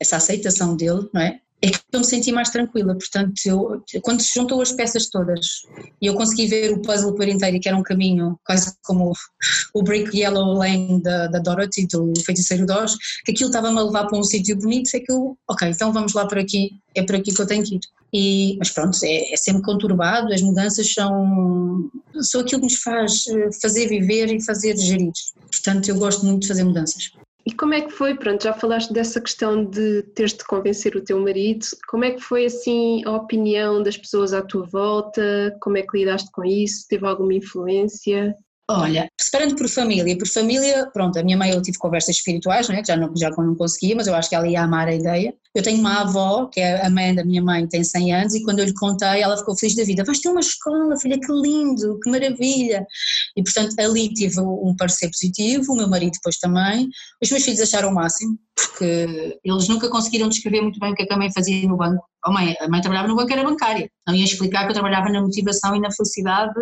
essa 0.00 0.16
aceitação 0.16 0.74
dele, 0.74 1.06
não 1.12 1.20
é? 1.20 1.38
É 1.60 1.70
que 1.70 1.78
eu 1.92 2.00
me 2.00 2.06
senti 2.06 2.32
mais 2.32 2.48
tranquila, 2.48 2.96
portanto, 2.96 3.34
eu, 3.44 3.82
quando 4.00 4.22
se 4.22 4.32
juntou 4.32 4.62
as 4.62 4.72
peças 4.72 5.10
todas 5.10 5.44
e 6.00 6.06
eu 6.06 6.14
consegui 6.14 6.46
ver 6.46 6.72
o 6.72 6.80
puzzle 6.80 7.14
por 7.14 7.28
inteiro, 7.28 7.60
que 7.60 7.68
era 7.68 7.76
um 7.76 7.82
caminho 7.82 8.38
quase 8.46 8.72
como 8.82 9.12
o 9.74 9.82
Brick 9.82 10.16
Yellow 10.16 10.54
Lane 10.54 11.02
da, 11.02 11.26
da 11.26 11.40
Dorothy, 11.40 11.86
do 11.88 12.14
Feiticeiro 12.24 12.64
de 12.64 12.72
Oz, 12.72 12.96
que 13.26 13.32
aquilo 13.32 13.50
estava-me 13.50 13.78
a 13.78 13.82
levar 13.82 14.06
para 14.06 14.18
um 14.18 14.22
sítio 14.22 14.56
bonito, 14.56 14.88
é 14.94 15.00
que 15.00 15.12
eu, 15.12 15.36
ok, 15.50 15.68
então 15.68 15.92
vamos 15.92 16.14
lá 16.14 16.26
por 16.26 16.38
aqui, 16.38 16.70
é 16.94 17.02
por 17.02 17.16
aqui 17.16 17.34
que 17.34 17.42
eu 17.42 17.46
tenho 17.46 17.64
que 17.64 17.74
ir. 17.74 17.80
E, 18.12 18.56
mas 18.58 18.70
pronto, 18.70 18.96
é, 19.04 19.32
é, 19.32 19.36
sempre 19.36 19.62
conturbado, 19.62 20.32
as 20.32 20.40
mudanças 20.40 20.92
são, 20.92 21.90
são 22.20 22.40
aquilo 22.40 22.62
que 22.62 22.66
nos 22.68 22.82
faz 22.82 23.26
eh, 23.28 23.50
fazer 23.60 23.86
viver 23.86 24.32
e 24.32 24.42
fazer 24.42 24.76
gerir. 24.78 25.12
Portanto, 25.50 25.88
eu 25.88 25.96
gosto 25.96 26.24
muito 26.24 26.42
de 26.42 26.48
fazer 26.48 26.64
mudanças. 26.64 27.12
E 27.46 27.52
como 27.52 27.72
é 27.72 27.80
que 27.80 27.90
foi, 27.90 28.14
pronto, 28.14 28.44
já 28.44 28.52
falaste 28.52 28.92
dessa 28.92 29.20
questão 29.20 29.64
de 29.64 30.02
teres 30.14 30.32
de 30.32 30.44
convencer 30.44 30.94
o 30.96 31.02
teu 31.02 31.18
marido, 31.18 31.66
como 31.88 32.04
é 32.04 32.10
que 32.10 32.20
foi 32.20 32.44
assim 32.44 33.02
a 33.06 33.12
opinião 33.12 33.82
das 33.82 33.96
pessoas 33.96 34.34
à 34.34 34.42
tua 34.42 34.66
volta, 34.66 35.56
como 35.60 35.78
é 35.78 35.82
que 35.82 35.96
lidaste 35.96 36.30
com 36.30 36.44
isso, 36.44 36.86
teve 36.88 37.06
alguma 37.06 37.32
influência? 37.32 38.34
Olha, 38.70 39.10
separando 39.18 39.56
por 39.56 39.66
família, 39.66 40.18
por 40.18 40.28
família, 40.28 40.90
pronto, 40.92 41.18
a 41.18 41.22
minha 41.22 41.38
mãe 41.38 41.50
eu 41.50 41.62
tive 41.62 41.78
conversas 41.78 42.16
espirituais, 42.16 42.68
né, 42.68 42.82
que 42.82 42.88
já 42.88 42.96
não, 42.98 43.10
já 43.16 43.30
não 43.30 43.54
conseguia, 43.54 43.96
mas 43.96 44.06
eu 44.06 44.14
acho 44.14 44.28
que 44.28 44.34
ela 44.34 44.46
ia 44.46 44.62
amar 44.62 44.88
a 44.88 44.94
ideia. 44.94 45.34
Eu 45.54 45.62
tenho 45.62 45.80
uma 45.80 46.02
avó, 46.02 46.44
que 46.52 46.60
é 46.60 46.84
a 46.84 46.90
mãe 46.90 47.14
da 47.14 47.24
minha 47.24 47.42
mãe, 47.42 47.66
tem 47.66 47.82
100 47.82 48.14
anos, 48.14 48.34
e 48.34 48.42
quando 48.42 48.58
eu 48.58 48.66
lhe 48.66 48.74
contei, 48.74 49.22
ela 49.22 49.38
ficou 49.38 49.56
feliz 49.56 49.74
da 49.74 49.84
vida. 49.84 50.04
Vais 50.04 50.20
ter 50.20 50.28
uma 50.28 50.40
escola, 50.40 50.98
filha, 50.98 51.18
que 51.18 51.32
lindo, 51.32 51.98
que 52.00 52.10
maravilha. 52.10 52.86
E 53.34 53.42
portanto, 53.42 53.74
ali 53.80 54.12
tive 54.12 54.38
um 54.38 54.76
parecer 54.76 55.08
positivo, 55.08 55.72
o 55.72 55.76
meu 55.76 55.88
marido 55.88 56.12
depois 56.12 56.36
também. 56.36 56.90
Os 57.22 57.30
meus 57.30 57.42
filhos 57.42 57.60
acharam 57.60 57.88
o 57.88 57.94
máximo, 57.94 58.38
porque 58.54 59.38
eles 59.42 59.66
nunca 59.66 59.88
conseguiram 59.88 60.28
descrever 60.28 60.60
muito 60.60 60.78
bem 60.78 60.92
o 60.92 60.94
que, 60.94 61.04
é 61.04 61.06
que 61.06 61.14
a 61.14 61.16
mãe 61.16 61.32
fazia 61.32 61.66
no 61.66 61.78
banco. 61.78 62.04
Oh 62.28 62.32
mãe, 62.32 62.54
a 62.60 62.68
mãe 62.68 62.82
trabalhava 62.82 63.08
no 63.08 63.16
banco, 63.16 63.32
era 63.32 63.42
bancária. 63.42 63.90
Não 64.06 64.14
ia 64.14 64.24
explicar 64.24 64.64
que 64.64 64.70
eu 64.70 64.74
trabalhava 64.74 65.08
na 65.08 65.22
motivação 65.22 65.74
e 65.74 65.80
na 65.80 65.90
felicidade 65.90 66.52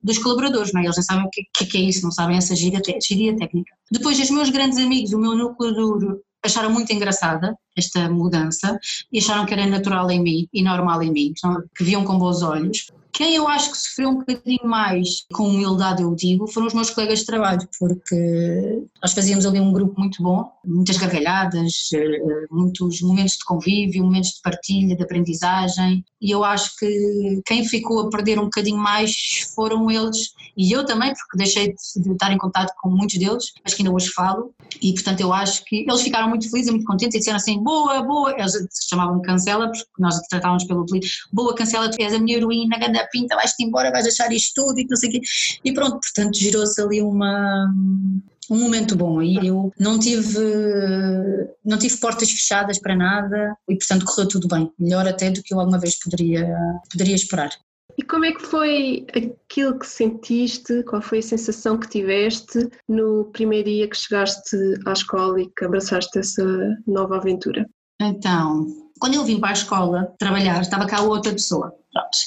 dos 0.00 0.18
colaboradores, 0.18 0.72
não 0.72 0.80
é? 0.80 0.84
Eles 0.84 0.96
não 0.96 1.02
sabem 1.02 1.26
o 1.26 1.30
que, 1.30 1.66
que 1.66 1.78
é 1.78 1.80
isso, 1.80 2.04
não 2.04 2.12
sabem 2.12 2.36
essa 2.36 2.54
gíria, 2.54 2.80
gíria 3.02 3.36
técnica. 3.36 3.72
Depois, 3.90 4.20
os 4.20 4.30
meus 4.30 4.50
grandes 4.50 4.78
amigos, 4.78 5.12
o 5.12 5.18
meu 5.18 5.34
núcleo 5.34 5.72
duro, 5.74 6.20
acharam 6.44 6.70
muito 6.70 6.92
engraçada 6.92 7.56
esta 7.76 8.08
mudança 8.08 8.78
e 9.12 9.18
acharam 9.18 9.44
que 9.44 9.52
era 9.52 9.66
natural 9.66 10.08
em 10.10 10.22
mim 10.22 10.48
e 10.52 10.62
normal 10.62 11.02
em 11.02 11.10
mim, 11.10 11.32
que 11.76 11.82
viam 11.82 12.04
com 12.04 12.18
bons 12.18 12.42
olhos. 12.42 12.86
Quem 13.16 13.34
eu 13.34 13.48
acho 13.48 13.70
que 13.70 13.78
sofreu 13.78 14.10
um 14.10 14.18
bocadinho 14.18 14.66
mais, 14.66 15.24
com 15.32 15.48
humildade 15.48 16.02
eu 16.02 16.14
digo, 16.14 16.46
foram 16.46 16.66
os 16.66 16.74
meus 16.74 16.90
colegas 16.90 17.20
de 17.20 17.24
trabalho, 17.24 17.66
porque 17.78 18.82
nós 19.02 19.14
fazíamos 19.14 19.46
ali 19.46 19.58
um 19.58 19.72
grupo 19.72 19.98
muito 19.98 20.22
bom, 20.22 20.52
muitas 20.62 20.98
gargalhadas, 20.98 21.88
eh, 21.94 22.46
muitos 22.50 23.00
momentos 23.00 23.38
de 23.38 23.44
convívio, 23.46 24.04
momentos 24.04 24.32
de 24.32 24.42
partilha, 24.42 24.94
de 24.94 25.02
aprendizagem, 25.02 26.04
e 26.20 26.30
eu 26.30 26.44
acho 26.44 26.76
que 26.76 27.40
quem 27.46 27.64
ficou 27.64 28.00
a 28.00 28.10
perder 28.10 28.38
um 28.38 28.44
bocadinho 28.44 28.76
mais 28.76 29.14
foram 29.54 29.90
eles, 29.90 30.34
e 30.54 30.70
eu 30.70 30.84
também, 30.84 31.14
porque 31.14 31.38
deixei 31.38 31.68
de 31.68 32.12
estar 32.12 32.30
em 32.30 32.38
contato 32.38 32.74
com 32.82 32.90
muitos 32.90 33.18
deles, 33.18 33.46
mas 33.64 33.72
que 33.72 33.80
ainda 33.80 33.94
hoje 33.94 34.10
falo, 34.10 34.52
e 34.82 34.92
portanto 34.92 35.20
eu 35.20 35.32
acho 35.32 35.64
que 35.64 35.86
eles 35.88 36.02
ficaram 36.02 36.28
muito 36.28 36.50
felizes 36.50 36.68
e 36.68 36.72
muito 36.72 36.86
contentes 36.86 37.14
e 37.14 37.18
disseram 37.18 37.36
assim, 37.36 37.62
boa, 37.62 38.02
boa, 38.02 38.34
eles 38.38 38.52
chamavam-me 38.90 39.22
Cancela, 39.22 39.68
porque 39.68 39.86
nós 39.98 40.18
tratávamos 40.28 40.64
pelo 40.64 40.82
apelido, 40.82 41.06
boa 41.32 41.54
Cancela, 41.54 41.90
tu 41.90 41.96
és 42.02 42.12
a 42.12 42.18
minha 42.18 42.36
heroína, 42.36 42.76
pinta, 43.10 43.36
vais-te 43.36 43.64
embora, 43.64 43.90
vais 43.90 44.04
deixar 44.04 44.32
isto 44.32 44.52
tudo 44.54 44.80
e 44.80 44.86
não 44.88 44.96
sei 44.96 45.08
o 45.08 45.12
quê. 45.12 45.20
E 45.64 45.72
pronto, 45.72 45.98
portanto, 46.00 46.36
girou-se 46.36 46.80
ali 46.80 47.00
uma, 47.02 47.66
um 48.50 48.58
momento 48.58 48.96
bom 48.96 49.20
e 49.22 49.46
eu 49.46 49.72
não 49.78 49.98
tive 49.98 50.38
não 51.64 51.78
tive 51.78 51.96
portas 51.98 52.30
fechadas 52.30 52.78
para 52.78 52.96
nada 52.96 53.56
e 53.68 53.76
portanto 53.76 54.04
correu 54.04 54.28
tudo 54.28 54.48
bem, 54.48 54.70
melhor 54.78 55.06
até 55.06 55.30
do 55.30 55.42
que 55.42 55.52
eu 55.52 55.60
alguma 55.60 55.78
vez 55.78 55.98
poderia, 55.98 56.48
poderia 56.90 57.14
esperar. 57.14 57.50
E 57.98 58.02
como 58.02 58.26
é 58.26 58.32
que 58.32 58.42
foi 58.42 59.06
aquilo 59.16 59.78
que 59.78 59.86
sentiste, 59.86 60.82
qual 60.82 61.00
foi 61.00 61.20
a 61.20 61.22
sensação 61.22 61.78
que 61.78 61.88
tiveste 61.88 62.68
no 62.86 63.24
primeiro 63.32 63.70
dia 63.70 63.88
que 63.88 63.96
chegaste 63.96 64.56
à 64.86 64.92
escola 64.92 65.40
e 65.40 65.50
que 65.56 65.64
abraçaste 65.64 66.18
essa 66.18 66.44
nova 66.86 67.16
aventura? 67.16 67.66
Então, 68.00 68.66
quando 69.00 69.14
eu 69.14 69.24
vim 69.24 69.40
para 69.40 69.50
a 69.50 69.54
escola 69.54 70.14
trabalhar, 70.18 70.60
estava 70.60 70.86
cá 70.86 71.00
outra 71.00 71.32
pessoa, 71.32 71.72
pronto 71.90 72.18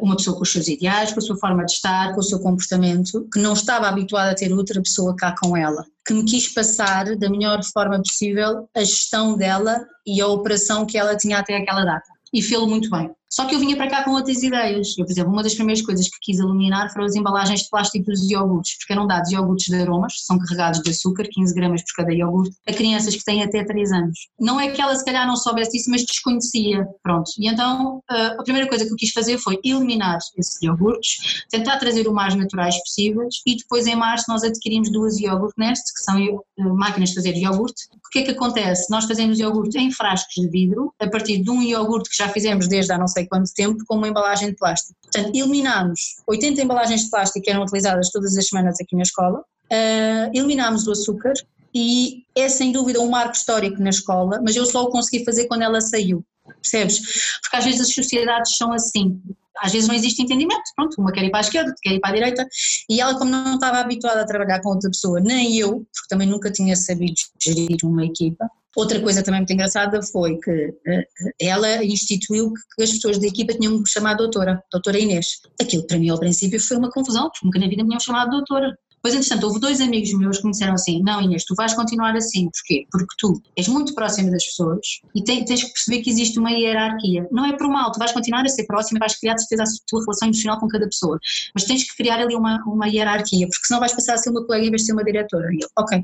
uma 0.00 0.16
pessoa 0.16 0.36
com 0.36 0.42
os 0.42 0.52
seus 0.52 0.68
ideais, 0.68 1.12
com 1.12 1.18
a 1.18 1.22
sua 1.22 1.36
forma 1.36 1.64
de 1.64 1.72
estar, 1.72 2.12
com 2.14 2.20
o 2.20 2.22
seu 2.22 2.40
comportamento, 2.40 3.28
que 3.32 3.38
não 3.38 3.52
estava 3.52 3.88
habituada 3.88 4.30
a 4.30 4.34
ter 4.34 4.52
outra 4.52 4.80
pessoa 4.80 5.14
cá 5.16 5.34
com 5.40 5.56
ela, 5.56 5.84
que 6.06 6.14
me 6.14 6.24
quis 6.24 6.48
passar 6.52 7.16
da 7.16 7.28
melhor 7.28 7.62
forma 7.64 7.98
possível 7.98 8.68
a 8.74 8.80
gestão 8.80 9.36
dela 9.36 9.84
e 10.06 10.20
a 10.20 10.26
operação 10.26 10.86
que 10.86 10.98
ela 10.98 11.16
tinha 11.16 11.38
até 11.38 11.56
aquela 11.56 11.84
data. 11.84 12.08
E 12.32 12.42
fê-lo 12.42 12.66
muito 12.66 12.88
bem. 12.90 13.10
Só 13.32 13.46
que 13.46 13.54
eu 13.54 13.60
vinha 13.60 13.76
para 13.76 13.88
cá 13.88 14.02
com 14.02 14.10
outras 14.10 14.42
ideias. 14.42 14.98
Eu, 14.98 15.04
por 15.04 15.12
exemplo, 15.12 15.32
uma 15.32 15.42
das 15.42 15.54
primeiras 15.54 15.82
coisas 15.82 16.08
que 16.08 16.18
quis 16.20 16.40
eliminar 16.40 16.92
foram 16.92 17.06
as 17.06 17.14
embalagens 17.14 17.60
de 17.60 17.70
plástico 17.70 18.06
dos 18.06 18.28
iogurtes, 18.28 18.76
porque 18.78 18.92
eram 18.92 19.06
dados 19.06 19.30
iogurtes 19.30 19.66
de 19.66 19.80
aromas, 19.80 20.14
são 20.24 20.36
carregados 20.38 20.82
de 20.82 20.90
açúcar, 20.90 21.28
15 21.30 21.54
gramas 21.54 21.82
por 21.82 22.02
cada 22.02 22.12
iogurte, 22.12 22.56
a 22.66 22.72
crianças 22.72 23.14
que 23.14 23.24
têm 23.24 23.44
até 23.44 23.64
3 23.64 23.92
anos. 23.92 24.18
Não 24.38 24.60
é 24.60 24.70
que 24.70 24.82
ela 24.82 24.96
se 24.96 25.04
calhar 25.04 25.26
não 25.26 25.36
soubesse 25.36 25.76
isso, 25.76 25.90
mas 25.90 26.04
desconhecia. 26.04 26.84
Pronto. 27.04 27.30
E 27.38 27.48
então 27.48 28.02
eh, 28.10 28.36
a 28.38 28.42
primeira 28.42 28.68
coisa 28.68 28.84
que 28.84 28.92
eu 28.92 28.96
quis 28.96 29.12
fazer 29.12 29.38
foi 29.38 29.60
eliminar 29.64 30.18
esses 30.36 30.60
iogurtes, 30.60 31.44
tentar 31.48 31.78
trazer 31.78 32.08
o 32.08 32.12
mais 32.12 32.34
naturais 32.34 32.76
possíveis 32.80 33.36
e 33.46 33.56
depois 33.56 33.86
em 33.86 33.94
março 33.94 34.24
nós 34.28 34.42
adquirimos 34.42 34.90
duas 34.90 35.18
iogurte 35.20 35.54
Nest, 35.56 35.84
que 35.94 36.02
são 36.02 36.18
eh, 36.18 36.62
máquinas 36.62 37.10
de 37.10 37.14
fazer 37.14 37.36
iogurte. 37.36 37.84
O 37.94 38.10
que 38.10 38.20
é 38.20 38.22
que 38.22 38.30
acontece? 38.32 38.90
Nós 38.90 39.04
fazemos 39.04 39.38
iogurte 39.38 39.78
em 39.78 39.92
frascos 39.92 40.34
de 40.34 40.48
vidro, 40.48 40.92
a 40.98 41.08
partir 41.08 41.38
de 41.38 41.48
um 41.48 41.62
iogurte 41.62 42.10
que 42.10 42.16
já 42.16 42.28
fizemos 42.28 42.66
desde 42.66 42.92
há 42.92 42.98
não 42.98 43.06
sei 43.06 43.19
sei 43.20 43.26
quanto 43.26 43.52
tempo 43.54 43.84
com 43.86 43.96
uma 43.96 44.08
embalagem 44.08 44.50
de 44.50 44.56
plástico. 44.56 44.98
Portanto, 45.02 45.34
eliminámos 45.34 46.00
80 46.26 46.62
embalagens 46.62 47.04
de 47.04 47.10
plástico 47.10 47.44
que 47.44 47.50
eram 47.50 47.62
utilizadas 47.62 48.10
todas 48.10 48.36
as 48.36 48.46
semanas 48.46 48.76
aqui 48.80 48.96
na 48.96 49.02
escola, 49.02 49.40
uh, 49.40 50.30
eliminámos 50.34 50.86
o 50.86 50.92
açúcar 50.92 51.34
e 51.74 52.24
é 52.34 52.48
sem 52.48 52.72
dúvida 52.72 53.00
um 53.00 53.08
marco 53.08 53.34
histórico 53.34 53.80
na 53.80 53.90
escola, 53.90 54.40
mas 54.42 54.56
eu 54.56 54.66
só 54.66 54.82
o 54.82 54.90
consegui 54.90 55.24
fazer 55.24 55.46
quando 55.46 55.62
ela 55.62 55.80
saiu, 55.80 56.24
percebes? 56.60 56.98
Porque 57.42 57.56
às 57.56 57.64
vezes 57.64 57.80
as 57.82 57.94
sociedades 57.94 58.56
são 58.56 58.72
assim, 58.72 59.20
às 59.62 59.72
vezes 59.72 59.86
não 59.86 59.94
existe 59.94 60.22
entendimento, 60.22 60.62
pronto, 60.74 61.00
uma 61.00 61.12
quer 61.12 61.24
ir 61.24 61.30
para 61.30 61.40
a 61.40 61.42
esquerda, 61.42 61.68
outra 61.68 61.80
quer 61.82 61.94
ir 61.94 62.00
para 62.00 62.10
a 62.10 62.14
direita, 62.14 62.48
e 62.88 63.00
ela 63.00 63.16
como 63.16 63.30
não 63.30 63.54
estava 63.54 63.78
habituada 63.78 64.22
a 64.22 64.26
trabalhar 64.26 64.60
com 64.60 64.70
outra 64.70 64.90
pessoa, 64.90 65.20
nem 65.20 65.56
eu, 65.56 65.86
porque 65.92 66.08
também 66.08 66.26
nunca 66.26 66.50
tinha 66.50 66.74
sabido 66.74 67.14
gerir 67.40 67.76
uma 67.84 68.04
equipa, 68.04 68.50
Outra 68.76 69.00
coisa 69.00 69.22
também 69.22 69.40
muito 69.40 69.52
engraçada 69.52 70.00
foi 70.02 70.38
que 70.38 70.50
uh, 70.50 71.32
ela 71.40 71.84
instituiu 71.84 72.52
que 72.76 72.82
as 72.82 72.92
pessoas 72.92 73.18
da 73.18 73.26
equipa 73.26 73.52
tinham 73.54 73.78
me 73.78 73.88
chamado 73.88 74.18
doutora, 74.18 74.62
doutora 74.70 74.98
Inês. 74.98 75.26
Aquilo 75.60 75.86
para 75.86 75.98
mim 75.98 76.08
ao 76.08 76.20
princípio 76.20 76.60
foi 76.60 76.76
uma 76.76 76.90
confusão, 76.90 77.24
porque 77.30 77.44
nunca 77.44 77.58
na 77.58 77.68
vida 77.68 77.82
me 77.82 77.88
tinham 77.88 78.00
chamado 78.00 78.30
doutora. 78.30 78.76
Pois, 79.02 79.14
entretanto, 79.14 79.44
houve 79.46 79.60
dois 79.60 79.80
amigos 79.80 80.12
meus 80.12 80.38
que 80.38 80.44
me 80.44 80.50
disseram 80.50 80.74
assim: 80.74 81.02
Não, 81.02 81.20
Inês, 81.20 81.44
tu 81.44 81.54
vais 81.54 81.72
continuar 81.74 82.14
assim. 82.16 82.50
Porquê? 82.50 82.86
Porque 82.90 83.14
tu 83.18 83.40
és 83.56 83.68
muito 83.68 83.94
próxima 83.94 84.30
das 84.30 84.44
pessoas 84.44 85.00
e 85.14 85.24
tens, 85.24 85.44
tens 85.44 85.64
que 85.64 85.72
perceber 85.72 86.02
que 86.02 86.10
existe 86.10 86.38
uma 86.38 86.50
hierarquia. 86.50 87.26
Não 87.30 87.46
é 87.46 87.56
por 87.56 87.68
mal, 87.68 87.90
tu 87.92 87.98
vais 87.98 88.12
continuar 88.12 88.44
a 88.44 88.48
ser 88.48 88.64
próxima 88.64 88.98
e 88.98 89.00
vais 89.00 89.18
criar 89.18 89.34
de 89.34 89.40
certeza 89.46 89.62
a 89.62 89.66
tua 89.88 90.00
relação 90.00 90.28
emocional 90.28 90.60
com 90.60 90.68
cada 90.68 90.86
pessoa. 90.86 91.18
Mas 91.54 91.64
tens 91.64 91.84
que 91.84 91.96
criar 91.96 92.20
ali 92.20 92.34
uma, 92.34 92.62
uma 92.66 92.88
hierarquia, 92.88 93.46
porque 93.46 93.66
senão 93.66 93.80
vais 93.80 93.92
passar 93.92 94.14
a 94.14 94.18
ser 94.18 94.30
uma 94.30 94.44
colega 94.44 94.66
em 94.66 94.70
vez 94.70 94.82
de 94.82 94.86
ser 94.86 94.92
uma 94.92 95.04
diretora. 95.04 95.48
Eu, 95.58 95.68
ok. 95.78 96.02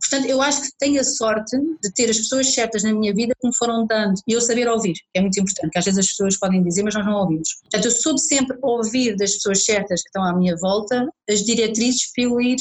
Portanto, 0.00 0.28
eu 0.28 0.40
acho 0.40 0.62
que 0.62 0.68
tenho 0.78 1.00
a 1.00 1.04
sorte 1.04 1.56
de 1.82 1.92
ter 1.94 2.10
as 2.10 2.18
pessoas 2.18 2.52
certas 2.52 2.82
na 2.82 2.92
minha 2.92 3.12
vida 3.14 3.34
que 3.40 3.46
me 3.46 3.54
foram 3.56 3.86
dando 3.86 4.14
e 4.26 4.32
eu 4.32 4.40
saber 4.40 4.68
ouvir, 4.68 4.94
que 4.94 5.18
é 5.18 5.20
muito 5.20 5.38
importante, 5.40 5.70
que 5.72 5.78
às 5.78 5.84
vezes 5.84 5.98
as 5.98 6.06
pessoas 6.08 6.38
podem 6.38 6.62
dizer, 6.62 6.82
mas 6.82 6.94
nós 6.94 7.04
não 7.04 7.14
ouvimos. 7.14 7.48
Portanto, 7.62 7.84
eu 7.84 7.90
soube 7.90 8.20
sempre 8.20 8.56
ouvir 8.62 9.16
das 9.16 9.34
pessoas 9.34 9.64
certas 9.64 10.02
que 10.02 10.08
estão 10.08 10.22
à 10.22 10.34
minha 10.34 10.56
volta 10.56 11.08
as 11.28 11.40
diretrizes 11.40 12.10
para 12.12 12.27
eu 12.28 12.40
ir 12.40 12.56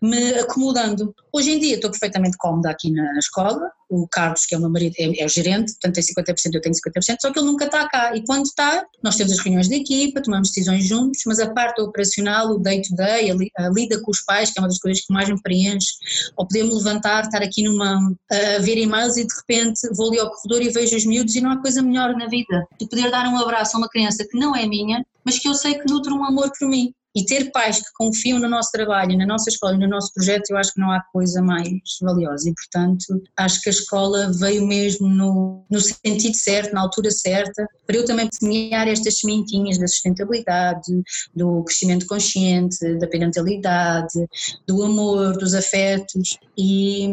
me 0.00 0.34
acomodando. 0.34 1.14
Hoje 1.32 1.52
em 1.52 1.58
dia 1.58 1.76
estou 1.76 1.90
perfeitamente 1.90 2.36
cómoda 2.36 2.70
aqui 2.70 2.90
na 2.90 3.18
escola, 3.18 3.70
o 3.92 4.08
Carlos, 4.08 4.46
que 4.46 4.54
é 4.54 4.58
o 4.58 4.60
meu 4.60 4.70
marido, 4.70 4.94
é, 4.98 5.20
é 5.20 5.26
o 5.26 5.28
gerente, 5.28 5.72
portanto 5.72 5.94
tem 5.94 6.02
50%, 6.02 6.54
eu 6.54 6.60
tenho 6.60 6.74
50%, 6.74 7.16
só 7.20 7.30
que 7.30 7.38
ele 7.38 7.46
nunca 7.46 7.66
está 7.66 7.86
cá. 7.88 8.16
E 8.16 8.24
quando 8.24 8.46
está, 8.46 8.84
nós 9.02 9.16
temos 9.16 9.32
as 9.32 9.38
reuniões 9.38 9.68
de 9.68 9.76
equipa, 9.76 10.22
tomamos 10.22 10.48
decisões 10.48 10.86
juntos, 10.86 11.20
mas 11.26 11.38
a 11.38 11.52
parte 11.52 11.80
operacional, 11.82 12.52
o 12.52 12.58
day-to-day, 12.58 13.30
-day, 13.30 13.48
a, 13.58 13.68
lida 13.68 14.00
com 14.00 14.10
os 14.10 14.22
pais, 14.24 14.50
que 14.50 14.58
é 14.58 14.62
uma 14.62 14.68
das 14.68 14.78
coisas 14.78 15.04
que 15.04 15.12
mais 15.12 15.28
me 15.28 15.40
preenche, 15.42 15.88
ou 16.36 16.46
poder-me 16.46 16.72
levantar, 16.72 17.24
estar 17.24 17.42
aqui 17.42 17.62
numa, 17.62 17.98
a 18.30 18.58
ver 18.60 18.78
e-mails 18.78 19.16
e 19.16 19.26
de 19.26 19.34
repente 19.34 19.80
vou 19.94 20.08
ali 20.08 20.18
ao 20.18 20.30
corredor 20.30 20.62
e 20.62 20.70
vejo 20.70 20.96
os 20.96 21.04
miúdos 21.04 21.34
e 21.34 21.40
não 21.40 21.50
há 21.50 21.60
coisa 21.60 21.82
melhor 21.82 22.16
na 22.16 22.26
vida. 22.26 22.66
De 22.80 22.88
poder 22.88 23.10
dar 23.10 23.26
um 23.26 23.36
abraço 23.36 23.76
a 23.76 23.78
uma 23.78 23.88
criança 23.88 24.26
que 24.28 24.38
não 24.38 24.56
é 24.56 24.66
minha, 24.66 25.04
mas 25.24 25.38
que 25.38 25.48
eu 25.48 25.54
sei 25.54 25.74
que 25.74 25.90
nutre 25.90 26.12
um 26.12 26.24
amor 26.24 26.50
por 26.58 26.68
mim. 26.68 26.94
E 27.14 27.24
ter 27.24 27.50
pais 27.50 27.78
que 27.78 27.92
confiam 27.94 28.38
no 28.38 28.48
nosso 28.48 28.70
trabalho, 28.72 29.16
na 29.18 29.26
nossa 29.26 29.50
escola 29.50 29.74
e 29.74 29.78
no 29.78 29.88
nosso 29.88 30.12
projeto, 30.14 30.50
eu 30.50 30.56
acho 30.56 30.72
que 30.72 30.80
não 30.80 30.90
há 30.90 31.02
coisa 31.12 31.42
mais 31.42 31.68
valiosa. 32.00 32.48
E, 32.48 32.54
portanto, 32.54 33.22
acho 33.36 33.60
que 33.60 33.68
a 33.68 33.72
escola 33.72 34.32
veio 34.38 34.66
mesmo 34.66 35.08
no, 35.08 35.64
no 35.70 35.80
sentido 35.80 36.34
certo, 36.34 36.72
na 36.72 36.80
altura 36.80 37.10
certa, 37.10 37.66
para 37.86 37.96
eu 37.96 38.04
também 38.04 38.28
semear 38.32 38.88
estas 38.88 39.18
sementinhas 39.18 39.78
da 39.78 39.86
sustentabilidade, 39.86 41.02
do 41.34 41.62
crescimento 41.64 42.06
consciente, 42.06 42.78
da 42.98 43.06
parentalidade, 43.06 44.26
do 44.66 44.82
amor, 44.82 45.36
dos 45.36 45.54
afetos. 45.54 46.38
E, 46.56 47.06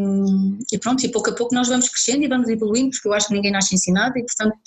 e 0.71 0.77
pronto, 0.77 1.05
e 1.05 1.09
pouco 1.09 1.29
a 1.29 1.33
pouco 1.33 1.53
nós 1.53 1.67
vamos 1.67 1.89
crescendo 1.89 2.23
e 2.23 2.27
vamos 2.27 2.47
evoluindo, 2.47 2.91
porque 2.91 3.07
eu 3.07 3.13
acho 3.13 3.27
que 3.27 3.33
ninguém 3.33 3.51
nasce 3.51 3.75
ensinado 3.75 4.17
e, 4.17 4.25
portanto, 4.25 4.57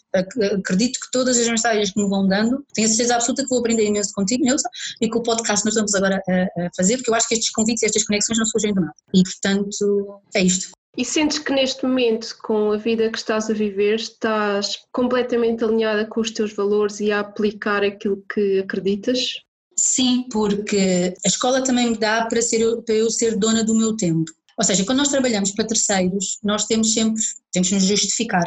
acredito 0.59 1.01
que 1.01 1.11
todas 1.11 1.39
as 1.39 1.49
mensagens 1.49 1.91
que 1.91 2.03
me 2.03 2.09
vão 2.09 2.27
dando, 2.27 2.65
tenho 2.75 2.87
a 2.87 2.91
certeza 2.91 3.15
absoluta 3.15 3.43
que 3.43 3.49
vou 3.49 3.61
aprender 3.61 3.87
imenso 3.87 4.13
contigo, 4.13 4.45
Neuza, 4.45 4.69
e 5.01 5.09
que 5.09 5.17
o 5.23 5.25
podcast 5.25 5.65
nós 5.65 5.75
estamos 5.75 5.95
agora 5.95 6.21
a, 6.29 6.65
a 6.67 6.71
fazer, 6.77 6.97
porque 6.97 7.11
eu 7.11 7.15
acho 7.15 7.29
que 7.29 7.35
estes 7.35 7.51
convites 7.51 7.83
e 7.83 7.87
estas 7.87 8.05
conexões 8.05 8.39
não 8.39 8.47
surgem 8.47 8.75
do 8.75 8.81
nada. 8.81 8.95
E, 9.15 9.23
portanto, 9.23 10.21
é 10.35 10.43
isto. 10.43 10.71
E 10.97 11.05
sentes 11.05 11.39
que 11.39 11.53
neste 11.53 11.87
momento, 11.87 12.37
com 12.43 12.73
a 12.73 12.77
vida 12.77 13.09
que 13.09 13.17
estás 13.17 13.49
a 13.49 13.55
viver, 13.55 13.95
estás 13.95 14.79
completamente 14.93 15.65
alinhada 15.65 16.05
com 16.07 16.21
os 16.21 16.31
teus 16.31 16.53
valores 16.53 17.01
e 17.01 17.11
a 17.11 17.21
aplicar 17.21 17.83
aquilo 17.83 18.23
que 18.33 18.59
acreditas? 18.59 19.41
Sim, 19.75 20.27
porque 20.31 21.15
a 21.25 21.29
escola 21.29 21.65
também 21.65 21.91
me 21.91 21.97
dá 21.97 22.27
para, 22.27 22.43
ser, 22.43 22.83
para 22.83 22.95
eu 22.95 23.11
ser 23.11 23.39
dona 23.39 23.65
do 23.65 23.75
meu 23.75 23.97
tempo. 23.97 24.31
Ou 24.59 24.65
seja, 24.65 24.85
quando 24.85 24.99
nós 24.99 25.09
trabalhamos 25.09 25.53
para 25.53 25.67
terceiros, 25.67 26.39
nós 26.43 26.67
temos 26.67 26.93
sempre, 26.93 27.23
temos 27.51 27.69
que 27.71 27.75
nos 27.75 27.85
justificar. 27.85 28.45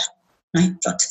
Não 0.53 0.63
é? 0.63 0.75
Pronto. 0.83 1.03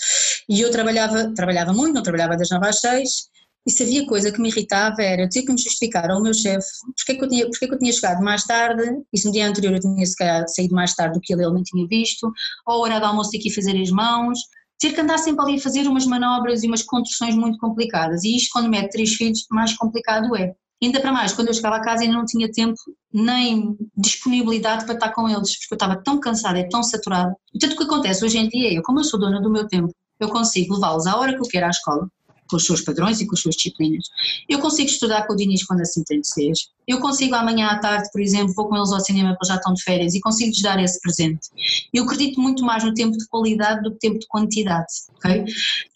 E 0.49 0.61
eu 0.61 0.71
trabalhava, 0.71 1.33
trabalhava 1.35 1.73
muito, 1.73 1.95
não 1.95 2.03
trabalhava 2.03 2.37
das 2.37 2.49
9 2.49 2.69
às 2.69 2.81
6, 2.81 3.29
e 3.67 3.71
se 3.71 3.83
havia 3.83 4.07
coisa 4.07 4.31
que 4.31 4.41
me 4.41 4.49
irritava 4.49 5.03
era 5.03 5.29
ter 5.29 5.43
que 5.43 5.53
me 5.53 5.59
justificar 5.59 6.11
ao 6.11 6.23
meu 6.23 6.35
chefe 6.35 6.69
porque 6.97 7.13
é 7.13 7.15
que 7.15 7.25
eu 7.25 7.29
tinha, 7.29 7.47
porque 7.49 7.65
é 7.65 7.69
que 7.69 7.75
eu 7.75 7.79
tinha 7.79 7.93
chegado 7.93 8.23
mais 8.23 8.45
tarde, 8.45 8.83
e 9.13 9.19
se 9.19 9.27
no 9.27 9.33
dia 9.33 9.49
anterior 9.49 9.75
eu 9.75 9.81
tinha 9.81 10.05
se 10.07 10.17
calhar, 10.17 10.45
saído 10.49 10.75
mais 10.75 10.95
tarde 10.95 11.15
do 11.15 11.21
que 11.21 11.33
ele, 11.33 11.43
ele 11.43 11.55
não 11.55 11.63
tinha 11.63 11.87
visto, 11.87 12.31
ou 12.67 12.75
a 12.75 12.79
hora 12.79 13.01
do 13.01 13.07
almoço 13.07 13.31
ter 13.31 13.39
que 13.39 13.49
ir 13.49 13.55
fazer 13.55 13.81
as 13.81 13.91
mãos, 13.91 14.39
ter 14.79 14.93
que 14.93 15.01
andar 15.01 15.19
sempre 15.19 15.45
ali 15.45 15.57
a 15.57 15.61
fazer 15.61 15.87
umas 15.87 16.07
manobras 16.07 16.63
e 16.63 16.67
umas 16.67 16.83
construções 16.83 17.35
muito 17.35 17.59
complicadas, 17.59 18.23
e 18.25 18.37
isto 18.37 18.51
quando 18.53 18.69
mete 18.69 18.91
três 18.91 19.15
filhos 19.15 19.47
mais 19.51 19.75
complicado 19.77 20.37
é. 20.37 20.55
Ainda 20.83 21.01
para 21.01 21.13
mais, 21.13 21.33
quando 21.33 21.49
eu 21.49 21.55
chegava 21.55 21.77
a 21.77 21.81
casa 21.81 22.03
ainda 22.03 22.15
não 22.15 22.27
tinha 22.27 22.51
tempo 22.51 22.75
nem 23.11 23.75
disponibilidade 23.97 24.85
para 24.85 24.95
estar 24.95 25.13
com 25.13 25.29
eles, 25.29 25.57
porque 25.59 25.73
eu 25.73 25.77
estava 25.77 25.97
tão 25.97 26.21
cansada 26.21 26.59
e 26.59 26.69
tão 26.69 26.83
saturada. 26.83 27.35
Portanto, 27.53 27.73
o 27.73 27.77
que 27.77 27.85
acontece 27.85 28.25
hoje 28.25 28.39
em 28.39 28.49
dia 28.49 28.79
é, 28.79 28.83
como 28.83 29.01
eu 29.01 29.05
sou 29.05 29.19
dona 29.19 29.41
do 29.41 29.51
meu 29.51 29.67
tempo, 29.67 29.95
eu 30.21 30.29
consigo 30.29 30.75
levá-los 30.75 31.07
à 31.07 31.17
hora 31.17 31.33
que 31.35 31.41
eu 31.41 31.49
quero 31.49 31.67
à 31.67 31.71
escola, 31.71 32.09
com 32.49 32.57
os 32.57 32.65
seus 32.65 32.81
padrões 32.81 33.21
e 33.21 33.27
com 33.27 33.35
as 33.35 33.41
suas 33.41 33.57
disciplinas. 33.57 34.07
Eu 34.49 34.61
consigo 34.61 34.89
estudar 34.89 35.27
com 35.27 35.33
o 35.33 35.37
Diniz 35.37 35.65
quando 35.65 35.81
assim 35.81 36.03
tem 36.05 36.21
de 36.21 36.29
ser. 36.29 36.53
Eu 36.87 37.01
consigo 37.01 37.35
amanhã 37.35 37.69
à 37.69 37.79
tarde, 37.79 38.09
por 38.13 38.21
exemplo, 38.21 38.55
vou 38.55 38.69
com 38.69 38.77
eles 38.77 38.93
ao 38.93 39.01
cinema 39.01 39.31
porque 39.31 39.49
já 39.49 39.57
estão 39.57 39.73
de 39.73 39.83
férias 39.83 40.15
e 40.15 40.21
consigo-lhes 40.21 40.63
dar 40.63 40.83
esse 40.83 41.01
presente. 41.01 41.49
Eu 41.93 42.05
acredito 42.05 42.41
muito 42.41 42.65
mais 42.65 42.85
no 42.85 42.93
tempo 42.95 43.17
de 43.17 43.27
qualidade 43.27 43.83
do 43.83 43.93
que 43.93 43.99
tempo 43.99 44.19
de 44.19 44.27
quantidade, 44.27 44.93
ok? 45.17 45.45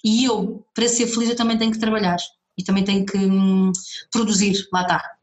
E 0.05 0.25
eu, 0.25 0.65
para 0.75 0.89
ser 0.89 1.07
feliz, 1.07 1.31
eu 1.31 1.37
também 1.37 1.59
tenho 1.59 1.73
que 1.73 1.79
trabalhar 1.79 2.17
e 2.57 2.65
também 2.65 2.85
tenho 2.85 3.07
que 3.07 3.17
hum, 3.17 3.71
produzir, 4.11 4.67
lá 4.73 4.83
está. 4.83 5.19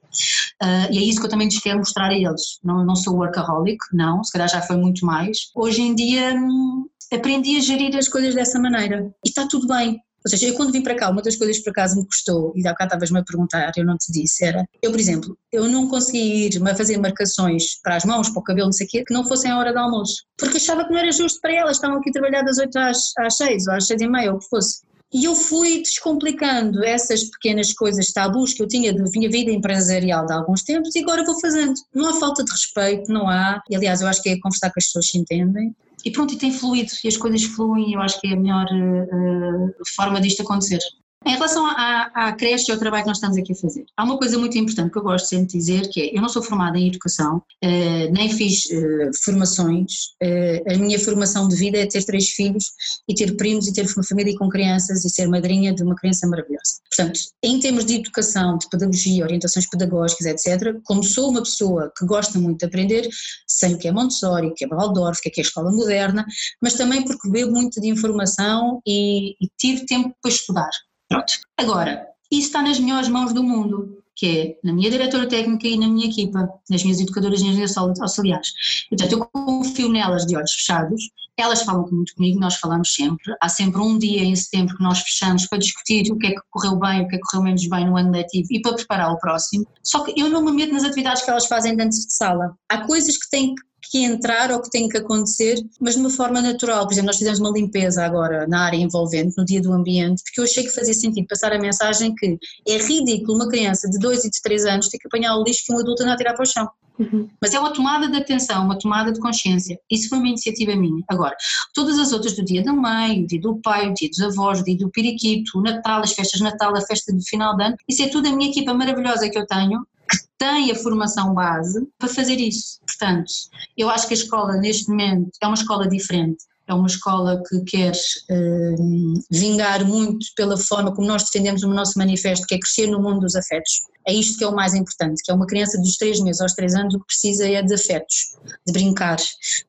Uh, 0.63 0.87
e 0.91 0.97
é 0.97 1.01
isso 1.01 1.19
que 1.19 1.25
eu 1.25 1.29
também 1.29 1.47
lhes 1.47 1.59
quero 1.59 1.79
mostrar 1.79 2.07
a 2.07 2.13
eles. 2.13 2.59
Não, 2.63 2.85
não 2.85 2.95
sou 2.95 3.15
workaholic, 3.15 3.79
não, 3.91 4.23
se 4.23 4.31
calhar 4.31 4.47
já 4.47 4.61
foi 4.61 4.77
muito 4.77 5.05
mais. 5.05 5.49
Hoje 5.53 5.81
em 5.81 5.93
dia 5.93 6.33
hum, 6.33 6.85
aprendi 7.11 7.57
a 7.57 7.61
gerir 7.61 7.95
as 7.97 8.07
coisas 8.07 8.33
dessa 8.33 8.59
maneira 8.59 9.11
e 9.25 9.29
está 9.29 9.47
tudo 9.47 9.67
bem. 9.67 9.99
Ou 10.25 10.29
seja, 10.29 10.47
eu 10.47 10.55
quando 10.55 10.71
vim 10.71 10.81
para 10.81 10.95
cá, 10.95 11.11
uma 11.11 11.21
das 11.21 11.35
coisas 11.35 11.59
que 11.59 11.63
por 11.63 11.69
acaso 11.69 11.97
me 11.97 12.05
custou, 12.05 12.51
e 12.55 12.67
há 12.67 12.71
bocado 12.71 12.87
estavas-me 12.87 13.19
a 13.19 13.23
perguntar, 13.23 13.71
eu 13.77 13.85
não 13.85 13.95
te 13.95 14.11
disse, 14.11 14.43
era, 14.43 14.65
eu 14.81 14.89
por 14.89 14.99
exemplo, 14.99 15.37
eu 15.51 15.69
não 15.69 15.87
conseguia 15.87 16.47
ir 16.47 16.67
a 16.67 16.75
fazer 16.75 16.97
marcações 16.97 17.79
para 17.83 17.95
as 17.95 18.05
mãos, 18.05 18.29
para 18.29 18.39
o 18.39 18.43
cabelo, 18.43 18.67
não 18.67 18.73
sei 18.73 18.87
o 18.87 18.89
quê, 18.89 19.03
que 19.05 19.13
não 19.13 19.27
fossem 19.27 19.51
a 19.51 19.59
hora 19.59 19.71
do 19.71 19.77
almoço, 19.77 20.23
porque 20.35 20.57
achava 20.57 20.83
que 20.83 20.91
não 20.91 20.97
era 20.97 21.11
justo 21.11 21.39
para 21.41 21.53
elas, 21.53 21.77
estavam 21.77 21.97
aqui 21.97 22.09
a 22.09 22.13
trabalhar 22.13 22.41
das 22.41 22.57
8 22.57 22.75
às, 22.75 23.11
às 23.19 23.37
6 23.37 23.67
ou 23.67 23.73
às 23.75 23.85
6 23.85 24.01
e 24.01 24.07
meia, 24.07 24.31
ou 24.31 24.37
o 24.37 24.39
que 24.39 24.49
fosse. 24.49 24.79
E 25.13 25.25
eu 25.25 25.35
fui 25.35 25.81
descomplicando 25.81 26.83
essas 26.83 27.25
pequenas 27.25 27.71
coisas 27.71 28.11
tabus 28.11 28.53
que 28.53 28.63
eu 28.63 28.67
tinha 28.67 28.93
da 28.93 29.03
minha 29.11 29.29
vida 29.29 29.51
empresarial 29.51 30.25
de 30.25 30.33
alguns 30.33 30.63
tempos 30.63 30.93
e 30.95 30.99
agora 30.99 31.23
vou 31.23 31.39
fazendo. 31.39 31.75
Não 31.93 32.09
há 32.09 32.19
falta 32.19 32.43
de 32.43 32.51
respeito, 32.51 33.13
não 33.13 33.29
há. 33.29 33.61
E 33.69 33.75
aliás, 33.75 34.01
eu 34.01 34.07
acho 34.07 34.21
que 34.21 34.29
é 34.29 34.39
conversar 34.39 34.71
que 34.71 34.79
as 34.79 34.85
pessoas 34.87 35.07
se 35.07 35.17
entendem 35.17 35.73
e 36.05 36.11
pronto, 36.11 36.33
e 36.33 36.37
tem 36.37 36.51
fluído, 36.51 36.91
e 37.03 37.07
as 37.07 37.17
coisas 37.17 37.43
fluem, 37.43 37.93
eu 37.93 38.01
acho 38.01 38.21
que 38.21 38.27
é 38.27 38.33
a 38.33 38.39
melhor 38.39 38.65
uh, 38.65 39.73
forma 39.95 40.21
disto 40.21 40.43
acontecer. 40.43 40.79
Em 41.27 41.33
relação 41.33 41.65
à, 41.65 42.11
à 42.13 42.33
creche 42.33 42.69
e 42.69 42.71
ao 42.71 42.77
trabalho 42.77 43.03
que 43.03 43.07
nós 43.07 43.17
estamos 43.17 43.35
aqui 43.35 43.53
a 43.53 43.55
fazer, 43.55 43.83
há 43.97 44.03
uma 44.03 44.17
coisa 44.17 44.37
muito 44.37 44.55
importante 44.59 44.91
que 44.91 44.97
eu 44.99 45.01
gosto 45.01 45.25
sempre 45.25 45.47
de 45.47 45.57
dizer, 45.57 45.89
que 45.89 46.01
é, 46.01 46.15
eu 46.15 46.21
não 46.21 46.29
sou 46.29 46.43
formada 46.43 46.77
em 46.77 46.87
educação, 46.87 47.41
eh, 47.63 48.09
nem 48.11 48.29
fiz 48.29 48.69
eh, 48.69 49.09
formações, 49.23 50.11
eh, 50.21 50.61
a 50.69 50.77
minha 50.77 50.99
formação 50.99 51.47
de 51.47 51.55
vida 51.55 51.79
é 51.79 51.87
ter 51.87 52.03
três 52.03 52.29
filhos 52.29 52.65
e 53.09 53.15
ter 53.15 53.35
primos 53.35 53.67
e 53.67 53.73
ter 53.73 53.91
uma 53.95 54.03
família 54.03 54.37
com 54.37 54.47
crianças 54.49 55.03
e 55.03 55.09
ser 55.09 55.27
madrinha 55.27 55.73
de 55.73 55.81
uma 55.81 55.95
criança 55.95 56.27
maravilhosa. 56.27 56.75
Portanto, 56.95 57.19
em 57.43 57.59
termos 57.59 57.85
de 57.85 57.95
educação, 57.95 58.59
de 58.59 58.69
pedagogia, 58.69 59.23
orientações 59.23 59.67
pedagógicas, 59.67 60.27
etc., 60.27 60.79
como 60.83 61.03
sou 61.03 61.31
uma 61.31 61.41
pessoa 61.41 61.91
que 61.97 62.05
gosta 62.05 62.37
muito 62.37 62.59
de 62.59 62.65
aprender, 62.67 63.09
sei 63.47 63.73
o 63.73 63.79
que 63.79 63.87
é 63.87 63.91
Montessori, 63.91 64.47
o 64.47 64.53
que 64.53 64.65
é 64.65 64.67
Waldorf, 64.67 65.19
o 65.19 65.21
que 65.23 65.29
é, 65.29 65.31
que 65.31 65.41
é 65.41 65.43
a 65.43 65.47
escola 65.47 65.71
moderna, 65.71 66.23
mas 66.61 66.75
também 66.75 67.03
porque 67.03 67.31
bebo 67.31 67.51
muito 67.51 67.81
de 67.81 67.87
informação 67.87 68.79
e, 68.85 69.31
e 69.43 69.49
tive 69.57 69.87
tempo 69.87 70.15
para 70.21 70.31
estudar. 70.31 70.69
Pronto. 71.09 71.33
Agora, 71.57 72.07
isso 72.31 72.47
está 72.47 72.61
nas 72.61 72.79
melhores 72.79 73.09
mãos 73.09 73.33
do 73.33 73.43
mundo, 73.43 74.03
que 74.15 74.25
é 74.25 74.67
na 74.67 74.73
minha 74.73 74.89
diretora 74.89 75.27
técnica 75.27 75.67
e 75.67 75.77
na 75.77 75.87
minha 75.87 76.07
equipa, 76.07 76.49
nas 76.69 76.83
minhas 76.83 76.99
educadoras 76.99 77.39
de 77.39 77.47
engenharia 77.47 77.73
auxiliares. 78.01 78.49
Portanto, 78.89 79.11
eu 79.11 79.25
confio 79.25 79.89
nelas 79.89 80.25
de 80.25 80.35
olhos 80.35 80.51
fechados, 80.51 81.09
elas 81.37 81.63
falam 81.63 81.87
muito 81.91 82.15
comigo, 82.15 82.39
nós 82.39 82.55
falamos 82.55 82.93
sempre. 82.93 83.35
Há 83.41 83.49
sempre 83.49 83.81
um 83.81 83.97
dia 83.97 84.23
em 84.23 84.35
setembro 84.35 84.77
que 84.77 84.83
nós 84.83 84.99
fechamos 84.99 85.45
para 85.47 85.57
discutir 85.57 86.09
o 86.11 86.17
que 86.17 86.27
é 86.27 86.29
que 86.31 86.41
correu 86.49 86.77
bem, 86.77 87.01
o 87.01 87.07
que 87.07 87.15
é 87.15 87.19
que 87.19 87.25
correu 87.25 87.43
menos 87.43 87.67
bem 87.67 87.85
no 87.85 87.97
ano 87.97 88.11
letivo 88.11 88.47
e 88.51 88.61
para 88.61 88.73
preparar 88.73 89.11
o 89.11 89.19
próximo. 89.19 89.67
Só 89.83 90.03
que 90.03 90.19
eu 90.19 90.29
não 90.29 90.43
me 90.43 90.51
meto 90.53 90.73
nas 90.73 90.85
atividades 90.85 91.23
que 91.23 91.29
elas 91.29 91.45
fazem 91.45 91.75
dentro 91.75 91.97
de 91.97 92.13
sala. 92.13 92.55
Há 92.69 92.85
coisas 92.85 93.17
que 93.17 93.29
têm 93.29 93.53
que 93.53 93.63
que 93.89 94.03
entrar 94.03 94.51
ou 94.51 94.61
que 94.61 94.69
tem 94.69 94.87
que 94.87 94.97
acontecer, 94.97 95.55
mas 95.79 95.95
de 95.95 96.01
uma 96.01 96.09
forma 96.09 96.41
natural. 96.41 96.85
Por 96.85 96.93
exemplo, 96.93 97.07
nós 97.07 97.17
fizemos 97.17 97.39
uma 97.39 97.51
limpeza 97.51 98.03
agora 98.03 98.47
na 98.47 98.65
área 98.65 98.77
envolvente, 98.77 99.37
no 99.37 99.45
dia 99.45 99.61
do 99.61 99.71
ambiente, 99.71 100.23
porque 100.23 100.39
eu 100.39 100.43
achei 100.43 100.63
que 100.63 100.71
fazia 100.71 100.93
sentido 100.93 101.27
passar 101.27 101.53
a 101.53 101.59
mensagem 101.59 102.13
que 102.15 102.37
é 102.67 102.77
ridículo 102.77 103.35
uma 103.35 103.49
criança 103.49 103.89
de 103.89 103.99
2 103.99 104.25
e 104.25 104.29
de 104.29 104.41
3 104.41 104.65
anos 104.65 104.89
ter 104.89 104.97
que 104.97 105.07
apanhar 105.07 105.35
o 105.37 105.43
lixo 105.43 105.63
que 105.65 105.73
um 105.73 105.79
adulto 105.79 106.03
anda 106.03 106.13
a 106.13 106.17
tirar 106.17 106.33
para 106.33 106.43
o 106.43 106.45
chão. 106.45 106.67
Uhum. 106.97 107.27
Mas 107.41 107.53
é 107.53 107.59
uma 107.59 107.73
tomada 107.73 108.07
de 108.07 108.15
atenção, 108.15 108.63
uma 108.63 108.77
tomada 108.77 109.11
de 109.11 109.19
consciência. 109.19 109.77
Isso 109.91 110.09
foi 110.09 110.17
uma 110.17 110.29
iniciativa 110.29 110.75
minha. 110.75 111.03
Agora, 111.09 111.35
todas 111.73 111.99
as 111.99 112.13
outras 112.13 112.35
do 112.35 112.43
dia 112.43 112.63
da 112.63 112.73
mãe, 112.73 113.23
o 113.23 113.27
dia 113.27 113.39
do 113.39 113.59
pai, 113.61 113.89
o 113.89 113.93
dia 113.93 114.09
dos 114.09 114.21
avós, 114.21 114.61
o 114.61 114.63
dia 114.63 114.77
do 114.77 114.89
periquito, 114.89 115.57
o 115.57 115.61
Natal, 115.61 116.01
as 116.01 116.13
festas 116.13 116.39
de 116.39 116.43
Natal, 116.43 116.75
a 116.75 116.81
festa 116.81 117.13
de 117.13 117.27
final 117.27 117.55
de 117.55 117.63
ano, 117.63 117.75
isso 117.87 118.01
é 118.01 118.07
tudo 118.07 118.29
a 118.29 118.31
minha 118.31 118.49
equipa 118.49 118.73
maravilhosa 118.73 119.29
que 119.29 119.37
eu 119.37 119.45
tenho, 119.45 119.85
que 120.09 120.17
tem 120.37 120.71
a 120.71 120.75
formação 120.75 121.33
base 121.33 121.87
para 121.97 122.09
fazer 122.09 122.35
isso. 122.35 122.79
Portanto, 122.85 123.31
eu 123.77 123.89
acho 123.89 124.07
que 124.07 124.13
a 124.13 124.17
escola 124.17 124.57
neste 124.57 124.89
momento 124.89 125.29
é 125.41 125.47
uma 125.47 125.55
escola 125.55 125.87
diferente. 125.87 126.43
É 126.67 126.73
uma 126.73 126.87
escola 126.87 127.43
que 127.47 127.59
quer 127.61 127.91
uh, 127.91 129.23
vingar 129.29 129.85
muito 129.85 130.25
pela 130.35 130.57
forma 130.57 130.93
como 130.95 131.07
nós 131.07 131.23
defendemos 131.23 131.61
o 131.61 131.69
nosso 131.69 131.97
manifesto, 131.97 132.47
que 132.47 132.55
é 132.55 132.59
crescer 132.59 132.87
no 132.87 132.99
mundo 132.99 133.19
dos 133.19 133.35
afetos. 133.35 133.81
É 134.07 134.11
isto 134.11 134.37
que 134.37 134.43
é 134.43 134.47
o 134.47 134.55
mais 134.55 134.73
importante, 134.73 135.21
que 135.23 135.31
é 135.31 135.35
uma 135.35 135.45
criança 135.45 135.77
dos 135.79 135.95
3 135.97 136.21
meses 136.21 136.41
aos 136.41 136.53
3 136.53 136.73
anos 136.73 136.95
o 136.95 136.99
que 136.99 137.05
precisa 137.05 137.47
é 137.47 137.61
de 137.61 137.73
afetos, 137.73 138.35
de 138.65 138.73
brincar, 138.73 139.17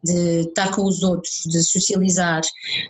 de 0.03 0.41
estar 0.41 0.71
com 0.75 0.85
os 0.85 1.03
outros, 1.03 1.43
de 1.45 1.63
socializar. 1.63 2.41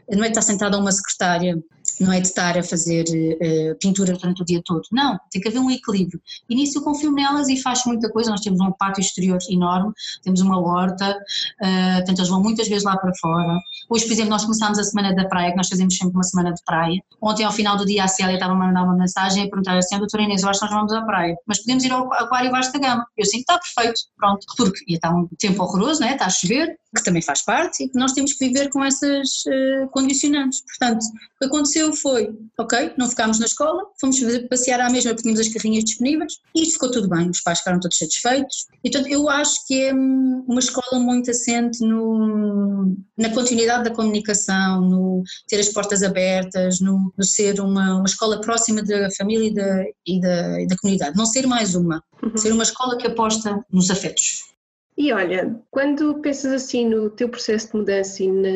Não 0.09 0.23
é 0.23 0.29
estar 0.29 0.43
sentada 0.43 0.77
a 0.77 0.81
uma 0.81 0.93
secretária 0.93 1.59
não 2.01 2.13
é 2.13 2.21
de 2.21 2.29
estar 2.29 2.59
a 2.59 2.63
fazer 2.63 3.05
uh, 3.05 3.79
pintura 3.79 4.13
durante 4.13 4.43
o 4.43 4.45
dia 4.45 4.61
todo, 4.65 4.83
não, 4.93 5.19
tem 5.31 5.41
que 5.41 5.49
haver 5.49 5.59
um 5.59 5.71
equilíbrio. 5.71 6.21
E 6.49 6.77
eu 6.77 6.83
confio 6.83 7.13
nelas 7.13 7.49
e 7.49 7.57
faço 7.57 7.89
muita 7.89 8.11
coisa, 8.11 8.31
nós 8.31 8.41
temos 8.41 8.61
um 8.61 8.73
pátio 8.73 9.01
exterior 9.01 9.39
enorme, 9.51 9.93
temos 10.23 10.41
uma 10.41 10.61
horta, 10.61 11.11
uh, 11.11 11.97
portanto 11.97 12.19
eles 12.19 12.29
vão 12.29 12.43
muitas 12.43 12.69
vezes 12.69 12.85
lá 12.85 12.97
para 12.97 13.13
fora, 13.21 13.57
Hoje, 13.89 14.05
por 14.05 14.13
exemplo, 14.13 14.31
nós 14.31 14.43
começámos 14.43 14.79
a 14.79 14.85
semana 14.85 15.15
da 15.15 15.27
praia, 15.29 15.51
que 15.51 15.57
nós 15.57 15.69
fazemos 15.69 15.97
sempre 15.97 16.15
uma 16.15 16.23
semana 16.25 16.53
de 16.53 16.63
praia. 16.65 17.01
Ontem, 17.23 17.45
ao 17.45 17.53
final 17.53 17.77
do 17.77 17.85
dia, 17.85 18.05
a 18.05 18.09
Célia 18.09 18.35
estava 18.35 18.53
a 18.53 18.57
mandar 18.57 18.83
uma 18.83 18.97
mensagem 18.97 19.45
a 19.45 19.49
perguntar 19.49 19.77
assim, 19.77 19.97
doutora 19.99 20.25
Inês, 20.25 20.43
eu 20.43 20.49
acho 20.49 20.59
que 20.59 20.67
nós 20.67 20.75
vamos 20.75 20.93
à 20.93 21.03
praia, 21.03 21.37
mas 21.47 21.59
podemos 21.61 21.85
ir 21.85 21.93
ao 21.93 22.13
aquário 22.15 22.51
Vasta 22.51 22.79
Gama. 22.79 23.07
Eu 23.17 23.23
assim, 23.23 23.39
está 23.39 23.59
perfeito, 23.59 24.01
pronto, 24.17 24.45
porque 24.57 24.85
ia 24.89 24.97
estar 24.97 25.15
um 25.15 25.29
tempo 25.39 25.63
horroroso, 25.63 26.01
né? 26.01 26.13
está 26.13 26.27
a 26.27 26.31
chover, 26.31 26.77
que 26.97 27.05
também 27.05 27.23
faz 27.23 27.43
parte 27.43 27.85
e 27.85 27.89
que 27.89 27.99
nós 27.99 28.13
temos 28.13 28.33
que 28.33 28.47
viver 28.47 28.69
com 28.71 28.85
essas 28.85 29.45
uh, 29.47 29.89
condicionantes. 29.91 30.63
Portanto, 30.63 31.03
o 31.03 31.39
que 31.39 31.47
aconteceu 31.47 31.93
foi, 31.93 32.35
ok, 32.59 32.93
não 32.97 33.09
ficámos 33.09 33.39
na 33.39 33.47
escola, 33.47 33.83
fomos 34.01 34.19
passear 34.49 34.81
à 34.81 34.91
mesma 34.91 35.11
porque 35.11 35.23
tínhamos 35.23 35.41
as 35.41 35.53
carrinhas 35.53 35.85
disponíveis 35.85 36.35
e 36.55 36.63
isto 36.63 36.75
ficou 36.75 36.91
tudo 36.91 37.09
bem, 37.09 37.31
os 37.31 37.41
pais 37.41 37.59
ficaram 37.59 37.81
todos 37.81 37.99
satisfeitos. 37.99 38.67
E, 38.83 38.91
portanto, 38.91 39.13
eu 39.13 39.29
acho 39.29 39.67
que 39.67 39.83
é 39.83 39.95
hum, 39.95 40.45
uma 40.49 40.61
escola 40.61 41.03
muito 41.03 41.31
assente 41.31 41.81
no, 41.81 42.97
na 43.17 43.31
continuidade 43.31 43.85
da 43.85 43.95
comunicação, 43.95 44.81
no 44.81 45.23
ter 45.49 45.59
as 45.61 45.69
portas 45.69 46.03
abertas, 46.03 46.81
no, 46.81 47.13
no 47.17 47.25
ser 47.25 47.61
uma, 47.61 47.97
uma 47.97 48.07
escola 48.07 48.41
próxima 48.41 48.83
da 48.83 49.09
família 49.17 49.49
e 49.49 49.55
da, 49.55 49.85
e 50.07 50.21
da, 50.21 50.61
e 50.63 50.67
da 50.67 50.77
comunidade. 50.77 51.17
Não 51.17 51.27
ser 51.27 51.47
mais 51.47 51.75
uma, 51.75 52.03
uhum. 52.23 52.37
ser 52.37 52.53
uma 52.53 52.63
escola 52.63 52.97
que 52.97 53.07
aposta 53.07 53.65
nos 53.71 53.91
afetos. 53.91 54.56
E 54.99 55.13
olha, 55.13 55.63
quando 55.71 56.21
pensas 56.23 56.53
assim 56.53 56.89
no 56.89 57.11
teu 57.11 57.29
processo 57.29 57.69
de 57.69 57.77
mudança 57.77 58.23
e 58.23 58.33
na, 58.33 58.49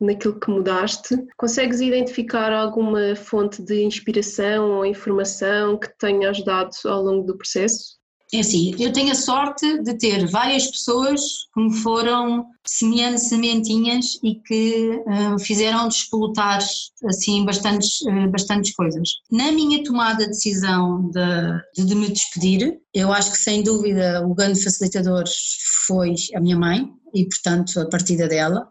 naquilo 0.00 0.40
que 0.40 0.50
mudaste, 0.50 1.14
consegues 1.36 1.80
identificar 1.80 2.52
alguma 2.52 3.14
fonte 3.14 3.62
de 3.62 3.84
inspiração 3.84 4.78
ou 4.78 4.86
informação 4.86 5.78
que 5.78 5.88
te 5.88 5.98
tenha 5.98 6.30
ajudado 6.30 6.70
ao 6.86 7.02
longo 7.02 7.26
do 7.26 7.36
processo? 7.36 7.98
É 8.32 8.40
assim, 8.40 8.74
eu 8.78 8.92
tenho 8.92 9.12
a 9.12 9.14
sorte 9.14 9.82
de 9.82 9.94
ter 9.96 10.26
várias 10.26 10.66
pessoas 10.66 11.20
que 11.52 11.60
me 11.60 11.74
foram 11.76 12.46
semeando 12.66 13.18
sementinhas 13.18 14.18
e 14.22 14.36
que 14.36 15.02
uh, 15.06 15.38
fizeram 15.38 15.88
despolutar 15.88 16.58
assim 17.06 17.44
bastantes, 17.44 18.00
uh, 18.02 18.30
bastantes 18.30 18.74
coisas. 18.74 19.08
Na 19.30 19.52
minha 19.52 19.84
tomada 19.84 20.24
de 20.24 20.30
decisão 20.30 21.10
de, 21.10 21.84
de 21.84 21.94
me 21.94 22.08
despedir, 22.08 22.80
eu 22.92 23.12
acho 23.12 23.32
que 23.32 23.38
sem 23.38 23.62
dúvida 23.62 24.26
o 24.26 24.34
grande 24.34 24.62
facilitador 24.62 25.24
foi 25.86 26.14
a 26.34 26.40
minha 26.40 26.58
mãe 26.58 26.88
e 27.14 27.24
portanto 27.26 27.78
a 27.78 27.88
partida 27.88 28.26
dela, 28.26 28.66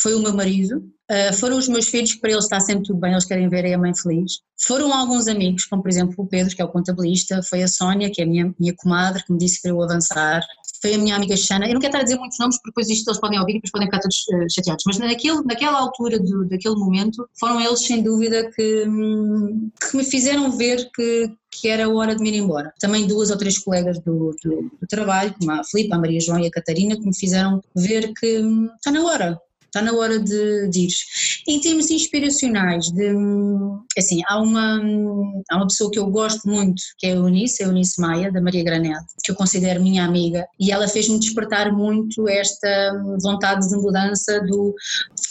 foi 0.00 0.14
o 0.14 0.20
meu 0.20 0.34
marido, 0.34 0.82
Uh, 1.10 1.34
foram 1.34 1.58
os 1.58 1.66
meus 1.66 1.88
filhos, 1.88 2.14
para 2.14 2.30
eles 2.30 2.44
está 2.44 2.60
sempre 2.60 2.84
tudo 2.84 3.00
bem, 3.00 3.10
eles 3.10 3.24
querem 3.24 3.48
ver 3.48 3.74
a 3.74 3.76
mãe 3.76 3.92
feliz. 3.92 4.34
Foram 4.64 4.94
alguns 4.94 5.26
amigos, 5.26 5.64
como 5.64 5.82
por 5.82 5.88
exemplo 5.88 6.14
o 6.16 6.24
Pedro, 6.24 6.54
que 6.54 6.62
é 6.62 6.64
o 6.64 6.68
contabilista, 6.68 7.42
foi 7.42 7.64
a 7.64 7.68
Sónia, 7.68 8.12
que 8.12 8.20
é 8.20 8.24
a 8.24 8.28
minha, 8.28 8.54
minha 8.60 8.72
comadre, 8.76 9.24
que 9.24 9.32
me 9.32 9.38
disse 9.40 9.60
para 9.60 9.72
eu 9.72 9.82
avançar, 9.82 10.40
foi 10.80 10.94
a 10.94 10.98
minha 10.98 11.16
amiga 11.16 11.36
Xana. 11.36 11.66
Eu 11.66 11.74
não 11.74 11.80
quero 11.80 11.90
estar 11.90 11.98
a 11.98 12.04
dizer 12.04 12.16
muitos 12.16 12.38
nomes, 12.38 12.58
porque 12.58 12.70
depois 12.70 12.88
isto 12.88 13.10
eles 13.10 13.20
podem 13.20 13.40
ouvir 13.40 13.52
e 13.52 13.54
depois 13.56 13.72
podem 13.72 13.88
ficar 13.88 13.98
todos 13.98 14.18
uh, 14.18 14.54
chateados, 14.54 14.84
mas 14.86 14.98
naquele, 14.98 15.42
naquela 15.42 15.80
altura, 15.80 16.20
do, 16.20 16.44
daquele 16.48 16.76
momento, 16.76 17.28
foram 17.40 17.60
eles 17.60 17.84
sem 17.84 18.04
dúvida 18.04 18.48
que, 18.52 18.84
hum, 18.86 19.68
que 19.80 19.96
me 19.96 20.04
fizeram 20.04 20.56
ver 20.56 20.88
que, 20.94 21.28
que 21.50 21.68
era 21.68 21.90
hora 21.90 22.14
de 22.14 22.22
me 22.22 22.28
ir 22.28 22.36
embora. 22.36 22.72
Também 22.78 23.08
duas 23.08 23.30
ou 23.30 23.36
três 23.36 23.58
colegas 23.58 23.98
do, 23.98 24.36
do, 24.44 24.70
do 24.80 24.86
trabalho, 24.88 25.34
como 25.36 25.50
a 25.50 25.64
Filipe, 25.64 25.92
a 25.92 25.98
Maria 25.98 26.20
João 26.20 26.38
e 26.38 26.46
a 26.46 26.50
Catarina, 26.52 26.94
que 26.94 27.04
me 27.04 27.16
fizeram 27.16 27.60
ver 27.74 28.12
que 28.12 28.38
hum, 28.38 28.70
está 28.76 28.92
na 28.92 29.02
hora, 29.02 29.40
está 29.70 29.80
na 29.82 29.92
hora 29.94 30.18
de, 30.18 30.68
de 30.68 30.80
ir. 30.80 30.92
Em 31.46 31.60
termos 31.60 31.90
inspiracionais, 31.90 32.90
de, 32.90 33.12
assim, 33.98 34.20
há 34.28 34.40
uma, 34.40 34.80
há 35.50 35.56
uma 35.56 35.66
pessoa 35.66 35.90
que 35.90 35.98
eu 35.98 36.06
gosto 36.06 36.48
muito, 36.48 36.82
que 36.98 37.06
é 37.06 37.12
a 37.12 37.16
Eunice, 37.16 37.62
a 37.62 37.66
Eunice 37.66 38.00
Maia, 38.00 38.30
da 38.32 38.40
Maria 38.40 38.64
Granel, 38.64 39.00
que 39.24 39.30
eu 39.30 39.36
considero 39.36 39.82
minha 39.82 40.04
amiga, 40.04 40.46
e 40.58 40.70
ela 40.70 40.88
fez-me 40.88 41.18
despertar 41.18 41.72
muito 41.72 42.28
esta 42.28 42.92
vontade 43.22 43.68
de 43.68 43.76
mudança 43.76 44.40
do, 44.40 44.74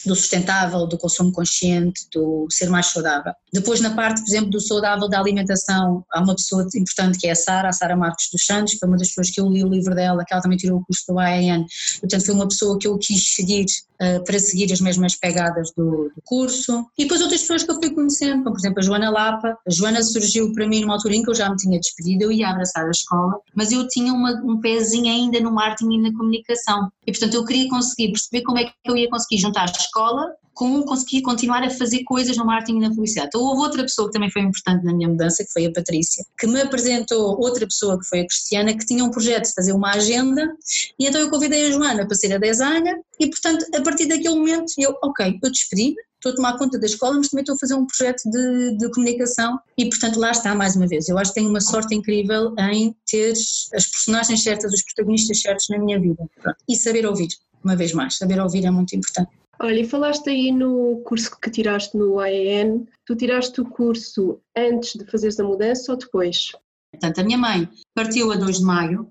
do 0.05 0.15
sustentável, 0.15 0.87
do 0.87 0.97
consumo 0.97 1.31
consciente, 1.31 2.07
do 2.13 2.47
ser 2.49 2.69
mais 2.69 2.87
saudável. 2.87 3.33
Depois, 3.51 3.81
na 3.81 3.91
parte, 3.91 4.21
por 4.21 4.29
exemplo, 4.29 4.49
do 4.49 4.61
saudável 4.61 5.09
da 5.09 5.19
alimentação, 5.19 6.03
há 6.11 6.21
uma 6.21 6.35
pessoa 6.35 6.67
importante 6.75 7.17
que 7.17 7.27
é 7.27 7.31
a 7.31 7.35
Sara, 7.35 7.69
a 7.69 7.71
Sara 7.71 7.95
Marcos 7.95 8.29
dos 8.31 8.45
Santos, 8.45 8.73
que 8.73 8.79
foi 8.79 8.87
uma 8.87 8.97
das 8.97 9.09
pessoas 9.09 9.29
que 9.29 9.41
eu 9.41 9.47
li 9.49 9.63
o 9.63 9.67
livro 9.67 9.95
dela, 9.95 10.23
que 10.25 10.33
ela 10.33 10.41
também 10.41 10.57
tirou 10.57 10.79
o 10.79 10.85
curso 10.85 11.03
do 11.07 11.19
AEN, 11.19 11.65
portanto 11.99 12.25
foi 12.25 12.35
uma 12.35 12.47
pessoa 12.47 12.77
que 12.77 12.87
eu 12.87 12.97
quis 12.97 13.33
seguir 13.33 13.65
uh, 14.01 14.23
para 14.23 14.39
seguir 14.39 14.71
as 14.71 14.79
mesmas 14.79 15.15
pegadas 15.15 15.71
do, 15.75 15.98
do, 16.05 16.21
curso. 16.23 16.85
E 16.97 17.03
depois 17.03 17.21
outras 17.21 17.41
pessoas 17.41 17.63
que 17.63 17.71
eu 17.71 17.75
fui 17.75 17.89
conhecendo, 17.89 18.43
como 18.43 18.51
por 18.55 18.59
exemplo 18.59 18.79
a 18.79 18.83
Joana 18.83 19.09
Lapa. 19.09 19.57
A 19.67 19.69
Joana 19.69 20.03
surgiu 20.03 20.53
para 20.53 20.67
mim 20.67 20.81
numa 20.81 20.93
altura 20.93 21.15
em 21.15 21.23
que 21.23 21.29
eu 21.29 21.35
já 21.35 21.49
me 21.49 21.55
tinha 21.55 21.79
despedido, 21.79 22.25
eu 22.25 22.31
ia 22.31 22.49
abraçar 22.49 22.85
a 22.85 22.91
escola, 22.91 23.39
mas 23.55 23.71
eu 23.71 23.87
tinha 23.87 24.13
uma, 24.13 24.31
um 24.43 24.59
pezinho 24.59 25.11
ainda 25.11 25.39
no 25.39 25.51
marketing 25.51 25.93
e 25.93 26.01
na 26.01 26.17
comunicação. 26.17 26.91
E 27.05 27.11
portanto 27.11 27.33
eu 27.33 27.45
queria 27.45 27.69
conseguir 27.69 28.11
perceber 28.11 28.43
como 28.43 28.57
é 28.57 28.65
que 28.65 28.73
eu 28.85 28.97
ia 28.97 29.09
conseguir 29.09 29.37
juntar 29.37 29.63
a 29.63 29.71
escola 29.71 30.33
com 30.53 30.83
conseguir 30.83 31.21
continuar 31.21 31.63
a 31.63 31.69
fazer 31.69 32.03
coisas 32.03 32.35
no 32.37 32.45
marketing 32.45 32.77
e 32.77 32.81
na 32.81 32.89
publicidade. 32.89 33.27
Então 33.27 33.41
houve 33.41 33.61
outra 33.61 33.83
pessoa 33.83 34.07
que 34.07 34.13
também 34.13 34.29
foi 34.29 34.41
importante 34.41 34.83
na 34.83 34.93
minha 34.93 35.07
mudança, 35.07 35.43
que 35.43 35.51
foi 35.51 35.65
a 35.65 35.71
Patrícia, 35.71 36.25
que 36.37 36.47
me 36.47 36.61
apresentou 36.61 37.39
outra 37.39 37.65
pessoa 37.65 37.99
que 37.99 38.05
foi 38.05 38.21
a 38.21 38.27
Cristiana, 38.27 38.77
que 38.77 38.85
tinha 38.85 39.03
um 39.03 39.11
projeto 39.11 39.45
de 39.45 39.53
fazer 39.53 39.73
uma 39.73 39.91
agenda, 39.91 40.51
e 40.99 41.07
então 41.07 41.21
eu 41.21 41.29
convidei 41.29 41.67
a 41.67 41.71
Joana 41.71 42.05
para 42.05 42.15
ser 42.15 42.33
a 42.33 42.37
designer, 42.37 42.99
e 43.19 43.29
portanto 43.29 43.65
a 43.75 43.81
partir 43.81 44.07
daquele 44.07 44.35
momento 44.35 44.73
eu, 44.77 44.95
ok, 45.03 45.39
eu 45.41 45.51
despedi 45.51 45.95
estou 46.19 46.33
a 46.33 46.35
tomar 46.35 46.57
conta 46.57 46.77
da 46.77 46.85
escola, 46.85 47.15
mas 47.15 47.29
também 47.29 47.41
estou 47.41 47.55
a 47.55 47.57
fazer 47.57 47.73
um 47.75 47.85
projeto 47.85 48.29
de, 48.29 48.77
de, 48.77 48.91
comunicação 48.91 49.57
e, 49.77 49.89
portanto, 49.89 50.19
lá 50.19 50.31
está 50.31 50.53
mais 50.53 50.75
uma 50.75 50.87
vez. 50.87 51.07
Eu 51.07 51.17
acho 51.17 51.31
que 51.31 51.39
tenho 51.39 51.49
uma 51.49 51.61
sorte 51.61 51.95
incrível 51.95 52.53
em 52.59 52.95
ter 53.09 53.31
as 53.31 53.87
personagens 53.87 54.43
certas, 54.43 54.73
os 54.73 54.83
protagonistas 54.83 55.41
certos 55.41 55.69
na 55.69 55.79
minha 55.79 55.99
vida. 55.99 56.29
E 56.67 56.75
saber 56.75 57.05
ouvir, 57.05 57.29
uma 57.63 57.75
vez 57.75 57.93
mais, 57.93 58.17
saber 58.17 58.39
ouvir 58.39 58.65
é 58.65 58.71
muito 58.71 58.95
importante. 58.95 59.31
Olha, 59.61 59.81
e 59.81 59.87
falaste 59.87 60.29
aí 60.29 60.51
no 60.51 61.01
curso 61.05 61.37
que 61.39 61.51
tiraste 61.51 61.97
no 61.97 62.25
IAN, 62.25 62.85
tu 63.05 63.15
tiraste 63.15 63.59
o 63.59 63.65
curso 63.65 64.39
antes 64.55 64.93
de 64.93 65.05
fazeres 65.05 65.39
a 65.39 65.43
mudança 65.43 65.91
ou 65.91 65.97
depois? 65.97 66.51
Portanto, 66.91 67.19
a 67.19 67.23
minha 67.23 67.37
mãe 67.37 67.69
partiu 67.93 68.31
a 68.31 68.35
2 68.35 68.59
de 68.59 68.63
maio 68.63 69.09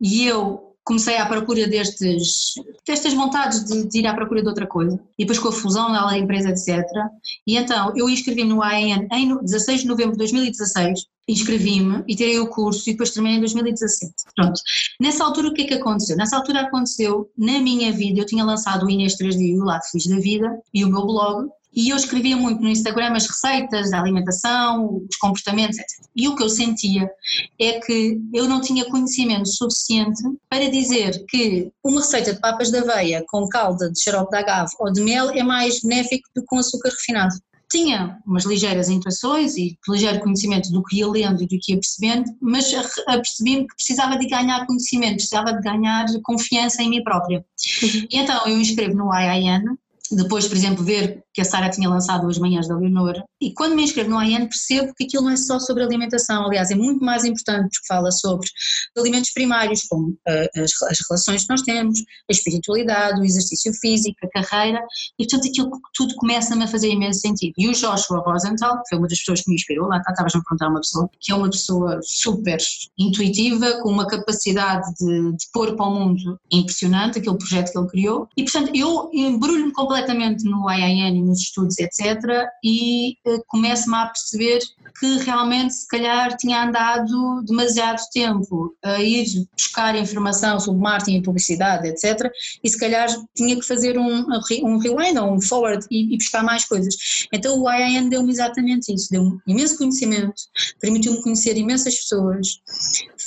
e 0.00 0.26
eu 0.26 0.65
comecei 0.86 1.16
à 1.16 1.26
procura 1.26 1.66
destes, 1.66 2.54
destas 2.86 3.12
vontades 3.12 3.64
de, 3.64 3.88
de, 3.88 3.98
ir 3.98 4.06
à 4.06 4.14
procura 4.14 4.40
de 4.40 4.48
outra 4.48 4.66
coisa. 4.66 4.98
E 5.18 5.24
depois 5.24 5.38
com 5.40 5.48
a 5.48 5.52
fusão 5.52 5.92
da 5.92 6.16
empresa, 6.16 6.50
etc. 6.50 6.86
E 7.44 7.56
então 7.56 7.92
eu 7.96 8.08
inscrevi-me 8.08 8.50
no 8.50 8.62
AEN 8.62 9.08
em 9.12 9.36
16 9.36 9.80
de 9.80 9.88
novembro 9.88 10.12
de 10.12 10.18
2016, 10.18 11.06
inscrevi-me 11.28 12.04
e 12.06 12.14
tirei 12.14 12.38
o 12.38 12.46
curso 12.46 12.88
e 12.88 12.92
depois 12.92 13.10
terminei 13.10 13.38
em 13.38 13.40
2017. 13.40 14.14
Pronto. 14.36 14.60
Nessa 15.00 15.24
altura 15.24 15.48
o 15.48 15.52
que 15.52 15.62
é 15.62 15.66
que 15.66 15.74
aconteceu? 15.74 16.16
Nessa 16.16 16.36
altura 16.36 16.60
aconteceu, 16.60 17.28
na 17.36 17.58
minha 17.58 17.92
vida, 17.92 18.20
eu 18.20 18.26
tinha 18.26 18.44
lançado 18.44 18.86
o 18.86 18.90
Inês 18.90 19.16
3D, 19.18 19.58
o 19.60 19.64
Lado 19.64 19.82
Feliz 19.90 20.06
da 20.06 20.20
Vida 20.20 20.56
e 20.72 20.84
o 20.84 20.88
meu 20.88 21.04
blog 21.04 21.48
e 21.76 21.90
eu 21.90 21.96
escrevia 21.96 22.36
muito 22.36 22.62
no 22.62 22.70
Instagram 22.70 23.12
as 23.14 23.26
receitas 23.26 23.90
da 23.90 24.00
alimentação, 24.00 25.02
os 25.08 25.16
comportamentos, 25.16 25.78
etc. 25.78 26.06
E 26.16 26.26
o 26.26 26.34
que 26.34 26.42
eu 26.42 26.48
sentia 26.48 27.08
é 27.60 27.78
que 27.78 28.18
eu 28.32 28.48
não 28.48 28.62
tinha 28.62 28.86
conhecimento 28.86 29.46
suficiente 29.46 30.22
para 30.48 30.70
dizer 30.70 31.22
que 31.28 31.70
uma 31.84 32.00
receita 32.00 32.32
de 32.32 32.40
papas 32.40 32.70
de 32.70 32.78
aveia 32.78 33.22
com 33.28 33.46
calda 33.48 33.92
de 33.92 34.02
xarope 34.02 34.30
de 34.30 34.38
agave 34.38 34.70
ou 34.80 34.90
de 34.90 35.02
mel 35.02 35.30
é 35.30 35.42
mais 35.42 35.82
benéfico 35.82 36.26
do 36.34 36.40
que 36.40 36.46
com 36.46 36.58
açúcar 36.58 36.88
refinado. 36.88 37.34
Tinha 37.70 38.18
umas 38.24 38.44
ligeiras 38.44 38.88
intuições 38.88 39.56
e 39.56 39.76
ligeiro 39.88 40.20
conhecimento 40.20 40.70
do 40.70 40.82
que 40.84 40.98
ia 40.98 41.08
lendo 41.08 41.42
e 41.42 41.46
do 41.46 41.58
que 41.60 41.72
ia 41.72 41.78
percebendo, 41.78 42.24
mas 42.40 42.72
apercebi-me 43.08 43.66
que 43.66 43.74
precisava 43.74 44.16
de 44.16 44.26
ganhar 44.28 44.64
conhecimento, 44.66 45.16
precisava 45.16 45.52
de 45.52 45.60
ganhar 45.60 46.06
confiança 46.22 46.82
em 46.82 46.88
mim 46.88 47.02
própria. 47.02 47.44
Uhum. 47.82 48.06
E 48.08 48.18
então 48.18 48.46
eu 48.46 48.58
inscrevo 48.58 48.94
no 48.94 49.12
IIN, 49.12 49.76
depois, 50.12 50.46
por 50.46 50.56
exemplo, 50.56 50.84
ver 50.84 51.24
que 51.36 51.42
a 51.42 51.44
Sara 51.44 51.68
tinha 51.68 51.86
lançado 51.86 52.26
as 52.26 52.38
manhãs 52.38 52.66
da 52.66 52.74
Leonor. 52.74 53.22
E 53.42 53.52
quando 53.52 53.76
me 53.76 53.82
inscrevo 53.82 54.08
no 54.08 54.18
AN 54.18 54.48
percebo 54.48 54.94
que 54.96 55.04
aquilo 55.04 55.24
não 55.24 55.32
é 55.32 55.36
só 55.36 55.60
sobre 55.60 55.82
alimentação, 55.82 56.46
aliás, 56.46 56.70
é 56.70 56.74
muito 56.74 57.04
mais 57.04 57.26
importante 57.26 57.64
porque 57.64 57.86
fala 57.86 58.10
sobre 58.10 58.48
alimentos 58.96 59.30
primários, 59.34 59.82
como 59.82 60.08
uh, 60.08 60.62
as, 60.62 60.70
as, 60.90 60.98
relações 61.06 61.42
que 61.44 61.50
nós 61.50 61.60
temos, 61.60 62.00
a 62.00 62.32
espiritualidade, 62.32 63.20
o 63.20 63.24
exercício 63.24 63.70
físico, 63.74 64.16
a 64.24 64.42
carreira, 64.42 64.82
e 65.18 65.26
portanto 65.26 65.50
aquilo 65.50 65.70
tudo 65.92 66.14
começa-me 66.14 66.64
a 66.64 66.68
fazer 66.68 66.88
imenso 66.88 67.20
sentido. 67.20 67.52
E 67.58 67.68
o 67.68 67.72
Joshua 67.72 68.22
Rosenthal, 68.26 68.78
que 68.78 68.88
foi 68.88 68.98
uma 68.98 69.08
das 69.08 69.18
pessoas 69.18 69.42
que 69.42 69.50
me 69.50 69.56
inspirou, 69.56 69.88
lá 69.88 69.98
estavas 69.98 70.34
a 70.34 70.40
perguntar 70.40 70.68
uma 70.70 70.80
pessoa, 70.80 71.10
que 71.20 71.32
é 71.32 71.34
uma 71.34 71.50
pessoa 71.50 72.00
super 72.02 72.58
intuitiva, 72.98 73.82
com 73.82 73.90
uma 73.90 74.06
capacidade 74.06 74.86
de, 74.98 75.32
de 75.32 75.46
pôr 75.52 75.76
para 75.76 75.84
o 75.84 75.90
mundo 75.90 76.40
impressionante, 76.50 77.18
aquele 77.18 77.36
projeto 77.36 77.72
que 77.72 77.78
ele 77.78 77.88
criou, 77.88 78.26
e 78.38 78.42
portanto 78.42 78.70
eu 78.74 79.10
embrulho-me 79.12 79.72
completamente 79.72 80.42
no 80.44 80.70
IIN 80.70 81.25
nos 81.26 81.40
estudos, 81.40 81.78
etc., 81.78 82.46
e 82.64 83.16
uh, 83.26 83.42
começo-me 83.46 83.96
a 83.96 84.06
perceber 84.06 84.60
que 84.98 85.18
realmente, 85.18 85.74
se 85.74 85.88
calhar, 85.88 86.36
tinha 86.36 86.64
andado 86.64 87.42
demasiado 87.44 88.00
tempo 88.12 88.74
a 88.82 89.02
ir 89.02 89.26
buscar 89.56 89.94
informação 89.96 90.58
sobre 90.58 90.80
marketing 90.80 91.18
e 91.18 91.22
publicidade, 91.22 91.88
etc., 91.88 92.30
e 92.62 92.68
se 92.68 92.78
calhar 92.78 93.08
tinha 93.34 93.56
que 93.56 93.66
fazer 93.66 93.98
um, 93.98 94.24
um 94.62 94.78
rewind 94.78 95.18
ou 95.18 95.34
um 95.34 95.40
forward 95.40 95.84
e, 95.90 96.14
e 96.14 96.16
buscar 96.16 96.42
mais 96.42 96.64
coisas. 96.64 96.94
Então 97.32 97.60
o 97.60 97.70
IIN 97.70 98.08
deu-me 98.08 98.30
exatamente 98.30 98.92
isso, 98.92 99.08
deu-me 99.10 99.38
imenso 99.46 99.76
conhecimento, 99.78 100.42
permitiu-me 100.80 101.22
conhecer 101.22 101.56
imensas 101.56 101.96
pessoas, 101.96 102.60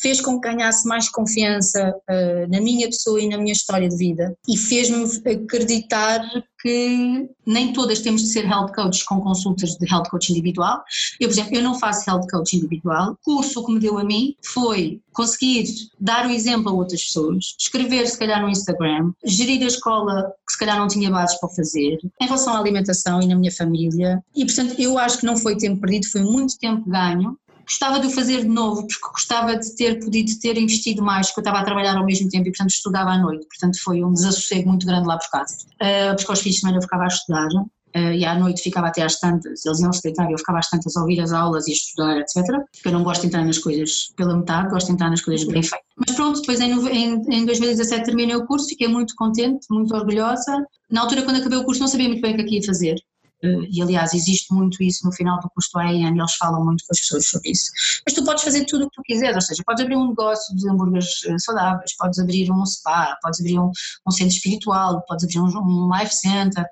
fez 0.02 0.22
com 0.22 0.40
que 0.40 0.50
ganhasse 0.50 0.88
mais 0.88 1.10
confiança 1.10 1.94
uh, 2.10 2.52
na 2.52 2.62
minha 2.62 2.88
pessoa 2.88 3.22
e 3.22 3.28
na 3.28 3.38
minha 3.38 3.54
história 3.54 3.88
de 3.88 3.98
vida 3.98 4.36
e 4.48 4.58
fez-me 4.58 5.06
acreditar 5.30 6.22
que 6.62 7.30
nem 7.45 7.74
todas 7.74 8.00
temos 8.00 8.22
de 8.22 8.30
ser 8.30 8.45
health 8.45 8.72
coaches 8.74 9.04
com 9.04 9.19
consultas 9.22 9.72
de 9.72 9.91
health 9.91 10.10
coach 10.10 10.32
individual. 10.32 10.84
Eu, 11.19 11.28
por 11.28 11.34
exemplo, 11.34 11.56
eu 11.56 11.63
não 11.63 11.80
faço 11.80 12.10
health 12.10 12.28
coach 12.30 12.56
individual. 12.56 13.13
O 13.13 13.17
curso 13.24 13.65
que 13.65 13.74
me 13.74 13.80
deu 13.80 13.98
a 13.98 14.04
mim 14.04 14.36
foi 14.43 15.02
conseguir 15.13 15.65
dar 16.00 16.28
o 16.28 16.32
exemplo 16.32 16.69
a 16.69 16.74
outras 16.74 17.04
pessoas, 17.04 17.56
escrever 17.60 18.08
se 18.08 18.17
calhar 18.17 18.41
no 18.41 18.50
Instagram, 18.50 19.12
gerir 19.26 19.63
a 19.63 19.67
escola 19.67 20.32
que 20.48 20.54
se 20.54 20.60
calhar 20.60 20.78
não 20.78 20.88
tinha 20.88 21.10
bases 21.10 21.39
para 21.39 21.50
fazer, 21.50 21.98
em 22.22 22.26
relação 22.26 22.54
à 22.54 22.60
alimentação 22.60 23.22
e 23.22 23.28
na 23.28 23.36
minha 23.36 23.52
família. 23.52 24.24
E 24.36 24.45
portanto 24.45 24.76
eu 24.80 24.98
acho 24.98 25.19
que 25.19 25.26
não 25.26 25.38
foi 25.38 25.58
tempo 25.58 25.82
perdido, 25.82 26.08
foi 26.08 26.22
muito 26.22 26.58
tempo 26.58 26.89
ganho 26.89 27.38
gostava 27.69 27.99
de 27.99 28.08
o 28.08 28.10
fazer 28.10 28.41
de 28.41 28.47
novo, 28.47 28.88
porque 28.88 29.08
gostava 29.12 29.55
de 29.55 29.75
ter 29.75 29.99
podido 29.99 30.32
ter 30.39 30.58
investido 30.58 31.03
mais, 31.03 31.27
porque 31.27 31.41
eu 31.41 31.43
estava 31.43 31.60
a 31.60 31.63
trabalhar 31.63 31.95
ao 31.95 32.05
mesmo 32.05 32.27
tempo 32.27 32.47
e, 32.47 32.51
portanto, 32.51 32.71
estudava 32.71 33.12
à 33.12 33.17
noite. 33.17 33.45
Portanto, 33.45 33.79
foi 33.84 34.03
um 34.03 34.12
desassossego 34.12 34.69
muito 34.69 34.88
grande 34.88 35.08
lá 35.08 35.17
por 35.17 35.29
casa. 35.29 35.55
Uh, 35.75 36.15
porque 36.15 36.32
aos 36.32 36.41
fins 36.41 36.55
de 36.55 36.60
semana 36.62 36.79
eu 36.79 36.82
ficava 36.82 37.03
a 37.03 37.08
estudar. 37.08 37.47
Uh, 37.95 38.13
e 38.13 38.23
à 38.23 38.38
noite 38.38 38.62
ficava 38.62 38.88
até 38.88 39.01
às 39.01 39.19
tantas, 39.19 39.65
eles 39.65 39.79
iam 39.79 39.91
se 39.91 40.03
deitar 40.03 40.29
eu 40.29 40.38
ficava 40.38 40.60
às 40.60 40.69
tantas 40.69 40.95
a 40.95 41.01
ouvir 41.01 41.19
as 41.21 41.32
aulas 41.32 41.67
e 41.67 41.71
a 41.71 41.73
estudar, 41.73 42.17
etc. 42.19 42.36
Porque 42.71 42.88
eu 42.88 42.91
não 42.91 43.03
gosto 43.03 43.21
de 43.21 43.27
entrar 43.27 43.43
nas 43.43 43.58
coisas 43.58 44.13
pela 44.15 44.38
metade, 44.38 44.69
gosto 44.69 44.88
de 44.88 44.93
entrar 44.93 45.10
nas 45.10 45.21
coisas 45.21 45.47
bem 45.47 45.63
feitas. 45.63 45.88
Mas 45.97 46.15
pronto, 46.15 46.39
depois 46.39 46.60
em, 46.60 46.71
em, 46.71 47.13
em 47.32 47.45
2017 47.45 48.05
terminei 48.05 48.36
o 48.36 48.45
curso, 48.45 48.67
fiquei 48.67 48.88
muito 48.88 49.15
contente, 49.15 49.65
muito 49.71 49.95
orgulhosa. 49.95 50.63
Na 50.91 51.01
altura, 51.01 51.23
quando 51.23 51.38
acabei 51.38 51.58
o 51.58 51.63
curso, 51.63 51.82
não 51.82 51.88
sabia 51.88 52.08
muito 52.08 52.21
bem 52.21 52.36
o 52.36 52.38
que 52.38 52.43
é 52.43 52.60
ia 52.60 52.63
fazer. 52.63 52.95
Eh, 53.43 53.67
e 53.71 53.82
aliás 53.82 54.13
existe 54.13 54.54
muito 54.54 54.82
isso 54.84 55.06
no 55.06 55.13
final 55.13 55.39
do 55.39 55.49
curso 55.49 55.69
do 55.73 55.80
AEN, 55.80 56.17
eles 56.17 56.36
falam 56.36 56.63
muito 56.63 56.84
com 56.86 56.93
as 56.93 56.99
pessoas 56.99 57.28
sobre 57.28 57.52
isso. 57.52 57.71
Mas 58.06 58.13
tu 58.13 58.23
podes 58.23 58.43
fazer 58.43 58.65
tudo 58.65 58.86
o 58.86 58.89
que 58.89 58.95
tu 58.95 59.02
quiseres, 59.04 59.36
ou 59.36 59.41
seja, 59.41 59.63
podes 59.65 59.84
abrir 59.84 59.95
um 59.95 60.10
negócio 60.10 60.56
de 60.56 60.69
hambúrgueres 60.69 61.23
eh, 61.25 61.39
saudáveis, 61.39 61.95
podes 61.97 62.19
abrir 62.19 62.52
um 62.52 62.65
spa, 62.65 63.17
podes 63.21 63.39
abrir 63.39 63.60
um, 63.60 63.71
um 64.08 64.12
centro 64.12 64.36
espiritual, 64.36 65.04
podes 65.08 65.25
abrir 65.25 65.39
um, 65.39 65.47
um 65.47 65.89
life 65.97 66.13
center, 66.13 66.65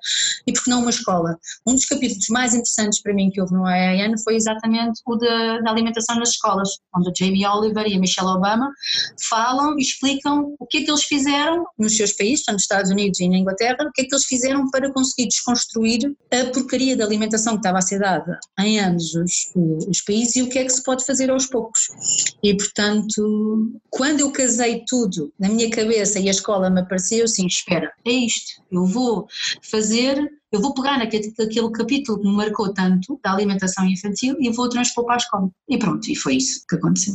e 0.46 0.52
por 0.52 0.64
que 0.64 0.70
não 0.70 0.80
uma 0.80 0.90
escola? 0.90 1.38
Um 1.66 1.74
dos 1.74 1.84
capítulos 1.84 2.26
mais 2.30 2.54
interessantes 2.54 3.00
para 3.00 3.14
mim 3.14 3.30
que 3.30 3.40
houve 3.40 3.54
no 3.54 3.64
AEN 3.64 4.14
foi 4.22 4.36
exatamente 4.36 5.00
o 5.06 5.16
da, 5.16 5.60
da 5.60 5.70
alimentação 5.70 6.16
nas 6.16 6.30
escolas, 6.30 6.68
onde 6.94 7.10
o 7.10 7.12
Jamie 7.16 7.46
Oliver 7.46 7.86
e 7.86 7.94
a 7.94 7.98
Michelle 7.98 8.28
Obama 8.28 8.70
falam 9.28 9.78
e 9.78 9.82
explicam 9.82 10.54
o 10.58 10.66
que 10.66 10.78
é 10.78 10.82
que 10.82 10.90
eles 10.90 11.04
fizeram 11.04 11.64
nos 11.78 11.96
seus 11.96 12.12
países, 12.12 12.44
nos 12.50 12.62
Estados 12.62 12.90
Unidos 12.90 13.20
e 13.20 13.28
na 13.28 13.38
Inglaterra, 13.38 13.76
o 13.80 13.92
que 13.92 14.02
é 14.02 14.04
que 14.04 14.14
eles 14.14 14.24
fizeram 14.24 14.70
para 14.70 14.92
conseguir 14.92 15.28
desconstruir 15.28 16.14
a 16.32 16.50
porcaria 16.60 16.96
da 16.96 17.04
alimentação 17.04 17.54
que 17.54 17.60
estava 17.60 17.78
a 17.78 17.82
ser 17.82 17.98
dada 17.98 18.38
em 18.58 18.80
ambos 18.80 19.14
os, 19.14 19.52
os, 19.88 20.00
países 20.02 20.36
e 20.36 20.42
o 20.42 20.48
que 20.48 20.58
é 20.58 20.64
que 20.64 20.72
se 20.72 20.82
pode 20.82 21.04
fazer 21.04 21.30
aos 21.30 21.46
poucos. 21.46 21.88
E 22.42 22.56
portanto, 22.56 23.72
quando 23.90 24.20
eu 24.20 24.30
casei 24.30 24.84
tudo 24.86 25.32
na 25.38 25.48
minha 25.48 25.70
cabeça 25.70 26.18
e 26.18 26.28
a 26.28 26.30
escola 26.30 26.70
me 26.70 26.80
apareceu, 26.80 27.24
assim, 27.24 27.46
espera, 27.46 27.92
é 28.06 28.10
isto, 28.10 28.62
eu 28.70 28.84
vou 28.84 29.26
fazer 29.62 30.30
eu 30.50 30.62
vou 30.62 30.72
pegar 30.72 30.98
naquele, 30.98 31.30
naquele 31.38 31.70
capítulo 31.70 32.18
que 32.18 32.26
me 32.26 32.34
marcou 32.34 32.72
tanto 32.72 33.20
da 33.22 33.32
alimentação 33.32 33.84
infantil 33.86 34.34
e 34.40 34.50
vou 34.50 34.68
transpor 34.70 35.04
para 35.04 35.14
a 35.14 35.18
escola. 35.18 35.50
E 35.68 35.78
pronto, 35.78 36.10
e 36.10 36.16
foi 36.16 36.36
isso 36.36 36.64
que 36.66 36.76
aconteceu. 36.76 37.14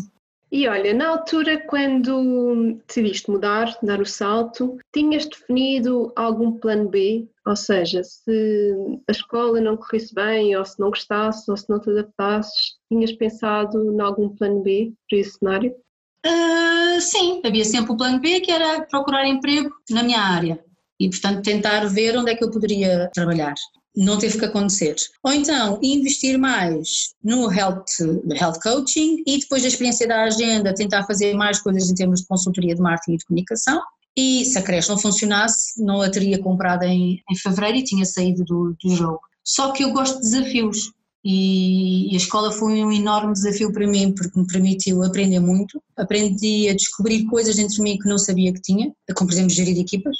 E 0.53 0.67
olha, 0.67 0.93
na 0.93 1.07
altura 1.07 1.65
quando 1.65 2.77
decidiste 2.85 3.27
mudar, 3.27 3.75
dar 3.81 3.99
o 3.99 4.05
salto, 4.05 4.77
tinhas 4.93 5.25
definido 5.25 6.13
algum 6.15 6.51
plano 6.59 6.87
B? 6.87 7.27
Ou 7.47 7.55
seja, 7.55 8.03
se 8.03 8.71
a 9.09 9.11
escola 9.11 9.59
não 9.59 9.75
corresse 9.75 10.13
bem, 10.13 10.55
ou 10.55 10.63
se 10.63 10.79
não 10.79 10.91
gostasse, 10.91 11.49
ou 11.49 11.57
se 11.57 11.67
não 11.67 11.79
te 11.79 11.89
adaptasses, 11.89 12.75
tinhas 12.87 13.11
pensado 13.13 13.91
em 13.91 13.99
algum 13.99 14.29
plano 14.29 14.61
B 14.61 14.93
para 15.09 15.17
esse 15.17 15.39
cenário? 15.39 15.75
Uh, 16.23 17.01
sim, 17.01 17.41
havia 17.43 17.65
sempre 17.65 17.91
o 17.91 17.97
plano 17.97 18.19
B 18.19 18.39
que 18.39 18.51
era 18.51 18.83
procurar 18.83 19.25
emprego 19.25 19.73
na 19.89 20.03
minha 20.03 20.21
área 20.21 20.63
e, 20.99 21.09
portanto, 21.09 21.41
tentar 21.41 21.83
ver 21.87 22.15
onde 22.15 22.29
é 22.29 22.35
que 22.35 22.43
eu 22.43 22.51
poderia 22.51 23.09
trabalhar 23.11 23.55
não 23.95 24.17
teve 24.17 24.39
que 24.39 24.45
acontecer. 24.45 24.95
Ou 25.23 25.34
então 25.34 25.79
investir 25.82 26.38
mais 26.38 27.13
no 27.23 27.51
health, 27.51 27.86
health 28.32 28.60
coaching 28.62 29.23
e 29.25 29.39
depois 29.39 29.62
da 29.62 29.67
experiência 29.67 30.08
da 30.08 30.23
agenda 30.23 30.73
tentar 30.73 31.06
fazer 31.06 31.34
mais 31.34 31.60
coisas 31.60 31.89
em 31.89 31.95
termos 31.95 32.21
de 32.21 32.27
consultoria 32.27 32.75
de 32.75 32.82
marketing 32.82 33.13
e 33.13 33.17
de 33.17 33.25
comunicação. 33.25 33.82
E 34.15 34.45
se 34.45 34.58
a 34.58 34.62
creche 34.62 34.89
não 34.89 34.97
funcionasse, 34.97 35.84
não 35.84 36.01
a 36.01 36.10
teria 36.10 36.39
comprado 36.39 36.84
em, 36.84 37.21
em 37.29 37.36
fevereiro 37.36 37.79
e 37.79 37.84
tinha 37.84 38.06
saído 38.06 38.43
do, 38.43 38.75
do 38.84 38.95
jogo. 38.95 39.21
Só 39.43 39.71
que 39.71 39.84
eu 39.84 39.91
gosto 39.91 40.15
de 40.15 40.21
desafios 40.21 40.91
e 41.25 42.09
a 42.13 42.17
escola 42.17 42.51
foi 42.51 42.83
um 42.83 42.91
enorme 42.91 43.31
desafio 43.31 43.71
para 43.71 43.88
mim 43.88 44.13
porque 44.13 44.38
me 44.38 44.45
permitiu 44.45 45.03
aprender 45.03 45.39
muito. 45.39 45.81
Aprendi 45.95 46.67
a 46.67 46.73
descobrir 46.73 47.23
coisas 47.25 47.55
dentro 47.55 47.75
de 47.75 47.81
mim 47.81 47.97
que 47.97 48.09
não 48.09 48.17
sabia 48.17 48.51
que 48.53 48.62
tinha, 48.62 48.91
como 49.15 49.29
por 49.29 49.33
exemplo 49.33 49.51
gerir 49.51 49.79
equipas. 49.79 50.17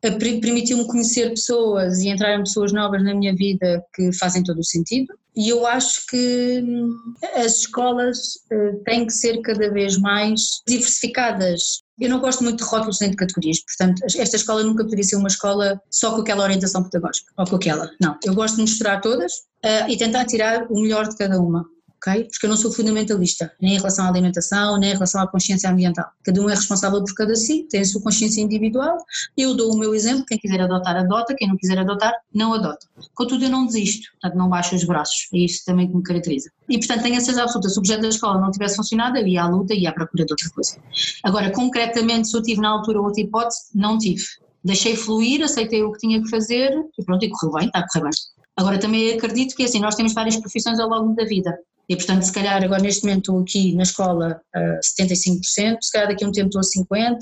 Permitiu-me 0.00 0.86
conhecer 0.86 1.30
pessoas 1.30 1.98
e 1.98 2.08
entrar 2.08 2.34
em 2.34 2.44
pessoas 2.44 2.72
novas 2.72 3.04
na 3.04 3.14
minha 3.14 3.34
vida 3.34 3.84
que 3.94 4.12
fazem 4.12 4.42
todo 4.42 4.60
o 4.60 4.64
sentido. 4.64 5.12
E 5.36 5.50
eu 5.50 5.66
acho 5.66 6.06
que 6.06 6.62
hum, 6.64 6.96
as 7.34 7.60
escolas 7.60 8.38
eh, 8.50 8.72
têm 8.86 9.04
que 9.04 9.12
ser 9.12 9.42
cada 9.42 9.70
vez 9.70 9.98
mais 9.98 10.62
diversificadas 10.66 11.82
eu 11.98 12.10
não 12.10 12.20
gosto 12.20 12.44
muito 12.44 12.62
de 12.62 12.70
rótulos 12.70 13.00
nem 13.00 13.10
de 13.10 13.16
categorias, 13.16 13.60
portanto, 13.60 14.02
esta 14.04 14.36
escola 14.36 14.62
nunca 14.62 14.84
poderia 14.84 15.04
ser 15.04 15.16
uma 15.16 15.28
escola 15.28 15.80
só 15.90 16.14
com 16.14 16.20
aquela 16.20 16.44
orientação 16.44 16.82
pedagógica, 16.82 17.32
ou 17.36 17.46
com 17.46 17.56
aquela. 17.56 17.90
Não, 18.00 18.18
eu 18.24 18.34
gosto 18.34 18.56
de 18.56 18.62
misturar 18.62 19.00
todas 19.00 19.32
uh, 19.64 19.88
e 19.88 19.96
tentar 19.96 20.24
tirar 20.26 20.66
o 20.70 20.80
melhor 20.80 21.08
de 21.08 21.16
cada 21.16 21.40
uma 21.40 21.64
Porque 22.14 22.46
eu 22.46 22.50
não 22.50 22.56
sou 22.56 22.72
fundamentalista, 22.72 23.52
nem 23.60 23.74
em 23.74 23.76
relação 23.78 24.04
à 24.04 24.08
alimentação, 24.08 24.78
nem 24.78 24.90
em 24.90 24.92
relação 24.92 25.20
à 25.20 25.26
consciência 25.26 25.70
ambiental. 25.70 26.06
Cada 26.22 26.40
um 26.40 26.48
é 26.48 26.54
responsável 26.54 27.02
por 27.02 27.14
cada 27.14 27.34
si, 27.34 27.66
tem 27.70 27.80
a 27.80 27.84
sua 27.84 28.02
consciência 28.02 28.40
individual. 28.40 28.96
Eu 29.36 29.54
dou 29.54 29.74
o 29.74 29.78
meu 29.78 29.94
exemplo, 29.94 30.24
quem 30.26 30.38
quiser 30.38 30.60
adotar, 30.60 30.96
adota, 30.96 31.34
quem 31.34 31.48
não 31.48 31.56
quiser 31.56 31.78
adotar, 31.78 32.14
não 32.32 32.54
adota. 32.54 32.86
Contudo, 33.14 33.44
eu 33.44 33.50
não 33.50 33.66
desisto, 33.66 34.10
portanto, 34.12 34.38
não 34.38 34.48
baixo 34.48 34.74
os 34.74 34.84
braços, 34.84 35.28
é 35.34 35.38
isso 35.38 35.64
também 35.64 35.88
que 35.88 35.96
me 35.96 36.02
caracteriza. 36.02 36.50
E, 36.68 36.78
portanto, 36.78 37.02
tenho 37.02 37.16
a 37.16 37.20
certeza 37.20 37.42
absoluta, 37.42 37.68
se 37.68 37.78
o 37.78 37.82
projeto 37.82 38.02
da 38.02 38.08
escola 38.08 38.40
não 38.40 38.50
tivesse 38.50 38.76
funcionado, 38.76 39.18
eu 39.18 39.26
ia 39.26 39.42
à 39.42 39.48
luta 39.48 39.74
e 39.74 39.80
ia 39.80 39.90
à 39.90 39.92
procura 39.92 40.24
de 40.24 40.32
outra 40.32 40.50
coisa. 40.50 40.76
Agora, 41.22 41.50
concretamente, 41.50 42.28
se 42.28 42.36
eu 42.36 42.42
tive 42.42 42.60
na 42.60 42.68
altura 42.68 43.00
outra 43.00 43.20
hipótese, 43.20 43.66
não 43.74 43.98
tive. 43.98 44.24
Deixei 44.64 44.96
fluir, 44.96 45.42
aceitei 45.42 45.82
o 45.82 45.92
que 45.92 45.98
tinha 45.98 46.20
que 46.20 46.28
fazer 46.28 46.72
e 46.98 47.04
pronto, 47.04 47.24
e 47.24 47.30
correu 47.30 47.52
bem, 47.54 47.66
está 47.66 47.80
a 47.80 47.86
correr 47.88 48.04
bem. 48.04 48.12
Agora 48.56 48.78
também 48.78 49.12
acredito 49.12 49.54
que 49.54 49.64
assim, 49.64 49.78
nós 49.80 49.94
temos 49.94 50.14
várias 50.14 50.36
profissões 50.36 50.80
ao 50.80 50.88
longo 50.88 51.14
da 51.14 51.24
vida. 51.24 51.56
E, 51.88 51.96
portanto, 51.96 52.22
se 52.22 52.32
calhar 52.32 52.62
agora 52.62 52.82
neste 52.82 53.04
momento 53.04 53.38
aqui 53.38 53.74
na 53.74 53.84
escola 53.84 54.40
a 54.54 54.60
75%, 55.00 55.78
se 55.80 55.92
calhar 55.92 56.08
daqui 56.08 56.24
a 56.24 56.28
um 56.28 56.32
tempo 56.32 56.48
estou 56.48 56.60
a 56.60 56.98
50%, 56.98 57.18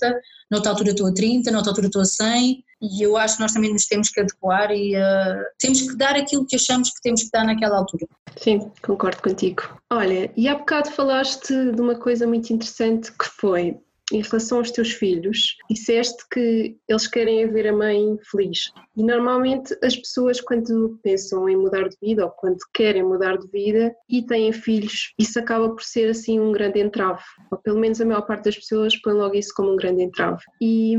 noutra 0.50 0.70
altura 0.70 0.90
estou 0.90 1.06
a 1.06 1.12
30%, 1.12 1.50
noutra 1.50 1.70
altura 1.70 1.86
estou 1.88 2.02
a 2.02 2.04
100%, 2.04 2.64
e 2.82 3.02
eu 3.02 3.16
acho 3.16 3.36
que 3.36 3.42
nós 3.42 3.52
também 3.52 3.72
nos 3.72 3.86
temos 3.86 4.10
que 4.10 4.20
adequar 4.20 4.70
e 4.70 4.94
uh, 4.94 5.42
temos 5.58 5.80
que 5.82 5.96
dar 5.96 6.16
aquilo 6.16 6.46
que 6.46 6.56
achamos 6.56 6.90
que 6.90 7.00
temos 7.02 7.22
que 7.22 7.30
dar 7.32 7.44
naquela 7.44 7.78
altura. 7.78 8.06
Sim, 8.36 8.70
concordo 8.82 9.22
contigo. 9.22 9.62
Olha, 9.90 10.30
e 10.36 10.48
há 10.48 10.54
bocado 10.54 10.90
falaste 10.90 11.72
de 11.72 11.80
uma 11.80 11.94
coisa 11.94 12.26
muito 12.26 12.52
interessante 12.52 13.10
que 13.12 13.24
foi 13.24 13.78
em 14.12 14.20
relação 14.20 14.58
aos 14.58 14.70
teus 14.70 14.92
filhos, 14.92 15.56
disseste 15.70 16.22
que 16.30 16.76
eles 16.88 17.06
querem 17.06 17.50
ver 17.50 17.68
a 17.68 17.72
mãe 17.72 18.18
feliz. 18.30 18.70
E 18.96 19.02
normalmente 19.02 19.76
as 19.82 19.96
pessoas, 19.96 20.40
quando 20.40 20.98
pensam 21.02 21.48
em 21.48 21.56
mudar 21.56 21.88
de 21.88 21.96
vida 22.00 22.24
ou 22.24 22.30
quando 22.30 22.58
querem 22.72 23.02
mudar 23.02 23.36
de 23.38 23.48
vida 23.50 23.94
e 24.08 24.22
têm 24.22 24.52
filhos, 24.52 25.12
isso 25.18 25.38
acaba 25.38 25.68
por 25.68 25.82
ser 25.82 26.10
assim 26.10 26.38
um 26.38 26.52
grande 26.52 26.80
entrave. 26.80 27.22
Ou 27.50 27.58
pelo 27.58 27.78
menos 27.78 28.00
a 28.00 28.04
maior 28.04 28.22
parte 28.22 28.44
das 28.44 28.56
pessoas 28.56 29.00
põe 29.00 29.14
logo 29.14 29.34
isso 29.34 29.52
como 29.56 29.72
um 29.72 29.76
grande 29.76 30.02
entrave. 30.02 30.42
E 30.60 30.96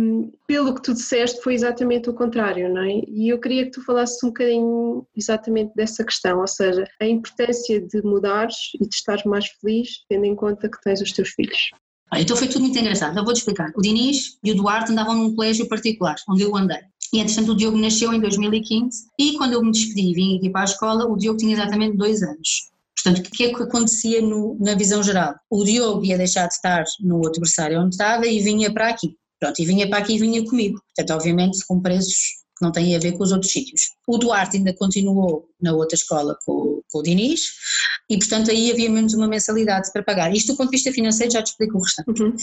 pelo 0.47 0.73
que 0.73 0.81
tu 0.81 0.93
disseste, 0.93 1.41
foi 1.41 1.53
exatamente 1.53 2.09
o 2.09 2.13
contrário, 2.13 2.73
não 2.73 2.81
é? 2.81 3.01
E 3.07 3.29
eu 3.29 3.39
queria 3.39 3.65
que 3.65 3.71
tu 3.71 3.85
falasses 3.85 4.21
um 4.23 4.27
bocadinho 4.27 5.07
exatamente 5.15 5.73
dessa 5.75 6.03
questão, 6.03 6.39
ou 6.39 6.47
seja, 6.47 6.85
a 6.99 7.05
importância 7.05 7.79
de 7.79 8.01
mudares 8.03 8.55
e 8.79 8.87
de 8.87 8.95
estares 8.95 9.23
mais 9.23 9.47
feliz, 9.47 9.89
tendo 10.09 10.25
em 10.25 10.35
conta 10.35 10.69
que 10.69 10.81
tens 10.81 11.01
os 11.01 11.11
teus 11.11 11.29
filhos. 11.29 11.69
Então 12.19 12.35
foi 12.35 12.47
tudo 12.47 12.61
muito 12.61 12.77
engraçado. 12.77 13.17
Eu 13.17 13.23
vou-te 13.23 13.37
explicar. 13.37 13.71
O 13.75 13.81
Diniz 13.81 14.37
e 14.43 14.51
o 14.51 14.55
Duarte 14.55 14.91
andavam 14.91 15.15
num 15.15 15.35
colégio 15.35 15.67
particular, 15.67 16.15
onde 16.29 16.43
eu 16.43 16.55
andei. 16.55 16.79
E, 17.13 17.19
entretanto, 17.19 17.51
o 17.51 17.55
Diogo 17.55 17.77
nasceu 17.77 18.13
em 18.13 18.19
2015 18.19 19.05
e 19.19 19.33
quando 19.37 19.53
eu 19.53 19.63
me 19.63 19.71
despedi 19.71 20.11
e 20.11 20.13
vim 20.13 20.37
aqui 20.37 20.49
para 20.49 20.61
a 20.61 20.65
escola, 20.65 21.05
o 21.05 21.15
Diogo 21.15 21.37
tinha 21.37 21.53
exatamente 21.53 21.95
dois 21.95 22.21
anos. 22.21 22.71
Portanto, 22.95 23.27
o 23.27 23.31
que 23.31 23.43
é 23.43 23.53
que 23.53 23.63
acontecia 23.63 24.21
no, 24.21 24.57
na 24.59 24.73
visão 24.75 25.03
geral? 25.03 25.35
O 25.49 25.63
Diogo 25.63 26.03
ia 26.03 26.17
deixar 26.17 26.47
de 26.47 26.55
estar 26.55 26.83
no 27.01 27.17
outro 27.17 27.39
berçário 27.39 27.79
onde 27.79 27.95
estava 27.95 28.25
e 28.25 28.39
vinha 28.39 28.73
para 28.73 28.89
aqui. 28.89 29.15
Pronto, 29.39 29.61
e 29.61 29.65
vinha 29.65 29.87
para 29.87 29.99
aqui 29.99 30.15
e 30.15 30.19
vinha 30.19 30.43
comigo. 30.43 30.79
Portanto, 30.95 31.17
obviamente, 31.17 31.59
com 31.67 31.81
preços 31.81 32.44
não 32.61 32.71
têm 32.71 32.95
a 32.95 32.99
ver 32.99 33.13
com 33.13 33.23
os 33.23 33.31
outros 33.31 33.51
sítios. 33.51 33.81
O 34.07 34.17
Duarte 34.17 34.57
ainda 34.57 34.73
continuou 34.73 35.49
na 35.61 35.73
outra 35.73 35.95
escola 35.95 36.37
com, 36.45 36.81
com 36.91 36.99
o 36.99 37.03
Diniz 37.03 37.51
e, 38.09 38.17
portanto, 38.17 38.51
aí 38.51 38.71
havia 38.71 38.89
menos 38.89 39.13
uma 39.13 39.27
mensalidade 39.27 39.91
para 39.91 40.03
pagar. 40.03 40.33
Isto 40.33 40.53
do 40.53 40.57
ponto 40.57 40.71
de 40.71 40.77
vista 40.77 40.91
financeiro 40.91 41.33
já 41.33 41.43
te 41.43 41.47
explico 41.47 41.77
o 41.77 41.81
restante. 41.81 42.23
Uhum. 42.23 42.35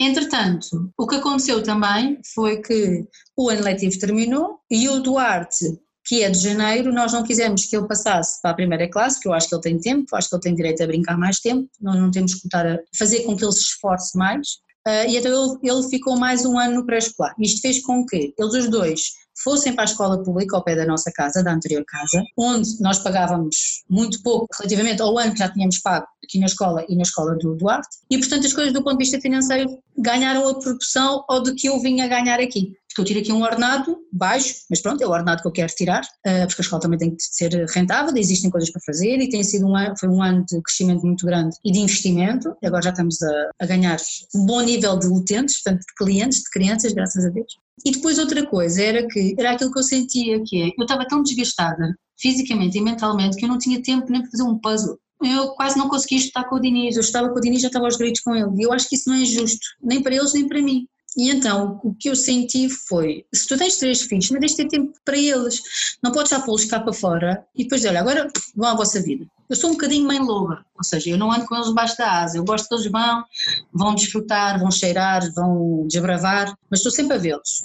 Entretanto, 0.00 0.90
o 0.96 1.06
que 1.06 1.16
aconteceu 1.16 1.62
também 1.62 2.18
foi 2.34 2.62
que 2.62 3.06
o 3.36 3.50
ano 3.50 3.62
letivo 3.62 3.98
terminou 3.98 4.58
e 4.70 4.88
o 4.88 5.00
Duarte 5.00 5.66
que 6.10 6.24
é 6.24 6.30
de 6.30 6.40
janeiro, 6.40 6.92
nós 6.92 7.12
não 7.12 7.22
quisemos 7.22 7.66
que 7.66 7.76
ele 7.76 7.86
passasse 7.86 8.42
para 8.42 8.50
a 8.50 8.54
primeira 8.54 8.90
classe, 8.90 9.20
que 9.20 9.28
eu 9.28 9.32
acho 9.32 9.48
que 9.48 9.54
ele 9.54 9.62
tem 9.62 9.78
tempo, 9.78 10.16
acho 10.16 10.28
que 10.28 10.34
ele 10.34 10.42
tem 10.42 10.54
direito 10.56 10.82
a 10.82 10.86
brincar 10.88 11.16
mais 11.16 11.38
tempo, 11.38 11.70
nós 11.80 11.96
não 11.96 12.10
temos 12.10 12.34
que 12.34 12.46
estar 12.46 12.66
a 12.66 12.78
fazer 12.98 13.20
com 13.20 13.36
que 13.36 13.44
ele 13.44 13.52
se 13.52 13.60
esforce 13.60 14.18
mais, 14.18 14.48
uh, 14.88 15.08
e 15.08 15.16
então 15.16 15.30
ele, 15.62 15.70
ele, 15.70 15.88
ficou 15.88 16.18
mais 16.18 16.44
um 16.44 16.58
ano 16.58 16.76
no 16.76 16.86
pré-escolar. 16.86 17.32
Isto 17.38 17.60
fez 17.60 17.80
com 17.82 18.04
que 18.04 18.34
eles 18.36 18.54
os 18.54 18.68
dois 18.68 19.02
fossem 19.42 19.74
para 19.74 19.84
a 19.84 19.90
escola 19.90 20.22
pública 20.22 20.56
ao 20.56 20.64
pé 20.64 20.76
da 20.76 20.86
nossa 20.86 21.10
casa, 21.12 21.42
da 21.42 21.52
anterior 21.52 21.84
casa, 21.86 22.24
onde 22.36 22.80
nós 22.80 22.98
pagávamos 22.98 23.84
muito 23.88 24.22
pouco 24.22 24.46
relativamente 24.58 25.02
ao 25.02 25.16
ano 25.18 25.32
que 25.32 25.38
já 25.38 25.48
tínhamos 25.48 25.78
pago 25.78 26.06
aqui 26.24 26.38
na 26.38 26.46
escola 26.46 26.84
e 26.88 26.96
na 26.96 27.02
escola 27.02 27.34
do 27.36 27.54
Duarte, 27.56 27.88
e 28.10 28.18
portanto 28.18 28.46
as 28.46 28.52
coisas 28.52 28.72
do 28.72 28.82
ponto 28.82 28.98
de 28.98 29.04
vista 29.04 29.20
financeiro 29.20 29.78
ganharam 29.98 30.48
a 30.48 30.58
proporção 30.58 31.24
ao 31.28 31.42
do 31.42 31.54
que 31.54 31.68
eu 31.68 31.80
vinha 31.80 32.08
ganhar 32.08 32.40
aqui 32.40 32.79
porque 32.90 33.00
eu 33.02 33.04
tiro 33.04 33.20
aqui 33.20 33.32
um 33.32 33.42
ordenado 33.42 33.96
baixo, 34.12 34.54
mas 34.68 34.80
pronto, 34.82 35.02
é 35.02 35.06
o 35.06 35.10
ordenado 35.10 35.42
que 35.42 35.48
eu 35.48 35.52
quero 35.52 35.72
tirar, 35.72 36.02
eh, 36.24 36.44
porque 36.46 36.60
a 36.60 36.64
escola 36.64 36.82
também 36.82 36.98
tem 36.98 37.10
que 37.10 37.22
ser 37.22 37.52
rentável, 37.72 38.16
existem 38.16 38.50
coisas 38.50 38.70
para 38.70 38.82
fazer 38.84 39.18
e 39.18 39.28
tem 39.28 39.44
sido 39.44 39.66
um 39.66 39.76
ano, 39.76 39.94
foi 39.98 40.08
um 40.08 40.20
ano 40.20 40.44
de 40.44 40.60
crescimento 40.60 41.06
muito 41.06 41.24
grande 41.24 41.56
e 41.64 41.70
de 41.70 41.78
investimento, 41.78 42.52
agora 42.64 42.82
já 42.82 42.90
estamos 42.90 43.22
a, 43.22 43.50
a 43.60 43.66
ganhar 43.66 43.98
um 44.34 44.44
bom 44.44 44.60
nível 44.60 44.98
de 44.98 45.06
utentes, 45.06 45.62
portanto 45.62 45.80
de 45.80 45.94
clientes, 45.96 46.38
de 46.38 46.50
crianças, 46.50 46.92
graças 46.92 47.24
a 47.24 47.28
Deus. 47.28 47.52
E 47.84 47.92
depois 47.92 48.18
outra 48.18 48.44
coisa 48.46 48.82
era 48.82 49.06
que, 49.06 49.34
era 49.38 49.52
aquilo 49.52 49.72
que 49.72 49.78
eu 49.78 49.84
sentia 49.84 50.42
que 50.44 50.62
é, 50.62 50.66
eu 50.66 50.82
estava 50.82 51.06
tão 51.06 51.22
desgastada 51.22 51.94
fisicamente 52.18 52.76
e 52.76 52.80
mentalmente 52.80 53.36
que 53.36 53.44
eu 53.44 53.48
não 53.48 53.56
tinha 53.56 53.80
tempo 53.80 54.10
nem 54.10 54.20
para 54.20 54.30
fazer 54.30 54.42
um 54.42 54.58
puzzle 54.58 54.98
eu 55.22 55.50
quase 55.50 55.76
não 55.76 55.88
conseguia 55.88 56.18
estar 56.18 56.44
com 56.44 56.56
o 56.56 56.60
Diniz, 56.60 56.96
eu 56.96 57.02
estava 57.02 57.28
com 57.28 57.38
o 57.38 57.40
Diniz 57.40 57.60
já 57.60 57.68
estava 57.68 57.84
aos 57.84 57.96
gritos 57.96 58.22
com 58.22 58.34
ele, 58.34 58.50
e 58.56 58.62
eu 58.62 58.72
acho 58.72 58.88
que 58.88 58.96
isso 58.96 59.08
não 59.08 59.16
é 59.16 59.24
justo, 59.24 59.66
nem 59.82 60.02
para 60.02 60.14
eles 60.14 60.32
nem 60.32 60.48
para 60.48 60.62
mim. 60.62 60.86
E 61.16 61.30
então 61.30 61.80
o 61.82 61.94
que 61.94 62.08
eu 62.08 62.16
senti 62.16 62.68
foi: 62.68 63.24
se 63.32 63.46
tu 63.46 63.56
tens 63.58 63.76
três 63.76 64.02
filhos, 64.02 64.30
mas 64.30 64.40
tens 64.40 64.50
de 64.52 64.56
ter 64.56 64.68
tempo 64.68 64.92
para 65.04 65.18
eles, 65.18 65.60
não 66.02 66.12
podes 66.12 66.30
já 66.30 66.40
pô-los 66.40 66.64
cá 66.64 66.80
para 66.80 66.92
fora 66.92 67.44
e 67.54 67.64
depois, 67.64 67.84
olha, 67.84 68.00
agora 68.00 68.28
vão 68.54 68.68
à 68.68 68.74
vossa 68.74 69.00
vida. 69.02 69.26
Eu 69.48 69.56
sou 69.56 69.70
um 69.70 69.72
bocadinho 69.72 70.06
mãe 70.06 70.20
loba, 70.20 70.64
ou 70.76 70.84
seja, 70.84 71.10
eu 71.10 71.18
não 71.18 71.32
ando 71.32 71.44
com 71.44 71.56
eles 71.56 71.66
debaixo 71.66 71.98
da 71.98 72.22
asa, 72.22 72.38
eu 72.38 72.44
gosto 72.44 72.68
que 72.68 72.74
eles 72.74 72.86
vão, 72.88 73.24
vão 73.72 73.94
desfrutar, 73.96 74.60
vão 74.60 74.70
cheirar, 74.70 75.28
vão 75.34 75.86
desbravar, 75.88 76.56
mas 76.70 76.78
estou 76.78 76.92
sempre 76.92 77.16
a 77.16 77.18
vê-los. 77.18 77.64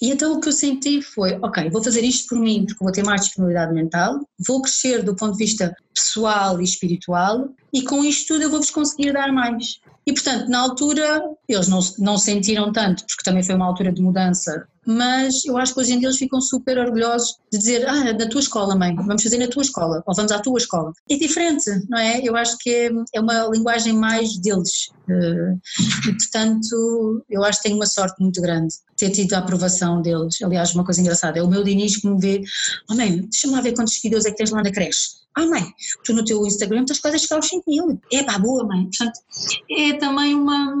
E 0.00 0.10
então 0.10 0.32
o 0.32 0.40
que 0.40 0.48
eu 0.48 0.52
senti 0.52 1.02
foi: 1.02 1.38
ok, 1.42 1.68
vou 1.68 1.84
fazer 1.84 2.02
isto 2.02 2.28
por 2.28 2.38
mim, 2.38 2.64
porque 2.66 2.82
vou 2.82 2.92
ter 2.92 3.04
mais 3.04 3.22
disponibilidade 3.22 3.74
mental, 3.74 4.18
vou 4.46 4.62
crescer 4.62 5.02
do 5.02 5.14
ponto 5.14 5.36
de 5.36 5.44
vista 5.44 5.74
pessoal 5.94 6.58
e 6.60 6.64
espiritual, 6.64 7.50
e 7.70 7.82
com 7.82 8.02
isto 8.02 8.28
tudo 8.28 8.44
eu 8.44 8.50
vou-vos 8.50 8.70
conseguir 8.70 9.12
dar 9.12 9.30
mais. 9.30 9.78
E, 10.10 10.12
portanto, 10.12 10.48
na 10.48 10.58
altura, 10.58 11.22
eles 11.48 11.68
não, 11.68 11.78
não 12.00 12.18
sentiram 12.18 12.72
tanto, 12.72 13.04
porque 13.06 13.22
também 13.22 13.44
foi 13.44 13.54
uma 13.54 13.66
altura 13.66 13.92
de 13.92 14.02
mudança, 14.02 14.66
mas 14.84 15.44
eu 15.44 15.56
acho 15.56 15.72
que 15.72 15.78
hoje 15.78 15.92
em 15.92 16.00
dia 16.00 16.08
eles 16.08 16.18
ficam 16.18 16.40
super 16.40 16.78
orgulhosos 16.78 17.36
de 17.52 17.58
dizer, 17.58 17.88
ah, 17.88 18.12
na 18.12 18.28
tua 18.28 18.40
escola, 18.40 18.74
mãe, 18.74 18.92
vamos 18.96 19.22
fazer 19.22 19.38
na 19.38 19.46
tua 19.46 19.62
escola, 19.62 20.02
ou 20.04 20.12
vamos 20.12 20.32
à 20.32 20.40
tua 20.40 20.58
escola. 20.58 20.92
É 21.08 21.16
diferente, 21.16 21.70
não 21.88 21.96
é? 21.96 22.20
Eu 22.24 22.34
acho 22.34 22.58
que 22.58 22.70
é, 22.70 22.90
é 23.14 23.20
uma 23.20 23.46
linguagem 23.52 23.92
mais 23.92 24.36
deles. 24.38 24.88
Eh, 25.08 25.54
e, 26.08 26.12
portanto, 26.12 27.24
eu 27.30 27.44
acho 27.44 27.58
que 27.58 27.68
tenho 27.68 27.76
uma 27.76 27.86
sorte 27.86 28.20
muito 28.20 28.42
grande 28.42 28.74
ter 28.96 29.10
tido 29.10 29.32
a 29.34 29.38
aprovação 29.38 30.02
deles. 30.02 30.42
Aliás, 30.42 30.74
uma 30.74 30.84
coisa 30.84 31.00
engraçada, 31.00 31.38
é 31.38 31.42
o 31.42 31.48
meu 31.48 31.62
Diniz 31.62 31.98
que 31.98 32.08
me 32.08 32.20
vê, 32.20 32.42
oh 32.90 32.96
mãe, 32.96 33.20
deixa-me 33.20 33.54
lá 33.54 33.60
ver 33.60 33.74
quantos 33.74 33.94
seguidores 33.94 34.26
é 34.26 34.30
que 34.30 34.38
tens 34.38 34.50
lá 34.50 34.60
na 34.60 34.72
creche. 34.72 35.19
Ah, 35.36 35.46
mãe, 35.46 35.64
tu 36.04 36.12
no 36.12 36.24
teu 36.24 36.44
Instagram 36.44 36.84
tens 36.84 36.98
coisas 36.98 37.24
que 37.24 37.32
aos 37.32 37.46
5 37.46 37.64
mil. 37.68 38.00
É 38.12 38.22
pá, 38.22 38.36
boa, 38.38 38.64
mãe. 38.64 38.84
Portanto, 38.84 39.20
é 39.70 39.92
também 39.94 40.34
uma. 40.34 40.74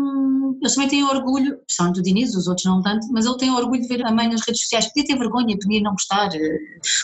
Eles 0.60 0.74
também 0.74 0.88
têm 0.88 1.04
orgulho, 1.04 1.58
principalmente 1.58 2.00
o 2.00 2.02
Diniz, 2.02 2.34
os 2.34 2.48
outros 2.48 2.66
não 2.66 2.82
tanto, 2.82 3.06
mas 3.12 3.26
ele 3.26 3.36
tem 3.36 3.50
orgulho 3.50 3.80
de 3.80 3.86
ver 3.86 4.04
a 4.04 4.10
mãe 4.10 4.28
nas 4.28 4.40
redes 4.40 4.62
sociais. 4.62 4.86
Podia 4.88 5.04
ter 5.04 5.16
vergonha, 5.16 5.56
podia 5.56 5.80
não 5.80 5.92
gostar. 5.92 6.30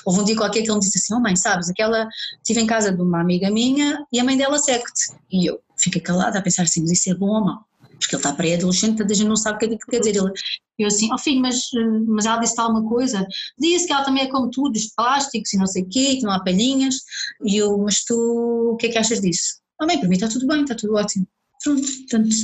Houve 0.05 0.21
um 0.21 0.25
dia 0.25 0.37
qualquer 0.37 0.63
que 0.63 0.69
ele 0.69 0.75
me 0.75 0.81
disse 0.81 0.99
assim: 0.99 1.15
Oh, 1.15 1.21
mãe, 1.21 1.37
sabes, 1.37 1.71
aquela. 1.71 2.09
Estive 2.39 2.61
em 2.61 2.67
casa 2.67 2.93
de 2.93 3.01
uma 3.01 3.21
amiga 3.21 3.51
minha 3.51 4.05
e 4.13 4.19
a 4.19 4.25
mãe 4.25 4.37
dela 4.37 4.59
segue-te. 4.59 5.15
E 5.31 5.49
eu 5.49 5.61
fiquei 5.77 6.01
calada 6.01 6.39
a 6.39 6.43
pensar 6.43 6.65
assim: 6.65 6.81
Mas 6.81 6.91
isso 6.93 7.11
é 7.11 7.15
bom 7.15 7.29
ou 7.29 7.45
mau? 7.45 7.65
Porque 7.99 8.15
ele 8.15 8.21
está 8.21 8.33
pré-adolescente, 8.33 9.03
a 9.03 9.09
gente 9.09 9.29
não 9.29 9.37
sabe 9.37 9.57
o 9.57 9.59
que 9.59 9.75
é 9.75 9.79
que 9.79 9.87
quer 9.87 10.01
dizer. 10.01 10.17
Ele, 10.17 10.33
eu 10.79 10.87
assim, 10.87 11.09
oh 11.13 11.19
filho, 11.19 11.41
mas, 11.41 11.63
mas 12.07 12.27
ela 12.27 12.39
disse 12.39 12.55
tal 12.55 12.71
uma 12.71 12.87
coisa, 12.89 13.27
disse 13.59 13.87
que 13.87 13.93
ela 13.93 14.05
também 14.05 14.25
é 14.25 14.29
como 14.29 14.51
tu, 14.51 14.69
dos 14.69 14.95
plásticos 14.95 15.53
e 15.53 15.59
não 15.59 15.67
sei 15.67 15.83
o 15.83 15.89
quê, 15.89 16.17
que 16.17 16.23
não 16.23 16.33
há 16.33 16.43
palhinhas, 16.43 16.97
e 17.45 17.57
eu, 17.57 17.77
mas 17.79 18.05
tu, 18.05 18.73
o 18.75 18.77
que 18.77 18.87
é 18.87 18.91
que 18.91 18.99
achas 18.99 19.21
disso? 19.21 19.61
Ah 19.81 19.87
bem, 19.87 19.99
para 19.99 20.09
mim 20.09 20.15
está 20.15 20.29
tudo 20.29 20.47
bem, 20.47 20.63
está 20.63 20.75
tudo 20.75 20.95
ótimo. 20.95 21.27
Pronto, 21.65 21.83
portanto, 21.83 22.37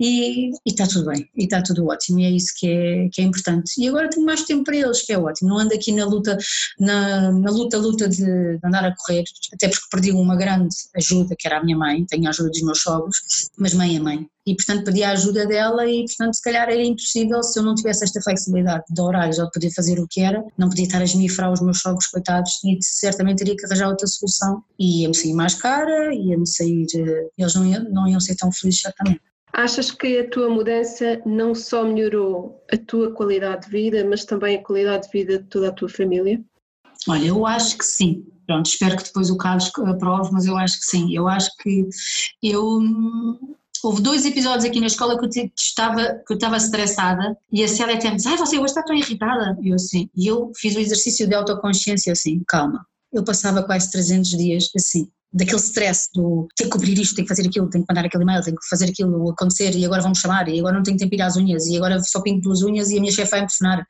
e, 0.00 0.50
está 0.66 0.86
tudo 0.86 1.06
bem, 1.06 1.28
e 1.36 1.44
está 1.44 1.62
tudo 1.62 1.86
ótimo, 1.86 2.20
e 2.20 2.24
é 2.24 2.30
isso 2.30 2.52
que 2.58 2.66
é, 2.66 3.08
que 3.12 3.20
é 3.20 3.24
importante. 3.24 3.72
E 3.78 3.86
agora 3.86 4.08
tenho 4.08 4.24
mais 4.24 4.42
tempo 4.44 4.64
para 4.64 4.76
eles, 4.76 5.02
que 5.02 5.12
é 5.12 5.18
ótimo, 5.18 5.50
não 5.50 5.58
ando 5.58 5.74
aqui 5.74 5.92
na 5.92 6.04
luta, 6.06 6.36
na, 6.80 7.30
na 7.32 7.50
luta, 7.50 7.78
luta 7.78 8.08
de, 8.08 8.24
de 8.24 8.60
andar 8.64 8.84
a 8.84 8.94
correr, 8.96 9.24
até 9.52 9.68
porque 9.68 9.86
perdi 9.90 10.10
uma 10.10 10.36
grande 10.36 10.74
ajuda, 10.96 11.36
que 11.38 11.46
era 11.46 11.58
a 11.58 11.64
minha 11.64 11.76
mãe, 11.76 12.04
tenho 12.06 12.26
a 12.26 12.30
ajuda 12.30 12.50
dos 12.50 12.62
meus 12.62 12.80
sogros, 12.82 13.16
mas 13.58 13.74
mãe 13.74 13.96
é 13.96 14.00
mãe, 14.00 14.26
e 14.46 14.54
portanto 14.54 14.84
pedi 14.84 15.02
a 15.02 15.10
ajuda 15.10 15.46
dela 15.46 15.86
e 15.86 16.04
portanto 16.04 16.34
se 16.34 16.42
calhar 16.42 16.68
era 16.68 16.82
impossível 16.82 17.42
se 17.42 17.58
eu 17.58 17.64
não 17.64 17.74
tivesse 17.74 18.04
esta 18.04 18.20
flexibilidade 18.22 18.84
de 18.88 19.00
horários 19.00 19.38
ou 19.38 19.46
de 19.46 19.50
poder 19.50 19.70
fazer 19.74 19.98
o 19.98 20.06
que 20.08 20.20
era, 20.20 20.44
não 20.56 20.68
podia 20.68 20.84
estar 20.84 21.00
a 21.00 21.04
esmifrar 21.04 21.52
os 21.52 21.60
meus 21.60 21.80
sogros 21.80 22.06
coitados 22.06 22.52
e 22.64 22.78
certamente 22.80 23.38
teria 23.38 23.56
que 23.56 23.66
arranjar 23.66 23.88
outra 23.88 24.06
solução 24.06 24.62
e 24.78 25.02
ia-me 25.02 25.14
sair 25.14 25.34
mais 25.34 25.54
cara, 25.54 26.14
ia-me 26.14 26.46
sair, 26.46 26.86
eh, 26.94 27.28
eles 27.36 27.54
não 27.54 27.66
iam, 27.66 27.84
não 27.90 28.08
iam 28.08 28.20
ser 28.20 28.36
tão 28.36 28.52
felizes 28.52 28.82
certamente. 28.82 29.20
Achas 29.52 29.90
que 29.90 30.18
a 30.18 30.28
tua 30.28 30.50
mudança 30.50 31.20
não 31.24 31.54
só 31.54 31.82
melhorou 31.82 32.62
a 32.70 32.76
tua 32.76 33.12
qualidade 33.12 33.66
de 33.66 33.72
vida, 33.72 34.04
mas 34.04 34.24
também 34.24 34.56
a 34.56 34.62
qualidade 34.62 35.06
de 35.06 35.18
vida 35.18 35.38
de 35.38 35.44
toda 35.44 35.68
a 35.68 35.72
tua 35.72 35.88
família? 35.88 36.42
Olha, 37.08 37.26
eu 37.26 37.46
acho 37.46 37.78
que 37.78 37.84
sim. 37.84 38.26
Pronto, 38.46 38.66
espero 38.66 38.96
que 38.96 39.04
depois 39.04 39.30
o 39.30 39.36
Carlos 39.36 39.70
aprove, 39.78 40.30
mas 40.32 40.44
eu 40.46 40.56
acho 40.56 40.78
que 40.78 40.86
sim. 40.86 41.14
Eu 41.14 41.26
acho 41.26 41.50
que 41.62 41.88
eu 42.42 42.80
Houve 43.82 44.02
dois 44.02 44.24
episódios 44.24 44.64
aqui 44.64 44.80
na 44.80 44.86
escola 44.86 45.18
que 45.18 45.24
eu 45.24 45.52
estava, 45.56 46.22
que 46.26 46.32
eu 46.32 46.36
estava 46.36 46.56
estressada 46.56 47.36
e 47.52 47.62
a 47.62 47.68
Célia 47.68 47.96
até 47.96 48.10
me 48.10 48.16
disse, 48.16 48.28
ai 48.28 48.36
você 48.36 48.56
hoje 48.56 48.66
está 48.66 48.82
tão 48.82 48.94
irritada. 48.96 49.58
E 49.62 49.70
eu 49.70 49.74
assim, 49.74 50.08
e 50.16 50.26
eu 50.26 50.52
fiz 50.56 50.74
o 50.76 50.80
exercício 50.80 51.26
de 51.26 51.34
autoconsciência 51.34 52.12
assim, 52.12 52.42
calma. 52.46 52.86
Eu 53.12 53.24
passava 53.24 53.62
quase 53.62 53.90
300 53.90 54.30
dias 54.30 54.70
assim, 54.76 55.08
daquele 55.36 55.60
stress 55.60 56.08
do 56.14 56.48
ter 56.56 56.64
que 56.64 56.70
cobrir 56.70 56.98
isto, 56.98 57.14
tenho 57.14 57.26
que 57.26 57.34
fazer 57.34 57.46
aquilo, 57.46 57.68
tenho 57.68 57.84
que 57.84 57.92
mandar 57.92 58.06
aquele 58.06 58.24
e-mail, 58.24 58.42
tenho 58.42 58.56
que 58.56 58.68
fazer 58.68 58.86
aquilo 58.86 59.30
acontecer 59.30 59.76
e 59.76 59.84
agora 59.84 60.00
vão-me 60.00 60.16
chamar 60.16 60.48
e 60.48 60.58
agora 60.58 60.76
não 60.76 60.82
tenho 60.82 60.96
tempo 60.96 61.10
para 61.10 61.18
ir 61.18 61.28
às 61.28 61.36
unhas 61.36 61.66
e 61.66 61.76
agora 61.76 62.00
só 62.00 62.22
pinto 62.22 62.40
duas 62.40 62.62
unhas 62.62 62.90
e 62.90 62.96
a 62.96 63.00
minha 63.00 63.12
chefe 63.12 63.30
vai 63.30 63.42
me 63.42 63.46
telefonar. 63.46 63.86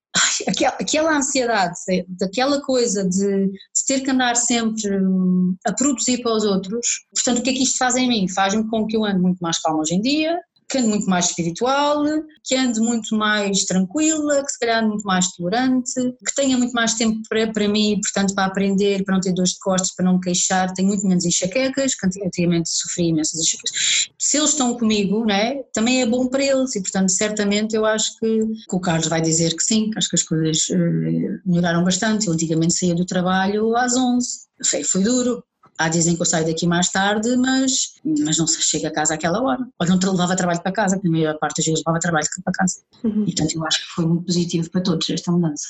Aquela, 0.48 0.76
aquela 0.80 1.16
ansiedade, 1.16 1.74
daquela 2.08 2.60
coisa 2.62 3.04
de, 3.08 3.46
de, 3.46 3.86
ter 3.86 4.00
que 4.00 4.10
andar 4.10 4.34
sempre 4.34 4.98
hum, 4.98 5.54
a 5.66 5.72
produzir 5.72 6.22
para 6.22 6.34
os 6.34 6.44
outros, 6.44 6.86
portanto 7.14 7.38
o 7.38 7.42
que 7.42 7.50
é 7.50 7.52
que 7.52 7.62
isto 7.62 7.78
faz 7.78 7.96
em 7.96 8.08
mim? 8.08 8.28
Faz-me 8.28 8.68
com 8.68 8.86
que 8.86 8.96
eu 8.96 9.04
ande 9.04 9.20
muito 9.20 9.38
mais 9.38 9.58
calma 9.60 9.80
hoje 9.80 9.94
em 9.94 10.00
dia, 10.00 10.36
que 10.68 10.78
ande 10.78 10.88
muito 10.88 11.08
mais 11.08 11.26
espiritual, 11.26 12.02
que 12.44 12.56
ande 12.56 12.80
muito 12.80 13.14
mais 13.16 13.64
tranquila, 13.64 14.44
que 14.44 14.50
se 14.50 14.58
calhar 14.58 14.82
ande 14.82 14.88
muito 14.90 15.04
mais 15.04 15.30
tolerante, 15.32 15.92
que 15.94 16.34
tenha 16.34 16.58
muito 16.58 16.72
mais 16.72 16.94
tempo 16.94 17.20
para, 17.28 17.52
para 17.52 17.68
mim, 17.68 18.00
portanto, 18.02 18.34
para 18.34 18.46
aprender, 18.46 19.04
para 19.04 19.14
não 19.14 19.20
ter 19.20 19.32
dores 19.32 19.52
de 19.52 19.58
costas, 19.60 19.94
para 19.94 20.04
não 20.04 20.14
me 20.14 20.20
queixar, 20.20 20.72
tenho 20.74 20.88
muito 20.88 21.06
menos 21.06 21.24
enxaquecas, 21.24 21.94
que 21.94 22.06
antigamente 22.06 22.68
sofri 22.68 23.08
imensas 23.08 23.40
enxaquecas. 23.40 24.08
Se 24.18 24.38
eles 24.38 24.50
estão 24.50 24.76
comigo, 24.76 25.24
né, 25.24 25.62
também 25.72 26.02
é 26.02 26.06
bom 26.06 26.28
para 26.28 26.42
eles 26.42 26.74
e, 26.74 26.82
portanto, 26.82 27.10
certamente 27.10 27.76
eu 27.76 27.84
acho 27.86 28.18
que, 28.18 28.46
que 28.68 28.76
o 28.76 28.80
Carlos 28.80 29.08
vai 29.08 29.20
dizer 29.20 29.54
que 29.54 29.62
sim, 29.62 29.90
acho 29.96 30.08
que 30.08 30.16
as 30.16 30.22
coisas 30.22 30.68
uh, 30.70 31.40
melhoraram 31.44 31.84
bastante. 31.84 32.26
Eu 32.26 32.32
antigamente 32.32 32.74
saía 32.74 32.94
do 32.94 33.06
trabalho 33.06 33.76
às 33.76 33.96
11, 33.96 34.28
foi, 34.64 34.82
foi 34.82 35.02
duro, 35.02 35.44
Há 35.78 35.88
dizem 35.88 36.16
que 36.16 36.22
eu 36.22 36.26
saio 36.26 36.46
daqui 36.46 36.66
mais 36.66 36.90
tarde, 36.90 37.36
mas, 37.36 37.94
mas 38.04 38.38
não 38.38 38.46
chego 38.46 38.86
a 38.86 38.90
casa 38.90 39.14
àquela 39.14 39.42
hora. 39.42 39.66
Ou 39.78 39.86
não 39.86 39.98
te 39.98 40.06
levava 40.06 40.36
trabalho 40.36 40.62
para 40.62 40.72
casa, 40.72 40.96
porque 40.96 41.08
a 41.08 41.10
maior 41.10 41.38
parte 41.38 41.58
das 41.58 41.66
vezes 41.66 41.82
levava 41.86 42.00
trabalho 42.00 42.26
para 42.42 42.52
casa. 42.52 42.80
Uhum. 43.04 43.22
E 43.22 43.26
portanto 43.26 43.54
eu 43.54 43.66
acho 43.66 43.80
que 43.82 43.88
foi 43.94 44.06
muito 44.06 44.24
positivo 44.24 44.70
para 44.70 44.80
todos 44.80 45.10
esta 45.10 45.30
mudança. 45.30 45.66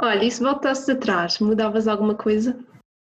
Olha, 0.00 0.24
e 0.24 0.30
se 0.30 0.42
voltasses 0.42 0.88
atrás, 0.88 1.38
mudavas 1.38 1.88
alguma 1.88 2.14
coisa? 2.14 2.56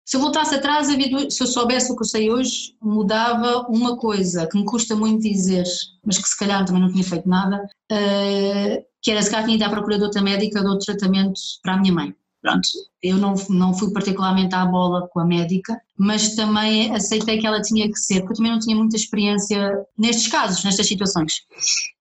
Se 0.07 0.16
eu 0.16 0.20
voltasse 0.20 0.55
atrás, 0.55 0.86
se 0.86 1.42
eu 1.42 1.47
soubesse 1.49 1.90
o 1.90 1.97
que 1.97 2.03
eu 2.03 2.07
sei 2.07 2.30
hoje, 2.30 2.76
mudava 2.80 3.66
uma 3.68 3.97
coisa 3.97 4.47
que 4.47 4.57
me 4.57 4.64
custa 4.64 4.94
muito 4.94 5.20
dizer, 5.20 5.64
mas 6.05 6.16
que 6.16 6.28
se 6.28 6.38
calhar 6.38 6.64
também 6.64 6.80
não 6.80 6.92
tinha 6.92 7.03
feito 7.03 7.28
nada, 7.28 7.68
uh, 7.92 8.84
que 9.03 9.11
era 9.11 9.20
se 9.20 9.30
calhar 9.30 9.44
tinha 9.44 9.57
ido 9.57 9.64
à 9.64 9.68
procura 9.68 9.99
de 9.99 10.05
outra 10.05 10.22
médica, 10.22 10.61
de 10.61 10.66
outro 10.68 10.86
tratamento 10.86 11.40
para 11.61 11.74
a 11.74 11.76
minha 11.78 11.92
mãe. 11.92 12.14
Pronto, 12.40 12.68
eu 13.03 13.16
não, 13.16 13.34
não 13.51 13.74
fui 13.74 13.92
particularmente 13.92 14.55
à 14.55 14.64
bola 14.64 15.09
com 15.09 15.18
a 15.18 15.24
médica, 15.24 15.76
mas 15.99 16.34
também 16.34 16.94
aceitei 16.94 17.38
que 17.38 17.47
ela 17.47 17.61
tinha 17.61 17.90
que 17.90 17.99
ser, 17.99 18.20
porque 18.20 18.32
eu 18.32 18.36
também 18.36 18.53
não 18.53 18.59
tinha 18.59 18.76
muita 18.76 18.97
experiência 18.97 19.84
nestes 19.97 20.28
casos, 20.28 20.62
nestas 20.62 20.86
situações. 20.86 21.34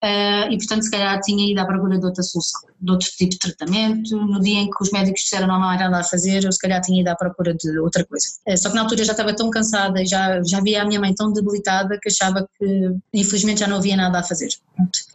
Uh, 0.03 0.51
e 0.51 0.57
portanto, 0.57 0.83
se 0.83 0.91
calhar 0.91 1.19
tinha 1.21 1.51
ido 1.51 1.59
à 1.59 1.65
procura 1.65 1.97
de 1.97 2.05
outra 2.05 2.21
solução, 2.21 2.61
de 2.79 2.91
outro 2.91 3.07
tipo 3.17 3.31
de 3.31 3.39
tratamento. 3.39 4.15
No 4.17 4.39
dia 4.39 4.59
em 4.59 4.69
que 4.69 4.83
os 4.83 4.91
médicos 4.91 5.21
disseram 5.21 5.47
não, 5.47 5.59
não 5.59 5.71
era 5.71 5.89
nada 5.89 6.01
a 6.01 6.03
fazer, 6.03 6.43
eu 6.43 6.51
se 6.51 6.59
calhar 6.59 6.81
tinha 6.81 7.01
ido 7.01 7.07
à 7.07 7.15
procura 7.15 7.53
de 7.53 7.79
outra 7.79 8.05
coisa. 8.05 8.25
Uh, 8.47 8.57
só 8.57 8.69
que 8.69 8.75
na 8.75 8.81
altura 8.81 9.01
eu 9.01 9.05
já 9.05 9.13
estava 9.13 9.33
tão 9.35 9.49
cansada 9.49 10.01
e 10.01 10.05
já, 10.05 10.43
já 10.43 10.59
via 10.61 10.81
a 10.81 10.85
minha 10.85 10.99
mãe 10.99 11.13
tão 11.13 11.31
debilitada 11.31 11.97
que 12.01 12.09
achava 12.09 12.47
que 12.59 12.95
infelizmente 13.13 13.61
já 13.61 13.67
não 13.67 13.77
havia 13.77 13.95
nada 13.95 14.19
a 14.19 14.23
fazer. 14.23 14.49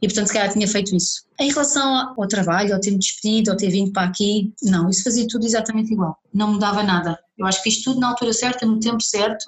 E 0.00 0.06
portanto, 0.06 0.28
se 0.28 0.32
calhar 0.32 0.52
tinha 0.52 0.66
feito 0.66 0.96
isso. 0.96 1.24
Em 1.38 1.48
relação 1.50 2.14
ao 2.18 2.28
trabalho, 2.28 2.74
ao 2.74 2.80
ter 2.80 2.90
me 2.90 2.98
despedido, 2.98 3.50
ao 3.50 3.56
ter 3.56 3.70
vindo 3.70 3.92
para 3.92 4.06
aqui, 4.06 4.52
não, 4.62 4.90
isso 4.90 5.02
fazia 5.02 5.26
tudo 5.26 5.46
exatamente 5.46 5.92
igual. 5.92 6.18
Não 6.32 6.52
mudava 6.52 6.82
nada. 6.82 7.18
Eu 7.40 7.46
acho 7.46 7.62
que 7.62 7.70
fiz 7.70 7.82
tudo 7.82 7.98
na 7.98 8.10
altura 8.10 8.32
certa, 8.32 8.66
no 8.66 8.78
tempo 8.78 9.02
certo. 9.02 9.44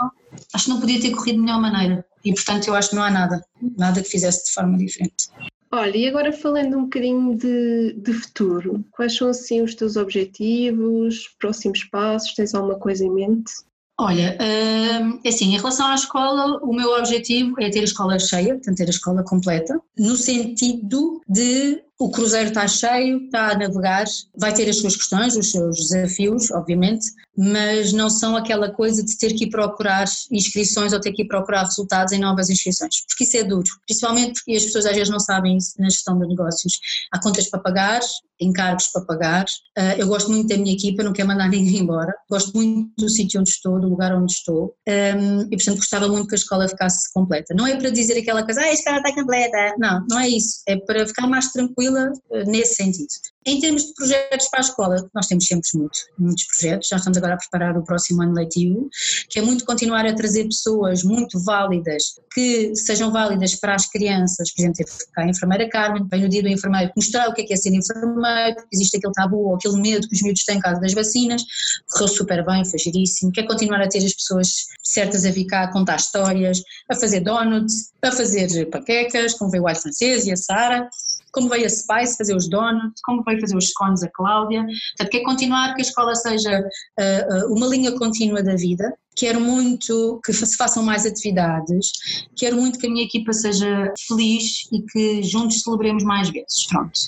Acho 0.54 0.64
que 0.64 0.70
não 0.70 0.80
podia 0.80 1.00
ter 1.00 1.10
corrido 1.10 1.36
de 1.36 1.42
melhor 1.42 1.60
maneira. 1.60 2.04
E 2.24 2.32
portanto 2.32 2.68
eu 2.68 2.74
acho 2.74 2.90
que 2.90 2.96
não 2.96 3.02
há 3.02 3.10
nada, 3.10 3.44
nada 3.76 4.02
que 4.02 4.08
fizesse 4.08 4.46
de 4.46 4.52
forma 4.52 4.78
diferente. 4.78 5.28
Olha, 5.70 5.96
e 5.96 6.08
agora 6.08 6.32
falando 6.32 6.76
um 6.76 6.82
bocadinho 6.84 7.36
de, 7.36 7.94
de 7.94 8.12
futuro, 8.12 8.84
quais 8.90 9.16
são 9.16 9.28
assim 9.28 9.62
os 9.62 9.74
teus 9.74 9.96
objetivos, 9.96 11.34
próximos 11.38 11.84
passos? 11.84 12.34
Tens 12.34 12.54
alguma 12.54 12.78
coisa 12.78 13.04
em 13.04 13.10
mente? 13.10 13.52
Olha, 13.98 14.36
hum, 14.40 15.20
é 15.22 15.28
assim, 15.28 15.54
em 15.54 15.56
relação 15.56 15.86
à 15.86 15.94
escola, 15.94 16.58
o 16.62 16.74
meu 16.74 16.90
objetivo 16.98 17.54
é 17.60 17.70
ter 17.70 17.80
a 17.80 17.84
escola 17.84 18.18
cheia, 18.18 18.54
portanto 18.54 18.76
ter 18.76 18.86
a 18.86 18.90
escola 18.90 19.22
completa, 19.22 19.80
no 19.98 20.16
sentido 20.16 21.20
de 21.28 21.82
o 22.04 22.10
cruzeiro 22.10 22.48
está 22.48 22.66
cheio, 22.66 23.24
está 23.24 23.50
a 23.50 23.58
navegar, 23.58 24.04
vai 24.36 24.52
ter 24.52 24.68
as 24.68 24.78
suas 24.78 24.96
questões, 24.96 25.36
os 25.36 25.50
seus 25.50 25.76
desafios, 25.76 26.50
obviamente, 26.50 27.06
mas 27.36 27.92
não 27.92 28.10
são 28.10 28.36
aquela 28.36 28.70
coisa 28.70 29.02
de 29.02 29.16
ter 29.16 29.32
que 29.34 29.44
ir 29.44 29.50
procurar 29.50 30.06
inscrições 30.30 30.92
ou 30.92 31.00
ter 31.00 31.12
que 31.12 31.22
ir 31.22 31.28
procurar 31.28 31.64
resultados 31.64 32.12
em 32.12 32.18
novas 32.18 32.50
inscrições, 32.50 33.04
porque 33.08 33.24
isso 33.24 33.36
é 33.36 33.44
duro, 33.44 33.68
principalmente 33.86 34.34
porque 34.34 34.56
as 34.56 34.64
pessoas 34.64 34.86
às 34.86 34.94
vezes 34.94 35.10
não 35.10 35.20
sabem 35.20 35.56
isso 35.56 35.74
na 35.78 35.88
gestão 35.88 36.18
de 36.18 36.26
negócios. 36.26 36.74
Há 37.12 37.20
contas 37.20 37.48
para 37.48 37.60
pagar, 37.60 38.00
encargos 38.42 38.88
para 38.88 39.04
pagar. 39.04 39.44
Ah, 39.76 39.96
eu 39.96 40.06
gosto 40.06 40.30
muito 40.30 40.48
da 40.48 40.56
minha 40.56 40.74
equipa, 40.74 41.02
não 41.02 41.12
quero 41.12 41.28
mandar 41.28 41.48
ninguém 41.50 41.78
embora. 41.78 42.12
Gosto 42.28 42.52
muito 42.54 42.90
do 42.98 43.08
sítio 43.08 43.40
onde 43.40 43.50
estou, 43.50 43.80
do 43.80 43.88
lugar 43.88 44.14
onde 44.14 44.32
estou 44.32 44.74
e, 44.86 45.56
portanto, 45.56 45.76
gostava 45.76 46.08
muito 46.08 46.26
que 46.26 46.34
a 46.34 46.36
escola 46.36 46.68
ficasse 46.68 47.12
completa. 47.12 47.54
Não 47.54 47.66
é 47.66 47.76
para 47.76 47.90
dizer 47.90 48.18
aquela 48.18 48.44
coisa, 48.44 48.60
ah, 48.60 48.64
a 48.64 48.72
escola 48.72 48.98
está 48.98 49.14
completa. 49.14 49.74
Não, 49.78 50.04
não 50.10 50.20
é 50.20 50.28
isso. 50.28 50.62
É 50.66 50.76
para 50.76 51.06
ficar 51.06 51.26
mais 51.26 51.50
tranquila 51.92 52.12
ah, 52.32 52.44
nesse 52.46 52.76
sentido. 52.76 53.08
Em 53.44 53.60
termos 53.60 53.86
de 53.86 53.94
projetos 53.94 54.48
para 54.48 54.60
a 54.60 54.62
escola, 54.62 55.10
nós 55.12 55.26
temos 55.26 55.46
sempre 55.46 55.68
muito, 55.74 55.98
muitos 56.16 56.44
projetos, 56.44 56.88
já 56.88 56.96
estamos 56.96 57.18
agora 57.18 57.34
a 57.34 57.36
preparar 57.36 57.76
o 57.76 57.84
próximo 57.84 58.22
ano 58.22 58.34
letivo, 58.34 58.88
que 59.28 59.40
é 59.40 59.42
muito 59.42 59.64
continuar 59.64 60.06
a 60.06 60.14
trazer 60.14 60.44
pessoas 60.44 61.02
muito 61.02 61.42
válidas, 61.42 62.04
que 62.32 62.74
sejam 62.76 63.10
válidas 63.10 63.56
para 63.56 63.74
as 63.74 63.86
crianças, 63.86 64.52
por 64.52 64.62
exemplo, 64.62 64.76
teve 64.76 64.90
cá 65.12 65.22
a 65.22 65.28
enfermeira 65.28 65.68
Carmen, 65.68 66.06
vem 66.08 66.22
no 66.22 66.28
dia 66.28 66.42
do 66.42 66.48
enfermeiro 66.48 66.92
mostrar 66.96 67.28
o 67.28 67.34
que 67.34 67.42
é, 67.42 67.44
que 67.44 67.52
é 67.52 67.56
ser 67.56 67.74
enfermeiro, 67.74 68.56
existe 68.72 68.96
aquele 68.96 69.12
tabu 69.12 69.48
ou 69.48 69.56
aquele 69.56 69.80
medo 69.80 70.08
que 70.08 70.14
os 70.14 70.22
miúdos 70.22 70.44
têm 70.44 70.58
em 70.58 70.60
casa 70.60 70.80
das 70.80 70.94
vacinas, 70.94 71.42
correu 71.90 72.08
super 72.08 72.46
bem, 72.46 72.64
foi 72.64 72.78
giríssimo, 72.78 73.32
quer 73.32 73.42
continuar 73.42 73.82
a 73.82 73.88
ter 73.88 74.04
as 74.04 74.14
pessoas 74.14 74.48
certas 74.84 75.24
a 75.24 75.32
vir 75.32 75.46
cá 75.46 75.64
a 75.64 75.72
contar 75.72 75.96
histórias, 75.96 76.62
a 76.88 76.94
fazer 76.94 77.20
donuts, 77.20 77.90
a 78.02 78.12
fazer 78.12 78.66
paquecas, 78.66 79.34
como 79.34 79.50
veio 79.50 79.64
o 79.64 79.68
alho 79.68 79.80
francês 79.80 80.26
e 80.26 80.32
a 80.32 80.36
Sara, 80.36 80.88
como 81.32 81.48
veio 81.48 81.66
a 81.66 81.68
Spice 81.68 82.16
fazer 82.16 82.36
os 82.36 82.48
donuts, 82.48 83.00
como 83.02 83.22
veio 83.24 83.40
fazer 83.40 83.56
os 83.56 83.68
scones 83.70 84.02
a 84.02 84.08
Cláudia. 84.08 84.64
Portanto, 84.64 85.10
quer 85.10 85.22
continuar 85.22 85.74
que 85.74 85.80
a 85.80 85.84
escola 85.84 86.14
seja 86.14 86.60
uh, 86.60 87.52
uma 87.52 87.66
linha 87.66 87.92
contínua 87.92 88.42
da 88.42 88.54
vida. 88.54 88.94
Quero 89.14 89.40
muito 89.40 90.20
que 90.24 90.32
se 90.32 90.56
façam 90.56 90.82
mais 90.82 91.04
atividades, 91.04 91.92
quero 92.34 92.56
muito 92.56 92.78
que 92.78 92.86
a 92.86 92.90
minha 92.90 93.04
equipa 93.04 93.32
seja 93.32 93.92
feliz 94.08 94.68
e 94.72 94.80
que 94.82 95.22
juntos 95.22 95.60
celebremos 95.60 96.02
mais 96.02 96.30
vezes. 96.30 96.66
Pronto. 96.66 96.98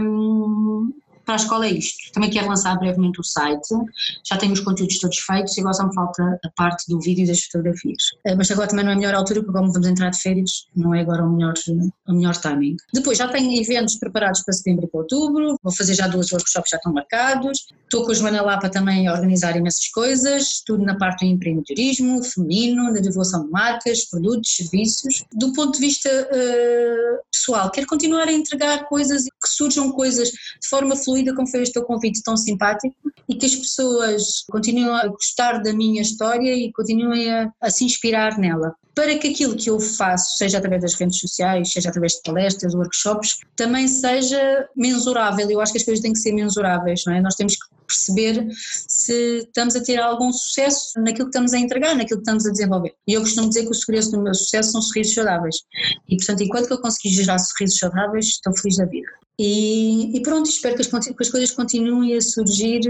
Um, 0.00 0.92
para 1.28 1.34
a 1.34 1.42
escola 1.44 1.66
é 1.66 1.70
isto. 1.72 2.10
Também 2.14 2.30
quero 2.30 2.48
lançar 2.48 2.74
brevemente 2.78 3.20
o 3.20 3.22
site, 3.22 3.68
já 4.26 4.38
tenho 4.38 4.54
os 4.54 4.60
conteúdos 4.60 4.98
todos 4.98 5.18
feitos 5.18 5.54
e 5.58 5.60
agora 5.60 5.74
só 5.74 5.86
me 5.86 5.94
falta 5.94 6.40
a 6.42 6.50
parte 6.56 6.88
do 6.88 6.98
vídeo 6.98 7.24
e 7.24 7.26
das 7.26 7.42
fotografias. 7.42 8.02
Eh, 8.24 8.34
mas 8.34 8.50
agora 8.50 8.66
também 8.66 8.82
não 8.82 8.92
é 8.92 8.94
a 8.94 8.98
melhor 8.98 9.14
altura 9.14 9.42
porque 9.42 9.58
como 9.58 9.70
vamos 9.70 9.86
entrar 9.86 10.08
de 10.08 10.18
férias, 10.18 10.66
não 10.74 10.94
é 10.94 11.02
agora 11.02 11.22
o 11.22 11.30
melhor, 11.30 11.52
o 12.08 12.14
melhor 12.14 12.34
timing. 12.34 12.76
Depois 12.94 13.18
já 13.18 13.28
tenho 13.28 13.60
eventos 13.60 13.96
preparados 13.96 14.42
para 14.42 14.54
setembro 14.54 14.86
e 14.86 14.88
para 14.88 15.00
outubro, 15.00 15.58
vou 15.62 15.72
fazer 15.76 15.94
já 15.94 16.08
duas 16.08 16.32
workshops 16.32 16.70
já 16.70 16.78
estão 16.78 16.94
marcados, 16.94 17.66
estou 17.82 18.06
com 18.06 18.12
a 18.12 18.14
Joana 18.14 18.40
Lapa 18.40 18.70
também 18.70 19.06
a 19.06 19.12
organizar 19.12 19.54
imensas 19.54 19.88
coisas, 19.88 20.62
tudo 20.64 20.82
na 20.82 20.96
parte 20.96 21.26
do 21.26 21.30
empreendedorismo, 21.30 22.24
feminino, 22.24 22.84
na 22.90 23.00
divulgação 23.00 23.44
de 23.44 23.50
marcas, 23.50 24.06
produtos, 24.06 24.56
serviços. 24.56 25.24
Do 25.34 25.52
ponto 25.52 25.78
de 25.78 25.86
vista 25.86 26.08
uh, 26.08 27.18
pessoal, 27.30 27.70
quero 27.70 27.86
continuar 27.86 28.28
a 28.28 28.32
entregar 28.32 28.84
coisas 28.88 29.24
que 29.24 29.48
surjam 29.48 29.92
coisas 29.92 30.30
de 30.30 30.68
forma 30.68 30.96
fluida 30.96 31.17
fluida 31.18 31.34
como 31.34 31.48
foi 31.48 31.62
este 31.62 31.72
teu 31.74 31.84
convite 31.84 32.22
tão 32.22 32.36
simpático 32.36 32.94
e 33.28 33.34
que 33.34 33.46
as 33.46 33.54
pessoas 33.54 34.44
continuem 34.50 34.88
a 34.88 35.06
gostar 35.08 35.62
da 35.62 35.72
minha 35.72 36.00
história 36.00 36.54
e 36.54 36.72
continuem 36.72 37.30
a, 37.30 37.52
a 37.60 37.70
se 37.70 37.84
inspirar 37.84 38.38
nela 38.38 38.74
para 38.94 39.16
que 39.16 39.28
aquilo 39.28 39.54
que 39.54 39.70
eu 39.70 39.78
faço, 39.78 40.36
seja 40.38 40.58
através 40.58 40.82
das 40.82 40.94
redes 40.94 41.20
sociais, 41.20 41.72
seja 41.72 41.88
através 41.88 42.14
de 42.14 42.22
palestras, 42.24 42.74
workshops, 42.74 43.38
também 43.54 43.86
seja 43.86 44.68
mensurável. 44.74 45.48
Eu 45.48 45.60
acho 45.60 45.70
que 45.70 45.78
as 45.78 45.84
coisas 45.84 46.02
têm 46.02 46.12
que 46.12 46.18
ser 46.18 46.32
mensuráveis, 46.32 47.04
não 47.06 47.14
é? 47.14 47.20
Nós 47.20 47.36
temos 47.36 47.54
que 47.54 47.67
perceber 47.88 48.46
se 48.86 49.38
estamos 49.38 49.74
a 49.74 49.82
ter 49.82 49.98
algum 49.98 50.32
sucesso 50.32 51.00
naquilo 51.00 51.26
que 51.26 51.36
estamos 51.36 51.52
a 51.52 51.58
entregar, 51.58 51.96
naquilo 51.96 52.20
que 52.20 52.24
estamos 52.24 52.46
a 52.46 52.50
desenvolver. 52.50 52.94
E 53.06 53.14
eu 53.14 53.20
costumo 53.20 53.48
dizer 53.48 53.64
que 53.64 53.70
o 53.70 53.74
segredo 53.74 54.10
do 54.10 54.22
meu 54.22 54.34
sucesso 54.34 54.72
são 54.72 54.82
sorrisos 54.82 55.14
saudáveis. 55.14 55.56
E, 56.08 56.16
portanto, 56.16 56.42
enquanto 56.42 56.70
eu 56.70 56.80
conseguir 56.80 57.14
gerar 57.14 57.38
sorrisos 57.38 57.78
saudáveis, 57.78 58.26
estou 58.26 58.56
feliz 58.56 58.76
da 58.76 58.84
vida. 58.84 59.08
E, 59.38 60.16
e 60.16 60.22
pronto, 60.22 60.48
espero 60.48 60.74
que 60.74 60.82
as, 60.82 60.88
que 60.88 61.22
as 61.22 61.30
coisas 61.30 61.50
continuem 61.52 62.16
a 62.16 62.20
surgir 62.20 62.80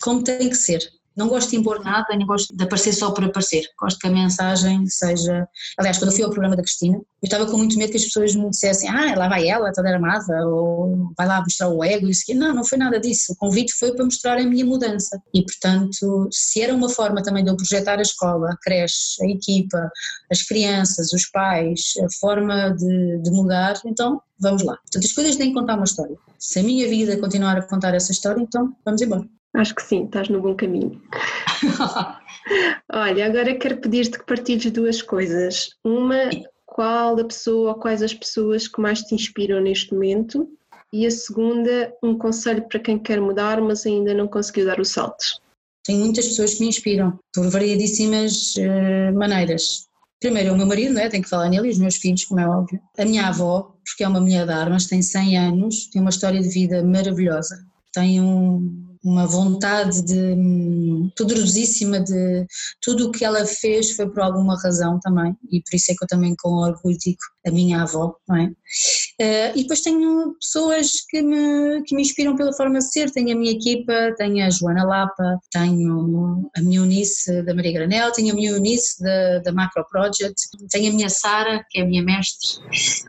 como 0.00 0.22
tem 0.22 0.48
que 0.48 0.56
ser. 0.56 0.80
Não 1.16 1.28
gosto 1.28 1.50
de 1.50 1.56
impor 1.56 1.82
nada, 1.82 2.14
nem 2.14 2.26
gosto 2.26 2.54
de 2.54 2.62
aparecer 2.62 2.92
só 2.92 3.10
por 3.10 3.24
aparecer. 3.24 3.64
Gosto 3.80 3.98
que 3.98 4.06
a 4.06 4.10
mensagem 4.10 4.86
seja. 4.86 5.48
Aliás, 5.78 5.96
quando 5.98 6.10
eu 6.10 6.16
fui 6.16 6.24
ao 6.24 6.30
programa 6.30 6.56
da 6.56 6.62
Cristina, 6.62 6.96
eu 6.96 7.04
estava 7.24 7.46
com 7.46 7.56
muito 7.56 7.78
medo 7.78 7.90
que 7.90 7.96
as 7.96 8.04
pessoas 8.04 8.34
me 8.34 8.50
dissessem: 8.50 8.88
ah, 8.90 9.14
lá 9.16 9.28
vai 9.28 9.48
ela, 9.48 9.72
toda 9.72 9.88
armada, 9.88 10.46
ou 10.46 11.10
vai 11.16 11.26
lá 11.26 11.40
mostrar 11.40 11.68
o 11.68 11.82
ego 11.82 12.06
e 12.06 12.10
isso. 12.10 12.22
Não, 12.34 12.54
não 12.54 12.64
foi 12.64 12.76
nada 12.76 13.00
disso. 13.00 13.32
O 13.32 13.36
convite 13.36 13.72
foi 13.72 13.94
para 13.94 14.04
mostrar 14.04 14.38
a 14.38 14.44
minha 14.44 14.64
mudança. 14.64 15.20
E, 15.32 15.42
portanto, 15.42 16.28
se 16.30 16.60
era 16.60 16.74
uma 16.74 16.90
forma 16.90 17.22
também 17.22 17.42
de 17.42 17.50
eu 17.50 17.56
projetar 17.56 17.98
a 17.98 18.02
escola, 18.02 18.50
a 18.50 18.56
creche, 18.58 19.22
a 19.22 19.26
equipa, 19.26 19.90
as 20.30 20.42
crianças, 20.42 21.12
os 21.12 21.26
pais, 21.30 21.94
a 22.04 22.10
forma 22.20 22.70
de, 22.70 23.22
de 23.22 23.30
mudar, 23.30 23.80
então 23.86 24.20
vamos 24.38 24.62
lá. 24.62 24.76
Portanto, 24.76 25.04
as 25.04 25.12
coisas 25.12 25.36
têm 25.36 25.48
que 25.48 25.54
contar 25.54 25.76
uma 25.76 25.84
história. 25.84 26.16
Se 26.38 26.58
a 26.58 26.62
minha 26.62 26.86
vida 26.88 27.16
continuar 27.16 27.56
a 27.56 27.62
contar 27.62 27.94
essa 27.94 28.12
história, 28.12 28.40
então 28.40 28.76
vamos 28.84 29.00
embora. 29.00 29.26
Acho 29.54 29.74
que 29.74 29.82
sim, 29.82 30.04
estás 30.04 30.28
no 30.28 30.40
bom 30.40 30.54
caminho. 30.54 31.00
Olha, 32.92 33.26
agora 33.26 33.54
quero 33.54 33.78
pedir-te 33.78 34.18
que 34.18 34.26
partilhes 34.26 34.70
duas 34.70 35.02
coisas. 35.02 35.70
Uma, 35.84 36.30
qual 36.64 37.18
a 37.18 37.24
pessoa 37.24 37.70
ou 37.70 37.74
quais 37.74 38.02
as 38.02 38.12
pessoas 38.12 38.68
que 38.68 38.80
mais 38.80 39.00
te 39.02 39.14
inspiram 39.14 39.60
neste 39.60 39.92
momento? 39.92 40.48
E 40.92 41.06
a 41.06 41.10
segunda, 41.10 41.92
um 42.02 42.16
conselho 42.16 42.66
para 42.68 42.80
quem 42.80 42.98
quer 42.98 43.20
mudar, 43.20 43.60
mas 43.60 43.84
ainda 43.86 44.14
não 44.14 44.28
conseguiu 44.28 44.66
dar 44.66 44.78
o 44.78 44.84
salto. 44.84 45.24
Tenho 45.84 46.00
muitas 46.00 46.26
pessoas 46.26 46.54
que 46.54 46.60
me 46.60 46.68
inspiram, 46.68 47.18
por 47.32 47.48
variedíssimas 47.48 48.54
uh, 48.56 49.16
maneiras. 49.16 49.86
Primeiro, 50.20 50.52
o 50.52 50.56
meu 50.56 50.66
marido, 50.66 50.94
né? 50.94 51.08
tenho 51.08 51.22
que 51.22 51.28
falar 51.28 51.48
nele, 51.48 51.68
e 51.68 51.70
os 51.70 51.78
meus 51.78 51.96
filhos, 51.96 52.24
como 52.24 52.40
é 52.40 52.48
óbvio. 52.48 52.80
A 52.98 53.04
minha 53.04 53.28
avó, 53.28 53.74
porque 53.84 54.02
é 54.02 54.08
uma 54.08 54.20
mulher 54.20 54.46
de 54.46 54.52
armas, 54.52 54.86
tem 54.86 55.02
100 55.02 55.38
anos, 55.38 55.86
tem 55.88 56.00
uma 56.00 56.10
história 56.10 56.40
de 56.40 56.48
vida 56.48 56.82
maravilhosa. 56.82 57.56
Tem 57.92 58.20
um, 58.20 58.85
uma 59.06 59.24
vontade 59.26 60.02
de 60.02 60.36
poderosíssima 61.16 62.00
de 62.00 62.44
tudo 62.82 63.06
o 63.06 63.12
que 63.12 63.24
ela 63.24 63.46
fez 63.46 63.92
foi 63.92 64.10
por 64.10 64.20
alguma 64.20 64.60
razão 64.60 64.98
também 64.98 65.36
e 65.50 65.62
por 65.62 65.76
isso 65.76 65.92
é 65.92 65.94
que 65.94 66.02
eu 66.02 66.08
também 66.08 66.34
com 66.36 66.50
orgulho 66.50 66.98
digo 66.98 67.18
a 67.46 67.50
minha 67.50 67.82
avó, 67.82 68.16
não 68.28 68.36
é? 68.36 68.46
Uh, 68.46 69.52
e 69.54 69.62
depois 69.62 69.80
tenho 69.80 70.34
pessoas 70.40 70.90
que 71.08 71.22
me, 71.22 71.82
que 71.84 71.94
me 71.94 72.02
inspiram 72.02 72.34
pela 72.34 72.52
forma 72.52 72.80
de 72.80 72.92
ser, 72.92 73.10
tenho 73.12 73.32
a 73.32 73.38
minha 73.38 73.52
equipa, 73.52 74.12
tenho 74.18 74.44
a 74.44 74.50
Joana 74.50 74.84
Lapa, 74.84 75.38
tenho 75.52 76.50
a 76.56 76.60
minha 76.60 76.82
Unice 76.82 77.42
da 77.42 77.54
Maria 77.54 77.72
Granel, 77.72 78.10
tenho 78.12 78.32
a 78.32 78.34
minha 78.34 78.54
Unice 78.54 79.00
da, 79.00 79.38
da 79.38 79.52
Macro 79.52 79.86
Project, 79.88 80.34
tenho 80.70 80.90
a 80.90 80.94
minha 80.94 81.08
Sara, 81.08 81.64
que 81.70 81.78
é 81.78 81.82
a 81.82 81.86
minha 81.86 82.02
mestre, 82.02 82.58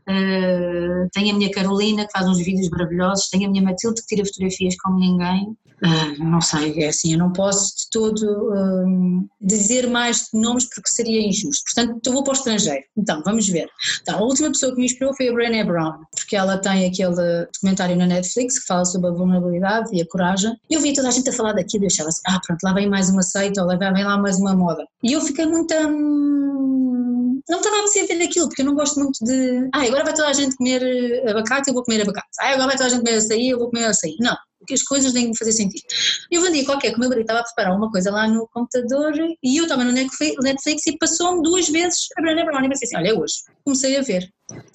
uh, 0.08 1.10
tenho 1.12 1.34
a 1.34 1.38
minha 1.38 1.52
Carolina, 1.52 2.06
que 2.06 2.12
faz 2.12 2.28
uns 2.28 2.38
vídeos 2.38 2.70
maravilhosos, 2.70 3.30
tenho 3.30 3.48
a 3.48 3.52
minha 3.52 3.64
Matilde, 3.64 4.02
que 4.02 4.16
tira 4.16 4.26
fotografias 4.26 4.76
como 4.78 5.00
ninguém, 5.00 5.58
uh, 5.84 6.24
não 6.24 6.42
sei, 6.42 6.84
é 6.84 6.88
assim, 6.90 7.14
eu 7.14 7.20
não 7.20 7.32
posso 7.32 7.76
de 7.78 7.90
todo 7.92 9.28
dizer 9.42 9.88
mais 9.88 10.28
nomes 10.34 10.66
porque 10.66 10.90
seria 10.90 11.26
injusto, 11.26 11.64
portanto 11.66 12.06
eu 12.06 12.14
vou 12.14 12.24
para 12.24 12.32
o 12.32 12.36
estrangeiro, 12.36 12.84
então 12.98 13.22
vamos 13.24 13.48
ver. 13.48 13.70
Então, 14.02 14.22
última 14.22 14.50
pessoa 14.50 14.74
que 14.74 14.80
me 14.80 14.86
inspirou 14.86 15.14
foi 15.16 15.30
a 15.30 15.34
Brené 15.34 15.64
Brown, 15.64 15.94
porque 16.16 16.36
ela 16.36 16.58
tem 16.58 16.86
aquele 16.86 17.16
documentário 17.54 17.96
na 17.96 18.06
Netflix 18.06 18.60
que 18.60 18.66
fala 18.66 18.86
sobre 18.86 19.10
a 19.10 19.14
vulnerabilidade 19.14 19.90
e 19.94 20.02
a 20.02 20.08
coragem. 20.08 20.54
Eu 20.70 20.82
vi 20.82 20.94
toda 20.94 21.08
a 21.08 21.12
gente 21.12 21.30
a 21.30 21.34
falar 21.34 21.54
daquilo 21.54 21.84
e 21.84 21.86
eu 21.86 21.88
achava 21.88 22.10
assim, 22.10 22.22
ah 22.28 22.40
pronto, 22.46 22.64
lá 22.64 22.74
vem 22.74 22.90
mais 22.90 23.10
uma 23.10 23.24
seita 23.24 23.62
ou 23.62 23.68
lá 23.68 23.76
vem 23.76 24.04
lá 24.04 24.18
mais 24.18 24.40
uma 24.40 24.56
moda. 24.56 24.86
E 25.04 25.14
eu 25.14 25.22
fiquei 25.22 25.46
muito... 25.46 25.74
Hum, 25.74 27.42
não 27.50 27.60
estava 27.60 27.78
a 27.78 27.84
me 27.84 28.08
ver 28.08 28.24
aquilo, 28.24 28.48
porque 28.48 28.62
eu 28.62 28.66
não 28.66 28.76
gosto 28.76 29.00
muito 29.00 29.24
de... 29.24 29.70
Ah, 29.74 29.84
agora 29.84 30.04
vai 30.04 30.14
toda 30.14 30.28
a 30.28 30.34
gente 30.34 30.56
comer 30.58 31.24
abacate, 31.30 31.70
eu 31.70 31.74
vou 31.74 31.84
comer 31.84 32.02
abacate. 32.02 32.28
Ah, 32.42 32.50
agora 32.50 32.68
vai 32.68 32.76
toda 32.76 32.88
a 32.88 32.90
gente 32.90 33.00
comer 33.00 33.18
açaí, 33.18 33.50
eu 33.50 33.58
vou 33.58 33.70
comer 33.70 33.86
açaí. 33.86 34.16
Não, 34.20 34.36
porque 34.60 34.74
as 34.74 34.84
coisas 34.84 35.14
têm 35.14 35.32
que 35.32 35.38
fazer 35.38 35.52
sentido. 35.52 35.84
E 36.32 36.38
houve 36.38 36.62
um 36.62 36.66
qualquer 36.66 36.92
que 36.92 36.98
o 36.98 37.00
meu 37.00 37.10
marido 37.10 37.24
estava 37.24 37.40
a 37.40 37.44
preparar 37.44 37.76
uma 37.76 37.92
coisa 37.92 38.12
lá 38.12 38.28
no 38.28 38.48
computador 38.48 39.14
e 39.44 39.58
eu 39.58 39.64
estava 39.64 39.84
no 39.84 39.92
Netflix 39.92 40.88
e 40.88 40.98
passou-me 40.98 41.42
duas 41.44 41.70
vezes 41.70 42.08
a 42.18 42.22
Brené 42.22 42.44
Brown 42.44 42.64
e 42.64 42.70
pensei 42.70 42.88
assim, 42.88 42.98
olha, 42.98 43.10
é 43.10 43.14
hoje. 43.14 43.36
Comecei 43.64 43.98
a 43.98 44.02
ver. 44.02 44.28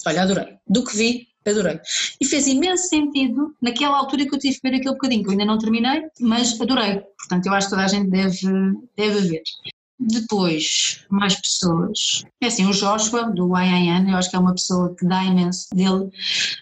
Olha, 0.05 0.23
adorei. 0.23 0.57
Do 0.67 0.83
que 0.83 0.95
vi, 0.95 1.27
adorei. 1.45 1.79
E 2.19 2.25
fez 2.25 2.47
imenso 2.47 2.87
sentido 2.87 3.55
naquela 3.61 3.97
altura 3.97 4.25
que 4.25 4.35
eu 4.35 4.39
tive 4.39 4.55
que 4.55 4.69
ver 4.69 4.77
aquele 4.77 4.93
bocadinho, 4.93 5.23
que 5.23 5.27
eu 5.29 5.31
ainda 5.31 5.45
não 5.45 5.57
terminei, 5.57 6.03
mas 6.19 6.59
adorei. 6.59 7.01
Portanto, 7.17 7.45
eu 7.45 7.53
acho 7.53 7.67
que 7.67 7.71
toda 7.71 7.85
a 7.85 7.87
gente 7.87 8.09
deve, 8.09 8.47
deve 8.95 9.21
ver. 9.29 9.43
Depois, 9.99 11.05
mais 11.09 11.35
pessoas. 11.39 12.23
É 12.41 12.47
assim, 12.47 12.65
o 12.65 12.71
Joshua, 12.71 13.31
do 13.31 13.57
IIN, 13.57 14.09
eu 14.09 14.17
acho 14.17 14.29
que 14.29 14.35
é 14.35 14.39
uma 14.39 14.53
pessoa 14.53 14.93
que 14.95 15.05
dá 15.05 15.23
imenso 15.23 15.67
dele. 15.73 16.09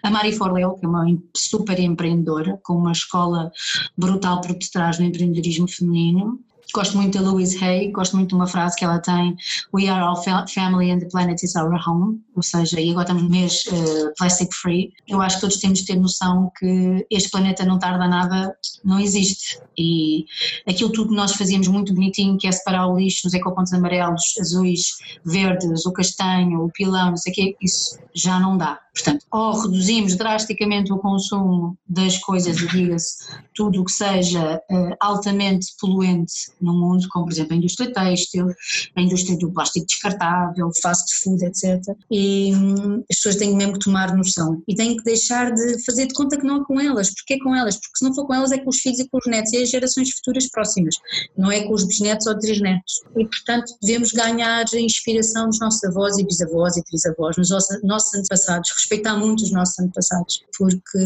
A 0.03 0.11
Mari 0.11 0.33
Forleo, 0.33 0.75
que 0.77 0.85
é 0.85 0.89
uma 0.89 1.05
super 1.35 1.79
empreendedora, 1.79 2.59
com 2.63 2.73
uma 2.73 2.91
escola 2.91 3.51
brutal 3.97 4.41
por 4.41 4.53
detrás 4.53 4.97
do 4.97 5.03
empreendedorismo 5.03 5.67
feminino. 5.67 6.39
Gosto 6.73 6.95
muito 6.95 7.21
da 7.21 7.29
Louise 7.29 7.63
Hay, 7.63 7.91
gosto 7.91 8.15
muito 8.15 8.29
de 8.29 8.35
uma 8.35 8.47
frase 8.47 8.75
que 8.75 8.85
ela 8.85 8.99
tem: 8.99 9.35
We 9.73 9.89
are 9.89 10.01
all 10.01 10.15
family 10.15 10.91
and 10.91 10.99
the 10.99 11.09
planet 11.09 11.43
is 11.43 11.55
our 11.55 11.73
home. 11.85 12.21
Ou 12.35 12.41
seja, 12.41 12.79
e 12.79 12.91
agora 12.91 13.03
estamos 13.03 13.23
no 13.23 13.29
mês 13.29 13.63
uh, 13.67 14.13
plastic 14.17 14.53
free. 14.53 14.93
Eu 15.07 15.21
acho 15.21 15.35
que 15.35 15.41
todos 15.41 15.57
temos 15.57 15.79
de 15.79 15.85
ter 15.85 15.97
noção 15.97 16.51
que 16.57 17.05
este 17.09 17.29
planeta 17.29 17.65
não 17.65 17.77
tarda 17.77 18.07
nada, 18.07 18.55
não 18.83 18.99
existe. 18.99 19.59
E 19.77 20.25
aquilo 20.67 20.91
tudo 20.91 21.09
que 21.09 21.15
nós 21.15 21.33
fazíamos 21.33 21.67
muito 21.67 21.93
bonitinho, 21.93 22.37
que 22.37 22.47
é 22.47 22.51
separar 22.51 22.87
o 22.87 22.97
lixo, 22.97 23.27
os 23.27 23.33
ecopontos 23.33 23.73
amarelos, 23.73 24.35
azuis, 24.39 24.91
verdes, 25.25 25.85
o 25.85 25.91
castanho, 25.91 26.63
o 26.63 26.71
pilão, 26.71 27.09
não 27.09 27.17
sei 27.17 27.31
o 27.31 27.35
quê, 27.35 27.55
isso 27.61 27.97
já 28.13 28.39
não 28.39 28.57
dá. 28.57 28.79
Portanto, 28.93 29.25
ou 29.31 29.61
reduzimos 29.61 30.15
drasticamente 30.15 30.91
o 30.91 30.97
consumo 30.97 31.77
das 31.87 32.17
coisas, 32.17 32.57
diga-se, 32.57 33.25
tudo 33.55 33.81
o 33.81 33.85
que 33.85 33.91
seja 33.91 34.61
uh, 34.69 34.95
altamente 34.99 35.67
poluente 35.79 36.51
no 36.63 36.73
mundo, 36.73 37.07
como 37.11 37.25
por 37.25 37.33
exemplo 37.33 37.53
a 37.53 37.57
indústria 37.57 37.91
têxtil, 37.91 38.47
a 38.95 39.01
indústria 39.01 39.37
do 39.37 39.51
plástico 39.51 39.85
descartável, 39.85 40.69
fast 40.81 41.23
food, 41.23 41.45
etc. 41.45 41.81
E 42.09 42.53
hum, 42.53 43.03
as 43.09 43.17
pessoas 43.17 43.35
têm 43.35 43.55
mesmo 43.55 43.73
que 43.73 43.79
tomar 43.79 44.15
noção 44.15 44.61
e 44.67 44.75
têm 44.75 44.97
que 44.97 45.03
deixar 45.03 45.51
de 45.51 45.83
fazer 45.83 46.07
de 46.07 46.13
conta 46.13 46.37
que 46.37 46.45
não 46.45 46.61
é 46.61 46.65
com 46.65 46.79
elas. 46.79 47.13
Porquê 47.13 47.39
com 47.39 47.55
elas? 47.55 47.75
Porque 47.75 47.97
se 47.97 48.05
não 48.05 48.13
for 48.13 48.25
com 48.25 48.33
elas 48.33 48.51
é 48.51 48.57
com 48.57 48.69
os 48.69 48.79
filhos 48.79 48.99
e 48.99 49.09
com 49.09 49.17
os 49.17 49.25
netos 49.27 49.51
e 49.53 49.57
as 49.57 49.69
gerações 49.69 50.11
futuras 50.11 50.49
próximas, 50.49 50.95
não 51.37 51.51
é 51.51 51.61
com 51.61 51.73
os 51.73 51.83
bisnetos 51.83 52.27
ou 52.27 52.37
trisnetos. 52.37 53.01
E 53.15 53.25
portanto 53.25 53.73
devemos 53.81 54.11
ganhar 54.11 54.65
inspiração 54.73 55.47
dos 55.47 55.59
nossos 55.59 55.83
avós 55.83 56.17
e 56.17 56.23
bisavós 56.23 56.77
e 56.77 56.83
trisavós, 56.83 57.37
nos 57.37 57.49
nossos 57.83 58.13
antepassados 58.13 58.71
respeitar 58.71 59.17
muito 59.17 59.43
os 59.43 59.51
nossos 59.51 59.77
antepassados, 59.79 60.43
porque 60.57 60.99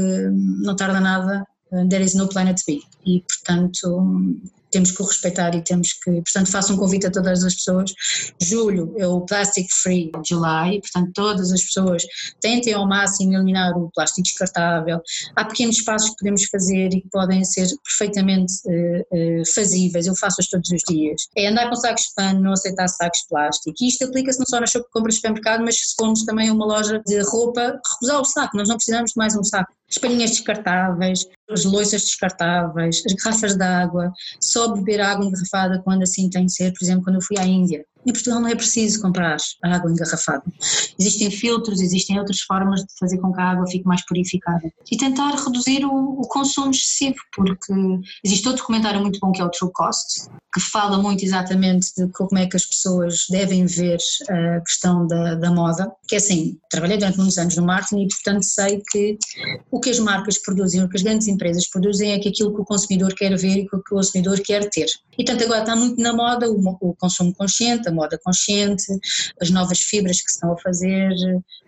não 0.62 0.76
tarda 0.76 1.00
nada, 1.00 1.46
there 1.90 2.04
is 2.04 2.16
no 2.16 2.28
planet 2.28 2.62
B. 2.66 2.82
E, 3.06 3.22
portanto, 3.22 4.40
temos 4.76 4.92
que 4.92 5.02
o 5.02 5.06
respeitar 5.06 5.56
e 5.56 5.62
temos 5.62 5.94
que, 5.94 6.12
portanto, 6.12 6.52
faço 6.52 6.74
um 6.74 6.78
convite 6.78 7.08
a 7.08 7.12
todas 7.12 7.46
as 7.46 7.56
pessoas. 7.56 7.94
Julho 8.42 8.94
é 8.98 9.08
o 9.08 9.22
Plastic 9.22 9.68
Free 9.72 10.12
July, 10.28 10.82
portanto, 10.82 11.12
todas 11.14 11.54
as 11.54 11.64
pessoas 11.64 12.04
tentem 12.42 12.74
ao 12.74 12.86
máximo 12.86 13.34
eliminar 13.34 13.72
o 13.78 13.90
plástico 13.94 14.24
descartável. 14.24 15.00
Há 15.34 15.46
pequenos 15.46 15.82
passos 15.82 16.10
que 16.10 16.18
podemos 16.18 16.44
fazer 16.46 16.90
e 16.94 17.02
que 17.02 17.10
podem 17.10 17.46
ser 17.46 17.68
perfeitamente 17.86 18.54
uh, 18.66 19.42
uh, 19.42 19.54
fazíveis, 19.54 20.08
eu 20.08 20.16
faço-os 20.16 20.50
todos 20.50 20.70
os 20.70 20.82
dias. 20.90 21.22
É 21.38 21.48
andar 21.48 21.70
com 21.70 21.76
sacos 21.76 22.08
de 22.08 22.14
pano, 22.14 22.42
não 22.42 22.52
aceitar 22.52 22.90
sacos 22.90 23.20
de 23.20 23.30
plástico. 23.30 23.78
E 23.80 23.88
isto 23.88 24.04
aplica-se 24.04 24.40
não 24.40 24.46
só 24.46 24.60
nas 24.60 24.74
compras 24.92 25.14
de 25.14 25.22
supermercado, 25.22 25.64
mas 25.64 25.76
se 25.78 25.96
formos 25.96 26.26
também 26.26 26.50
a 26.50 26.54
uma 26.54 26.66
loja 26.66 27.02
de 27.06 27.22
roupa, 27.22 27.80
recusar 27.94 28.20
o 28.20 28.26
saco, 28.26 28.58
nós 28.58 28.68
não 28.68 28.76
precisamos 28.76 29.12
de 29.12 29.18
mais 29.18 29.38
um 29.38 29.44
saco 29.44 29.72
as 29.90 29.98
palhinhas 29.98 30.32
descartáveis, 30.32 31.26
as 31.50 31.66
loiças 31.66 32.04
descartáveis, 32.04 33.02
as 33.06 33.14
garrafas 33.14 33.56
de 33.56 33.64
água, 33.64 34.12
só 34.42 34.74
beber 34.74 35.02
água 35.02 35.26
engarrafada 35.26 35.82
quando 35.84 36.04
assim 36.04 36.30
tem 36.30 36.46
de 36.46 36.54
ser, 36.54 36.72
por 36.74 36.84
exemplo, 36.84 37.04
quando 37.04 37.16
eu 37.16 37.22
fui 37.22 37.38
à 37.40 37.46
Índia. 37.46 37.86
Em 38.06 38.14
Portugal 38.14 38.40
não 38.40 38.50
é 38.50 38.56
preciso 38.56 39.02
comprar 39.02 39.38
água 39.64 39.92
engarrafada. 39.92 40.44
Existem 41.00 41.32
filtros, 41.32 41.82
existem 41.82 42.20
outras 42.20 42.42
formas 42.42 42.82
de 42.82 42.88
fazer 43.00 43.18
com 43.18 43.34
que 43.34 43.42
a 43.42 43.52
água 43.52 43.68
fique 43.68 43.86
mais 43.86 44.06
purificada. 44.06 44.72
E 44.92 44.98
tentar 44.98 45.32
reduzir 45.32 45.84
o, 45.86 46.20
o 46.20 46.28
consumo 46.28 46.70
excessivo, 46.70 47.16
porque 47.36 47.74
existe 48.24 48.48
outro 48.48 48.62
documentário 48.62 49.02
muito 49.02 49.20
bom 49.20 49.32
que 49.32 49.42
é 49.42 49.46
o 49.46 49.50
True 49.50 49.72
Cost, 49.74 50.30
que 50.56 50.62
fala 50.62 50.98
muito 50.98 51.26
exatamente 51.26 51.94
de 51.98 52.08
como 52.14 52.38
é 52.38 52.48
que 52.48 52.56
as 52.56 52.66
pessoas 52.66 53.26
devem 53.30 53.66
ver 53.66 54.00
a 54.30 54.62
questão 54.62 55.06
da, 55.06 55.36
da 55.36 55.52
moda, 55.52 55.92
que 56.08 56.16
é 56.16 56.18
assim, 56.18 56.58
trabalhei 56.72 56.98
durante 56.98 57.18
muitos 57.18 57.38
anos 57.38 57.58
no 57.58 57.66
marketing 57.66 58.04
e 58.04 58.08
portanto 58.08 58.44
sei 58.44 58.82
que 58.90 59.18
o 59.70 59.82
que 59.82 59.90
as 59.90 60.00
marcas 60.00 60.38
produzem, 60.38 60.82
o 60.82 60.88
que 60.88 60.96
as 60.96 61.04
grandes 61.04 61.28
empresas 61.28 61.68
produzem 61.68 62.14
é 62.14 62.20
que 62.20 62.30
aquilo 62.30 62.56
que 62.56 62.62
o 62.62 62.66
consumidor 62.66 63.14
quer 63.14 63.38
ver 63.38 63.58
e 63.58 63.68
que 63.68 63.76
o 63.76 63.84
consumidor 63.84 64.40
quer 64.40 64.70
ter. 64.70 64.88
E 65.18 65.26
portanto 65.26 65.44
agora 65.44 65.60
está 65.60 65.76
muito 65.76 66.02
na 66.02 66.14
moda 66.14 66.50
o, 66.50 66.58
o 66.80 66.96
consumo 66.96 67.34
consciente, 67.34 67.90
a 67.90 67.92
moda 67.92 68.18
consciente, 68.24 68.86
as 69.42 69.50
novas 69.50 69.80
fibras 69.80 70.22
que 70.22 70.32
se 70.32 70.38
estão 70.38 70.54
a 70.54 70.58
fazer 70.58 71.12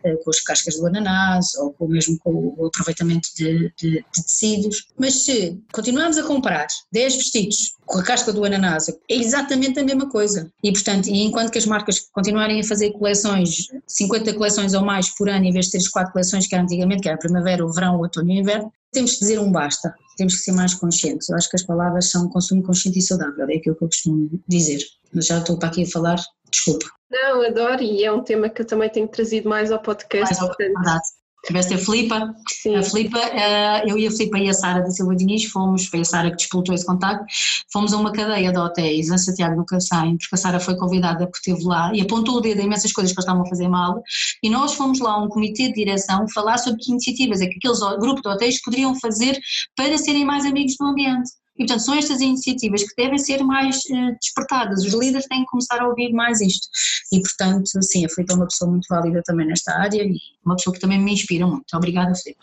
eh, 0.06 0.16
com 0.24 0.30
as 0.30 0.40
cascas 0.40 0.78
do 0.78 0.88
ananás 0.88 1.56
ou 1.56 1.74
com, 1.74 1.88
mesmo 1.88 2.18
com 2.20 2.54
o 2.58 2.68
aproveitamento 2.68 3.28
de, 3.36 3.70
de, 3.78 4.06
de 4.16 4.24
tecidos. 4.24 4.88
Mas 4.98 5.26
se 5.26 5.62
continuarmos 5.74 6.18
a 6.18 6.24
comprar 6.24 6.68
10 6.94 7.16
vestidos 7.18 7.77
com 7.88 8.00
a 8.00 8.04
casca 8.04 8.34
do 8.34 8.44
ananás, 8.44 8.90
é 8.90 9.16
exatamente 9.16 9.80
a 9.80 9.84
mesma 9.84 10.10
coisa. 10.10 10.52
E 10.62 10.72
portanto, 10.72 11.08
e 11.08 11.24
enquanto 11.24 11.52
que 11.52 11.58
as 11.58 11.66
marcas 11.66 12.02
continuarem 12.12 12.60
a 12.60 12.64
fazer 12.64 12.92
coleções, 12.92 13.68
50 13.88 14.34
coleções 14.34 14.74
ou 14.74 14.84
mais 14.84 15.10
por 15.16 15.30
ano, 15.30 15.46
em 15.46 15.54
vez 15.54 15.66
de 15.66 15.72
ter 15.72 15.78
as 15.78 15.88
4 15.88 16.12
coleções 16.12 16.46
que 16.46 16.54
era 16.54 16.64
antigamente, 16.64 17.02
que 17.02 17.08
era 17.08 17.16
a 17.16 17.20
primavera, 17.20 17.66
o 17.66 17.72
verão, 17.72 17.96
o 17.96 18.02
outono 18.02 18.30
e 18.30 18.38
o 18.38 18.42
inverno, 18.42 18.72
temos 18.92 19.14
que 19.14 19.20
dizer 19.20 19.40
um 19.40 19.52
basta, 19.52 19.94
temos 20.18 20.36
que 20.36 20.42
ser 20.42 20.52
mais 20.52 20.74
conscientes. 20.74 21.30
Eu 21.30 21.38
acho 21.38 21.50
que 21.50 21.56
as 21.56 21.64
palavras 21.64 22.12
são 22.12 22.30
consumo 22.30 22.62
consciente 22.62 23.00
e 23.00 23.02
saudável, 23.02 23.50
é 23.50 23.56
aquilo 23.56 23.76
que 23.76 23.84
eu 23.84 23.88
costumo 23.88 24.30
dizer. 24.48 24.80
Mas 25.14 25.26
já 25.26 25.40
estou 25.40 25.58
para 25.58 25.70
aqui 25.70 25.84
a 25.84 25.88
falar, 25.88 26.22
desculpa. 26.52 26.86
Não, 27.10 27.42
adoro 27.42 27.82
e 27.82 28.04
é 28.04 28.12
um 28.12 28.22
tema 28.22 28.50
que 28.50 28.62
eu 28.62 28.66
também 28.66 28.90
tenho 28.90 29.08
trazido 29.08 29.48
mais 29.48 29.72
ao 29.72 29.82
podcast. 29.82 30.34
Mais 30.36 30.42
ao, 30.42 30.48
portanto. 30.48 31.02
Tiveste 31.48 31.76
a 31.76 31.78
Filipa, 31.78 32.36
Sim. 32.50 32.76
a 32.76 32.84
Filipa, 32.84 33.20
eh, 33.20 33.90
eu 33.90 33.98
e 33.98 34.06
a 34.06 34.12
Filipa 34.12 34.38
e 34.38 34.50
a 34.50 34.54
Sara 34.54 34.82
da 34.82 34.92
Silva 34.92 35.16
Diniz 35.16 35.46
fomos, 35.46 35.86
foi 35.86 36.02
a 36.02 36.04
Sara 36.04 36.30
que 36.30 36.36
disputou 36.36 36.76
esse 36.76 36.86
contato, 36.86 37.24
fomos 37.72 37.94
a 37.94 37.98
uma 37.98 38.12
cadeia 38.12 38.52
de 38.52 38.60
hotéis 38.60 39.10
em 39.10 39.18
Santiago 39.18 39.56
do 39.56 39.66
Cacém, 39.66 40.18
porque 40.18 40.36
a 40.36 40.38
Sara 40.38 40.60
foi 40.60 40.76
convidada 40.76 41.26
porque 41.26 41.38
esteve 41.38 41.66
lá 41.66 41.90
e 41.96 42.02
apontou 42.02 42.36
o 42.36 42.42
dedo 42.42 42.60
a 42.60 42.64
imensas 42.66 42.92
coisas 42.92 43.14
que 43.14 43.18
eles 43.18 43.24
estavam 43.24 43.44
a 43.44 43.50
fazer 43.50 43.70
mal 43.70 44.04
e 44.44 44.50
nós 44.50 44.74
fomos 44.74 45.00
lá 45.00 45.18
um 45.24 45.30
comitê 45.30 45.70
de 45.70 45.76
direção 45.76 46.28
falar 46.34 46.58
sobre 46.58 46.82
que 46.82 46.92
iniciativas 46.92 47.40
é 47.40 47.48
que 47.48 47.56
aqueles 47.56 47.80
grupos 47.98 48.22
de 48.22 48.28
hotéis 48.28 48.62
poderiam 48.62 48.94
fazer 49.00 49.40
para 49.74 49.98
serem 49.98 50.26
mais 50.26 50.46
amigos 50.46 50.76
do 50.78 50.86
ambiente. 50.86 51.30
E, 51.58 51.66
portanto, 51.66 51.82
são 51.82 51.96
estas 51.96 52.22
iniciativas 52.22 52.84
que 52.84 52.96
devem 52.96 53.18
ser 53.18 53.44
mais 53.44 53.78
uh, 53.86 54.16
despertadas. 54.22 54.84
Os 54.84 54.94
líderes 54.94 55.28
têm 55.28 55.40
que 55.40 55.50
começar 55.50 55.82
a 55.82 55.88
ouvir 55.88 56.14
mais 56.14 56.40
isto. 56.40 56.68
E, 57.12 57.20
portanto, 57.20 57.70
sim, 57.82 58.06
a 58.06 58.10
Filipe 58.10 58.34
é 58.34 58.36
uma 58.36 58.48
pessoa 58.48 58.70
muito 58.70 58.88
válida 58.90 59.22
também 59.26 59.48
nesta 59.48 59.74
área 59.74 60.04
e 60.04 60.18
uma 60.46 60.56
pessoa 60.56 60.74
que 60.74 60.80
também 60.80 61.00
me 61.00 61.14
inspira 61.14 61.48
muito. 61.48 61.66
Obrigada, 61.76 62.14
Filipe. 62.16 62.40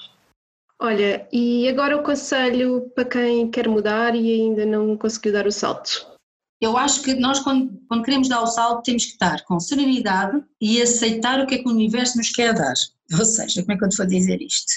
Olha, 0.81 1.27
e 1.33 1.69
agora 1.69 1.97
o 1.97 2.03
conselho 2.03 2.91
para 2.95 3.05
quem 3.05 3.51
quer 3.51 3.69
mudar 3.69 4.15
e 4.15 4.33
ainda 4.33 4.67
não 4.67 4.97
conseguiu 4.97 5.33
dar 5.33 5.47
o 5.47 5.53
salto? 5.53 6.15
Eu 6.61 6.77
acho 6.77 7.03
que 7.03 7.15
nós, 7.15 7.41
quando, 7.41 7.79
quando, 7.89 8.05
queremos 8.05 8.29
dar 8.29 8.43
o 8.43 8.47
salto, 8.47 8.83
temos 8.83 9.05
que 9.05 9.13
estar 9.13 9.45
com 9.45 9.61
serenidade 9.61 10.43
e 10.61 10.81
aceitar 10.81 11.41
o 11.41 11.47
que 11.47 11.57
é 11.57 11.59
que 11.59 11.69
o 11.69 11.73
universo 11.73 12.17
nos 12.17 12.31
quer 12.31 12.55
dar. 12.55 12.75
Ou 13.19 13.25
seja, 13.25 13.63
como 13.63 13.73
é 13.73 13.79
que 13.79 13.85
eu 13.85 13.89
te 13.89 13.97
vou 13.97 14.07
dizer 14.07 14.41
isto? 14.41 14.73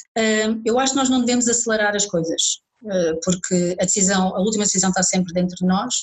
eu 0.66 0.78
acho 0.80 0.94
que 0.94 1.00
nós 1.00 1.10
não 1.10 1.22
devemos 1.22 1.48
acelerar 1.48 1.96
as 1.96 2.06
coisas. 2.06 2.62
Eh, 2.86 3.14
porque 3.24 3.76
a 3.80 3.86
decisão, 3.86 4.36
a 4.36 4.40
última 4.40 4.64
decisão 4.64 4.90
está 4.90 5.02
sempre 5.02 5.34
dentro 5.34 5.56
de 5.56 5.66
nós, 5.66 5.96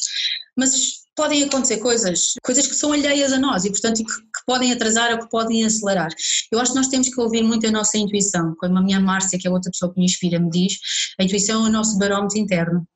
mas 0.56 1.04
podem 1.16 1.44
acontecer 1.44 1.78
coisas, 1.78 2.34
coisas 2.42 2.66
que 2.66 2.74
são 2.74 2.92
alheias 2.92 3.32
a 3.32 3.38
nós 3.38 3.64
e 3.64 3.70
portanto 3.70 3.98
que, 3.98 4.04
que, 4.04 4.44
podem 4.44 4.72
atrasar 4.72 5.12
ou 5.12 5.20
que 5.20 5.28
podem 5.30 5.64
acelerar. 5.64 6.10
Eu 6.50 6.58
acho 6.58 6.72
que 6.72 6.78
nós 6.78 6.88
temos 6.88 7.08
que 7.08 7.20
ouvir 7.20 7.42
muito 7.42 7.66
a 7.66 7.70
nossa 7.70 7.96
intuição, 7.96 8.54
quando 8.58 8.76
a 8.76 8.82
minha 8.82 9.00
Márcia, 9.00 9.38
que 9.38 9.46
é 9.46 9.50
outra 9.50 9.70
pessoa 9.70 9.92
que 9.92 9.98
me 9.98 10.04
inspira, 10.04 10.40
me 10.40 10.50
diz, 10.50 10.78
a 11.18 11.24
intuição 11.24 11.64
é 11.64 11.68
o 11.68 11.72
nosso 11.72 11.96
barómetro 11.98 12.38
interno. 12.38 12.86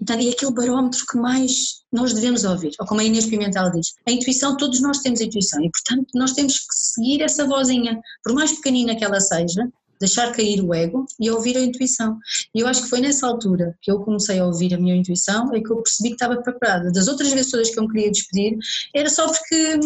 Então, 0.00 0.18
é 0.18 0.30
aquele 0.30 0.52
barómetro 0.52 1.04
que 1.10 1.18
mais 1.18 1.82
nós 1.92 2.14
devemos 2.14 2.44
ouvir, 2.44 2.70
ou 2.80 2.86
como 2.86 3.02
a 3.02 3.04
Inês 3.04 3.26
Pimentel 3.26 3.70
diz, 3.70 3.92
a 4.06 4.10
intuição, 4.10 4.56
todos 4.56 4.80
nós 4.80 5.00
temos 5.00 5.20
a 5.20 5.24
intuição 5.24 5.62
e 5.62 5.70
portanto 5.70 6.08
nós 6.14 6.32
temos 6.32 6.58
que 6.58 6.74
seguir 6.74 7.20
essa 7.20 7.44
vozinha, 7.44 8.00
por 8.24 8.32
mais 8.32 8.52
pequenina 8.52 8.96
que 8.96 9.04
ela 9.04 9.20
seja, 9.20 9.68
deixar 10.00 10.32
cair 10.32 10.62
o 10.62 10.74
ego 10.74 11.06
e 11.18 11.30
ouvir 11.30 11.56
a 11.56 11.60
intuição. 11.60 12.18
E 12.54 12.60
eu 12.60 12.66
acho 12.68 12.82
que 12.82 12.88
foi 12.88 13.00
nessa 13.00 13.26
altura 13.26 13.76
que 13.80 13.90
eu 13.90 14.00
comecei 14.00 14.38
a 14.38 14.46
ouvir 14.46 14.74
a 14.74 14.78
minha 14.78 14.96
intuição 14.96 15.54
e 15.54 15.62
que 15.62 15.70
eu 15.70 15.82
percebi 15.82 16.10
que 16.10 16.14
estava 16.14 16.40
preparada. 16.40 16.90
Das 16.92 17.08
outras 17.08 17.32
vezes 17.32 17.50
todas 17.50 17.70
que 17.70 17.78
eu 17.78 17.84
me 17.84 17.92
queria 17.92 18.10
despedir, 18.10 18.56
era 18.94 19.08
só 19.08 19.26
porque, 19.26 19.80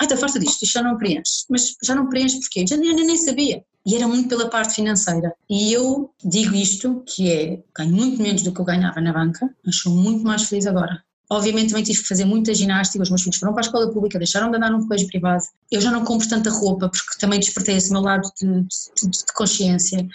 ai, 0.00 0.06
está 0.06 0.16
farta 0.16 0.38
disto, 0.38 0.62
isto 0.62 0.72
já 0.72 0.82
não 0.82 0.96
preenche. 0.96 1.44
Mas 1.48 1.74
já 1.82 1.94
não 1.94 2.08
preenche 2.08 2.40
porquê? 2.40 2.66
Já 2.66 2.76
nem, 2.76 2.94
nem 2.94 3.16
sabia. 3.16 3.62
E 3.86 3.94
era 3.94 4.06
muito 4.06 4.28
pela 4.28 4.50
parte 4.50 4.74
financeira. 4.74 5.32
E 5.48 5.72
eu 5.72 6.10
digo 6.22 6.54
isto, 6.54 7.02
que 7.06 7.32
é, 7.32 7.62
ganho 7.76 7.94
muito 7.94 8.20
menos 8.20 8.42
do 8.42 8.52
que 8.52 8.60
eu 8.60 8.64
ganhava 8.64 9.00
na 9.00 9.12
banca, 9.12 9.48
mas 9.64 9.76
sou 9.76 9.94
muito 9.94 10.24
mais 10.24 10.42
feliz 10.42 10.66
agora. 10.66 11.02
Obviamente 11.30 11.68
também 11.68 11.84
tive 11.84 12.00
que 12.00 12.08
fazer 12.08 12.24
muita 12.24 12.54
ginástica, 12.54 13.02
os 13.02 13.10
meus 13.10 13.22
filhos 13.22 13.36
foram 13.36 13.52
para 13.52 13.60
a 13.60 13.66
escola 13.66 13.92
pública, 13.92 14.18
deixaram 14.18 14.50
de 14.50 14.56
andar 14.56 14.70
num 14.70 14.86
colégio 14.86 15.06
privado. 15.08 15.42
Eu 15.70 15.80
já 15.80 15.90
não 15.90 16.02
compro 16.02 16.26
tanta 16.26 16.48
roupa, 16.48 16.88
porque 16.88 17.18
também 17.20 17.38
despertei 17.38 17.76
esse 17.76 17.92
meu 17.92 18.00
lado 18.00 18.30
de, 18.40 18.62
de, 18.62 19.10
de 19.10 19.32
consciência. 19.34 20.08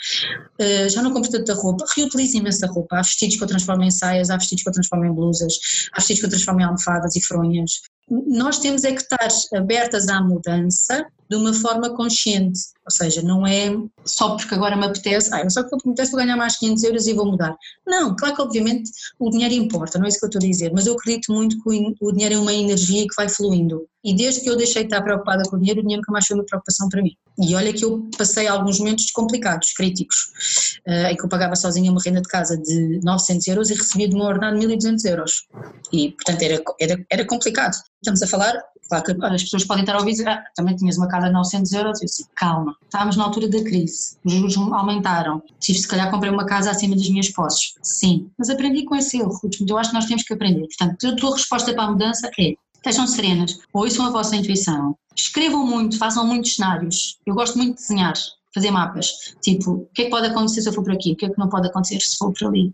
Uh, 0.59 0.89
já 0.89 1.03
não 1.03 1.13
compro 1.13 1.29
tanta 1.29 1.53
roupa, 1.53 1.85
reutilizo 1.95 2.37
imensa 2.37 2.65
roupa. 2.65 2.97
Há 2.97 3.01
vestidos 3.03 3.37
que 3.37 3.43
eu 3.43 3.47
transformo 3.47 3.83
em 3.83 3.91
saias, 3.91 4.31
há 4.31 4.37
vestidos 4.37 4.63
que 4.63 4.69
eu 4.69 4.73
transformo 4.73 5.05
em 5.05 5.13
blusas, 5.13 5.53
há 5.93 5.97
vestidos 5.97 6.19
que 6.19 6.25
eu 6.25 6.29
transformo 6.31 6.61
em 6.61 6.63
almofadas 6.63 7.15
e 7.15 7.21
fronhas. 7.21 7.71
Nós 8.09 8.59
temos 8.59 8.83
é 8.83 8.91
que 8.91 9.01
estar 9.01 9.27
abertas 9.55 10.07
à 10.09 10.21
mudança 10.21 11.05
de 11.29 11.35
uma 11.35 11.53
forma 11.53 11.95
consciente, 11.95 12.59
ou 12.85 12.91
seja, 12.91 13.21
não 13.21 13.47
é 13.47 13.75
só 14.05 14.35
porque 14.35 14.53
agora 14.53 14.75
me 14.75 14.85
apetece, 14.85 15.33
ah, 15.33 15.49
só 15.49 15.63
porque 15.63 15.87
me 15.87 15.93
apetece 15.93 16.11
vou 16.11 16.19
ganhar 16.19 16.35
mais 16.35 16.57
500 16.57 16.83
euros 16.83 17.07
e 17.07 17.13
vou 17.13 17.25
mudar. 17.25 17.55
Não, 17.87 18.15
claro 18.15 18.35
que 18.35 18.41
obviamente 18.41 18.91
o 19.17 19.29
dinheiro 19.29 19.53
importa, 19.53 19.97
não 19.97 20.05
é 20.05 20.09
isso 20.09 20.19
que 20.19 20.25
eu 20.25 20.29
estou 20.29 20.39
a 20.39 20.45
dizer, 20.45 20.71
mas 20.73 20.85
eu 20.85 20.93
acredito 20.93 21.31
muito 21.31 21.57
que 21.63 21.87
o 22.01 22.11
dinheiro 22.11 22.35
é 22.35 22.39
uma 22.39 22.53
energia 22.53 23.07
que 23.07 23.15
vai 23.15 23.29
fluindo. 23.29 23.87
E 24.03 24.15
desde 24.15 24.41
que 24.41 24.49
eu 24.49 24.57
deixei 24.57 24.83
de 24.83 24.87
estar 24.87 25.01
preocupada 25.01 25.43
com 25.49 25.55
o 25.55 25.59
dinheiro, 25.59 25.79
o 25.79 25.83
dinheiro 25.83 26.01
nunca 26.01 26.11
mais 26.11 26.25
foi 26.25 26.35
uma 26.35 26.45
preocupação 26.45 26.89
para 26.89 27.01
mim. 27.01 27.15
E 27.39 27.55
olha 27.55 27.71
que 27.71 27.85
eu 27.85 28.09
passei 28.17 28.47
alguns 28.47 28.79
momentos 28.79 29.09
complicados, 29.11 29.71
críticos, 29.73 30.79
uh, 30.87 31.07
em 31.11 31.15
que 31.15 31.23
eu 31.23 31.29
pagava 31.29 31.55
sozinha 31.55 31.91
uma 31.91 32.01
renda 32.03 32.21
de 32.21 32.27
casa 32.27 32.57
de 32.57 32.99
900 33.03 33.47
euros 33.47 33.69
e 33.69 33.73
recebia 33.73 34.09
de 34.09 34.15
uma 34.15 34.25
ordenada 34.25 34.57
1200 34.57 35.05
euros. 35.05 35.47
E, 35.91 36.11
portanto, 36.11 36.41
era, 36.41 36.61
era, 36.79 37.05
era 37.09 37.25
complicado. 37.25 37.75
Estamos 38.01 38.21
a 38.21 38.27
falar 38.27 38.61
Claro 38.89 39.03
que 39.03 39.25
as 39.25 39.43
pessoas 39.43 39.65
podem 39.65 39.83
estar 39.83 39.95
a 39.95 39.99
ouvir 39.99 40.27
ah, 40.27 40.43
também 40.55 40.75
tinhas 40.75 40.97
uma 40.97 41.07
casa 41.07 41.27
de 41.27 41.33
900 41.33 41.71
euros, 41.73 42.01
eu 42.01 42.05
disse, 42.05 42.27
calma, 42.35 42.75
estávamos 42.83 43.15
na 43.15 43.23
altura 43.23 43.47
da 43.47 43.63
crise, 43.63 44.17
os 44.23 44.33
juros 44.33 44.57
aumentaram, 44.57 45.41
tive 45.59 45.79
se 45.79 45.87
calhar 45.87 46.11
comprei 46.11 46.31
uma 46.31 46.45
casa 46.45 46.69
acima 46.69 46.95
das 46.95 47.09
minhas 47.09 47.29
posses, 47.29 47.75
sim, 47.81 48.29
mas 48.37 48.49
aprendi 48.49 48.83
com 48.83 48.95
esse 48.95 49.17
erro, 49.17 49.39
eu 49.67 49.77
acho 49.77 49.89
que 49.89 49.95
nós 49.95 50.05
temos 50.05 50.23
que 50.23 50.33
aprender, 50.33 50.67
portanto, 50.67 51.07
a 51.07 51.15
tua 51.15 51.33
resposta 51.33 51.73
para 51.73 51.83
a 51.83 51.91
mudança 51.91 52.29
é, 52.39 52.53
estejam 52.83 53.07
serenas, 53.07 53.59
ouçam 53.71 54.05
a 54.05 54.09
vossa 54.09 54.35
intuição, 54.35 54.95
escrevam 55.15 55.65
muito, 55.65 55.97
façam 55.97 56.27
muitos 56.27 56.55
cenários, 56.55 57.17
eu 57.25 57.33
gosto 57.33 57.57
muito 57.57 57.75
de 57.75 57.81
desenhar, 57.81 58.13
fazer 58.53 58.71
mapas, 58.71 59.07
tipo, 59.41 59.71
o 59.71 59.89
que 59.93 60.03
é 60.03 60.05
que 60.05 60.11
pode 60.11 60.27
acontecer 60.27 60.61
se 60.61 60.69
eu 60.69 60.73
for 60.73 60.83
por 60.83 60.93
aqui, 60.93 61.13
o 61.13 61.15
que 61.15 61.25
é 61.25 61.29
que 61.29 61.39
não 61.39 61.49
pode 61.49 61.67
acontecer 61.67 61.99
se 62.01 62.17
for 62.17 62.33
por 62.33 62.49
ali 62.49 62.71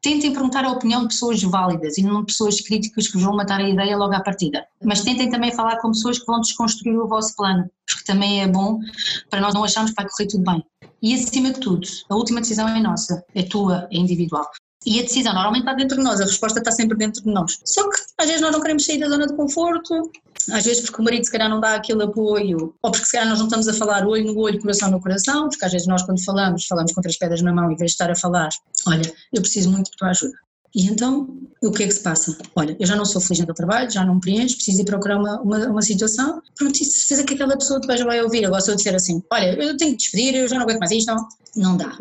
tentem 0.00 0.32
perguntar 0.32 0.64
a 0.64 0.70
opinião 0.70 1.02
de 1.02 1.08
pessoas 1.08 1.42
válidas 1.42 1.98
e 1.98 2.02
não 2.02 2.20
de 2.20 2.26
pessoas 2.26 2.60
críticas 2.60 3.08
que 3.08 3.18
vão 3.18 3.34
matar 3.34 3.60
a 3.60 3.68
ideia 3.68 3.96
logo 3.96 4.14
à 4.14 4.20
partida. 4.20 4.64
Mas 4.82 5.02
tentem 5.02 5.28
também 5.28 5.52
falar 5.52 5.80
com 5.80 5.90
pessoas 5.90 6.18
que 6.18 6.26
vão 6.26 6.40
desconstruir 6.40 6.98
o 6.98 7.08
vosso 7.08 7.34
plano, 7.36 7.68
porque 7.86 8.04
também 8.04 8.42
é 8.42 8.48
bom 8.48 8.78
para 9.28 9.40
nós 9.40 9.54
não 9.54 9.64
acharmos 9.64 9.90
que 9.90 9.96
vai 10.00 10.08
correr 10.08 10.28
tudo 10.28 10.44
bem. 10.44 10.64
E 11.02 11.14
acima 11.14 11.52
de 11.52 11.60
tudo, 11.60 11.86
a 12.08 12.14
última 12.14 12.40
decisão 12.40 12.68
é 12.68 12.80
nossa, 12.80 13.24
é 13.34 13.42
tua, 13.42 13.88
é 13.90 13.96
individual. 13.98 14.48
E 14.88 15.00
a 15.00 15.02
decisão 15.02 15.34
normalmente 15.34 15.64
está 15.64 15.74
dentro 15.74 15.98
de 15.98 16.02
nós, 16.02 16.18
a 16.18 16.24
resposta 16.24 16.60
está 16.60 16.72
sempre 16.72 16.96
dentro 16.96 17.22
de 17.22 17.30
nós. 17.30 17.58
Só 17.62 17.86
que 17.90 17.98
às 18.16 18.26
vezes 18.26 18.40
nós 18.40 18.52
não 18.52 18.62
queremos 18.62 18.86
sair 18.86 18.98
da 18.98 19.06
zona 19.10 19.26
de 19.26 19.34
conforto, 19.34 20.10
às 20.50 20.64
vezes 20.64 20.80
porque 20.80 21.02
o 21.02 21.04
marido 21.04 21.24
se 21.26 21.30
calhar 21.30 21.50
não 21.50 21.60
dá 21.60 21.74
aquele 21.74 22.04
apoio, 22.04 22.74
ou 22.82 22.90
porque 22.90 23.04
se 23.04 23.12
calhar 23.12 23.28
nós 23.28 23.38
não 23.38 23.48
estamos 23.48 23.68
a 23.68 23.74
falar 23.74 24.06
olho 24.06 24.32
no 24.32 24.38
olho, 24.38 24.58
coração 24.58 24.90
no 24.90 24.98
coração, 24.98 25.50
porque 25.50 25.62
às 25.62 25.72
vezes 25.72 25.86
nós 25.86 26.02
quando 26.04 26.24
falamos, 26.24 26.64
falamos 26.64 26.92
com 26.92 27.02
três 27.02 27.18
pedras 27.18 27.42
na 27.42 27.52
mão 27.52 27.70
em 27.70 27.76
vez 27.76 27.90
de 27.90 27.96
estar 27.96 28.10
a 28.10 28.16
falar, 28.16 28.48
olha, 28.86 29.12
eu 29.30 29.42
preciso 29.42 29.70
muito 29.70 29.90
de 29.90 29.96
tua 29.98 30.08
ajuda. 30.08 30.47
E 30.74 30.86
então, 30.86 31.38
o 31.62 31.72
que 31.72 31.82
é 31.82 31.86
que 31.86 31.92
se 31.92 32.02
passa? 32.02 32.36
Olha, 32.54 32.76
eu 32.78 32.86
já 32.86 32.94
não 32.94 33.04
sou 33.04 33.20
feliz 33.20 33.40
no 33.40 33.46
meu 33.46 33.54
trabalho, 33.54 33.90
já 33.90 34.04
não 34.04 34.16
me 34.16 34.20
preencho, 34.20 34.56
preciso 34.56 34.82
ir 34.82 34.84
procurar 34.84 35.18
uma, 35.18 35.40
uma, 35.40 35.58
uma 35.66 35.82
situação. 35.82 36.42
Pronto, 36.56 36.80
e 36.80 36.84
certeza 36.84 37.24
que 37.24 37.34
aquela 37.34 37.56
pessoa 37.56 37.80
depois 37.80 38.00
vai 38.02 38.22
ouvir. 38.22 38.44
Agora, 38.44 38.60
se 38.60 38.70
eu 38.70 38.76
disser 38.76 38.94
assim, 38.94 39.22
olha, 39.32 39.54
eu 39.54 39.76
tenho 39.76 39.92
que 39.92 39.98
despedir, 39.98 40.34
eu 40.34 40.48
já 40.48 40.56
não 40.56 40.62
aguento 40.62 40.80
mais 40.80 40.92
isto, 40.92 41.08
não, 41.08 41.28
não 41.56 41.76
dá. 41.76 41.96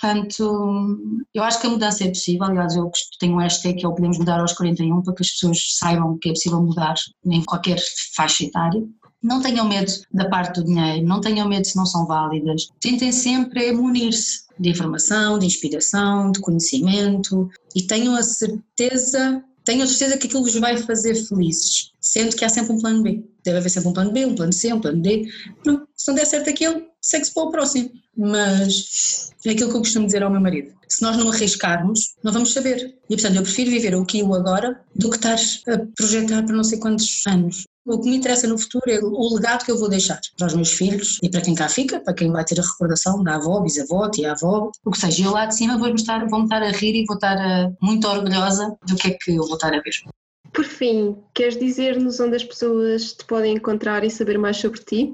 Portanto, 0.00 0.98
eu 1.32 1.42
acho 1.42 1.60
que 1.60 1.66
a 1.66 1.70
mudança 1.70 2.04
é 2.04 2.08
possível. 2.08 2.44
Aliás, 2.44 2.76
eu 2.76 2.90
tenho 3.18 3.34
um 3.34 3.38
hashtag 3.38 3.78
que 3.78 3.86
é 3.86 3.88
o 3.88 3.94
Podemos 3.94 4.18
Mudar 4.18 4.40
aos 4.40 4.52
41 4.52 5.02
para 5.02 5.14
que 5.14 5.22
as 5.22 5.30
pessoas 5.30 5.58
saibam 5.78 6.18
que 6.18 6.28
é 6.28 6.32
possível 6.32 6.62
mudar 6.62 6.94
em 7.24 7.42
qualquer 7.44 7.78
faixa 8.14 8.44
etária. 8.44 8.82
Não 9.22 9.40
tenham 9.40 9.66
medo 9.66 9.90
da 10.12 10.28
parte 10.28 10.60
do 10.60 10.66
dinheiro, 10.66 11.06
não 11.06 11.20
tenham 11.20 11.48
medo 11.48 11.66
se 11.66 11.76
não 11.76 11.86
são 11.86 12.06
válidas. 12.06 12.68
Tentem 12.78 13.10
sempre 13.10 13.72
munir-se 13.72 14.44
de 14.58 14.68
informação, 14.68 15.38
de 15.38 15.46
inspiração, 15.46 16.30
de 16.30 16.40
conhecimento 16.40 17.50
e 17.74 17.82
tenham 17.82 18.14
a 18.14 18.22
certeza, 18.22 19.42
tenham 19.64 19.84
a 19.84 19.86
certeza 19.86 20.16
que 20.16 20.26
aquilo 20.26 20.44
vos 20.44 20.54
vai 20.54 20.76
fazer 20.78 21.14
felizes, 21.14 21.92
sendo 22.00 22.36
que 22.36 22.44
há 22.44 22.48
sempre 22.48 22.72
um 22.72 22.80
plano 22.80 23.02
B. 23.02 23.24
Deve 23.44 23.58
haver 23.58 23.70
sempre 23.70 23.88
um 23.88 23.92
plano 23.92 24.12
B, 24.12 24.24
um 24.24 24.34
plano 24.34 24.52
C, 24.52 24.72
um 24.72 24.80
plano 24.80 25.02
D. 25.02 25.28
Não, 25.66 25.86
se 25.96 26.08
não 26.08 26.14
der 26.14 26.26
certo 26.26 26.50
aquilo, 26.50 26.82
segue-se 27.00 27.34
para 27.34 27.42
o 27.42 27.50
próximo. 27.50 27.90
Mas 28.16 29.30
é 29.44 29.50
aquilo 29.50 29.70
que 29.70 29.76
eu 29.76 29.80
costumo 29.80 30.06
dizer 30.06 30.22
ao 30.22 30.30
meu 30.30 30.40
marido. 30.40 30.72
Se 30.88 31.02
nós 31.02 31.16
não 31.16 31.28
arriscarmos, 31.30 32.14
não 32.22 32.32
vamos 32.32 32.52
saber. 32.52 32.96
E 33.10 33.14
portanto, 33.14 33.36
eu 33.36 33.42
prefiro 33.42 33.70
viver 33.70 33.94
o 33.94 34.02
aqui 34.02 34.18
e 34.18 34.22
o 34.22 34.34
agora 34.34 34.80
do 34.94 35.10
que 35.10 35.16
estar 35.16 35.36
a 35.68 35.78
projetar 35.96 36.44
para 36.44 36.56
não 36.56 36.64
sei 36.64 36.78
quantos 36.78 37.22
anos. 37.26 37.66
O 37.86 38.00
que 38.00 38.08
me 38.08 38.16
interessa 38.16 38.46
no 38.46 38.56
futuro 38.56 38.90
é 38.90 38.98
o 38.98 39.34
legado 39.34 39.64
que 39.64 39.70
eu 39.70 39.78
vou 39.78 39.90
deixar 39.90 40.18
para 40.38 40.46
os 40.46 40.54
meus 40.54 40.72
filhos 40.72 41.18
e 41.22 41.28
para 41.28 41.42
quem 41.42 41.54
cá 41.54 41.68
fica, 41.68 42.00
para 42.00 42.14
quem 42.14 42.32
vai 42.32 42.42
ter 42.42 42.58
a 42.58 42.62
recordação 42.62 43.22
da 43.22 43.34
avó, 43.34 43.60
bisavó, 43.60 44.08
tia-avó, 44.10 44.70
o 44.82 44.90
que 44.90 44.98
seja. 44.98 45.24
Eu 45.24 45.32
lá 45.32 45.44
de 45.44 45.54
cima 45.54 45.76
vou 45.76 45.88
estar, 45.88 46.26
vou 46.26 46.44
estar 46.44 46.62
a 46.62 46.70
rir 46.70 46.94
e 46.94 47.04
vou 47.04 47.16
estar 47.16 47.36
a, 47.36 47.64
eh, 47.64 47.72
muito 47.82 48.08
orgulhosa 48.08 48.74
do 48.86 48.96
que 48.96 49.08
é 49.08 49.10
que 49.10 49.32
eu 49.32 49.44
vou 49.44 49.56
estar 49.56 49.68
a 49.68 49.82
ver. 49.82 49.92
Por 50.50 50.64
fim, 50.64 51.16
queres 51.34 51.58
dizer-nos 51.58 52.20
onde 52.20 52.36
as 52.36 52.44
pessoas 52.44 53.12
te 53.12 53.24
podem 53.26 53.56
encontrar 53.56 54.02
e 54.02 54.10
saber 54.10 54.38
mais 54.38 54.56
sobre 54.56 54.80
ti? 54.80 55.12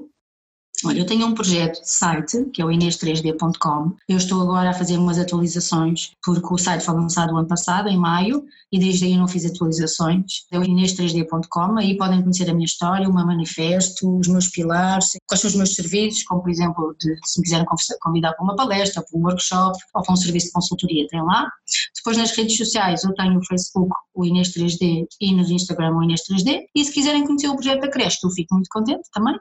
Olha, 0.85 0.99
eu 0.99 1.05
tenho 1.05 1.27
um 1.27 1.33
projeto 1.33 1.81
de 1.81 1.89
site, 1.89 2.45
que 2.53 2.61
é 2.61 2.65
o 2.65 2.69
ines3d.com. 2.69 3.95
Eu 4.07 4.17
estou 4.17 4.41
agora 4.41 4.69
a 4.71 4.73
fazer 4.73 4.97
umas 4.97 5.19
atualizações, 5.19 6.11
porque 6.23 6.53
o 6.53 6.57
site 6.57 6.83
foi 6.83 6.95
lançado 6.95 7.37
ano 7.37 7.47
passado, 7.47 7.87
em 7.87 7.97
maio, 7.97 8.45
e 8.71 8.79
desde 8.79 9.05
aí 9.05 9.17
não 9.17 9.27
fiz 9.27 9.45
atualizações. 9.45 10.45
É 10.51 10.57
o 10.57 10.61
ines3d.com, 10.61 11.77
aí 11.77 11.97
podem 11.97 12.21
conhecer 12.21 12.49
a 12.49 12.53
minha 12.53 12.65
história, 12.65 13.09
o 13.09 13.13
meu 13.13 13.25
manifesto, 13.25 14.17
os 14.17 14.27
meus 14.27 14.47
pilares, 14.49 15.09
quais 15.27 15.41
são 15.41 15.49
os 15.49 15.55
meus 15.55 15.75
serviços, 15.75 16.23
como 16.23 16.41
por 16.41 16.49
exemplo, 16.49 16.95
de, 16.99 17.15
se 17.25 17.39
me 17.39 17.43
quiserem 17.43 17.65
convidar 18.01 18.33
para 18.33 18.43
uma 18.43 18.55
palestra, 18.55 19.03
para 19.03 19.19
um 19.19 19.23
workshop 19.23 19.77
ou 19.93 20.01
para 20.01 20.13
um 20.13 20.17
serviço 20.17 20.47
de 20.47 20.53
consultoria, 20.53 21.07
tem 21.09 21.21
lá. 21.21 21.49
Depois 21.95 22.17
nas 22.17 22.31
redes 22.31 22.57
sociais 22.57 23.03
eu 23.03 23.13
tenho 23.13 23.37
o 23.37 23.45
Facebook, 23.45 23.93
o 24.13 24.23
Inês3D 24.23 25.05
e 25.19 25.33
no 25.33 25.41
Instagram 25.41 25.95
o 25.95 26.01
Inês3D, 26.01 26.61
e 26.75 26.85
se 26.85 26.93
quiserem 26.93 27.25
conhecer 27.25 27.47
o 27.47 27.55
projeto 27.55 27.81
da 27.81 27.89
Creche, 27.89 28.19
eu 28.23 28.29
fico 28.29 28.55
muito 28.55 28.69
contente 28.71 29.07
também. 29.13 29.35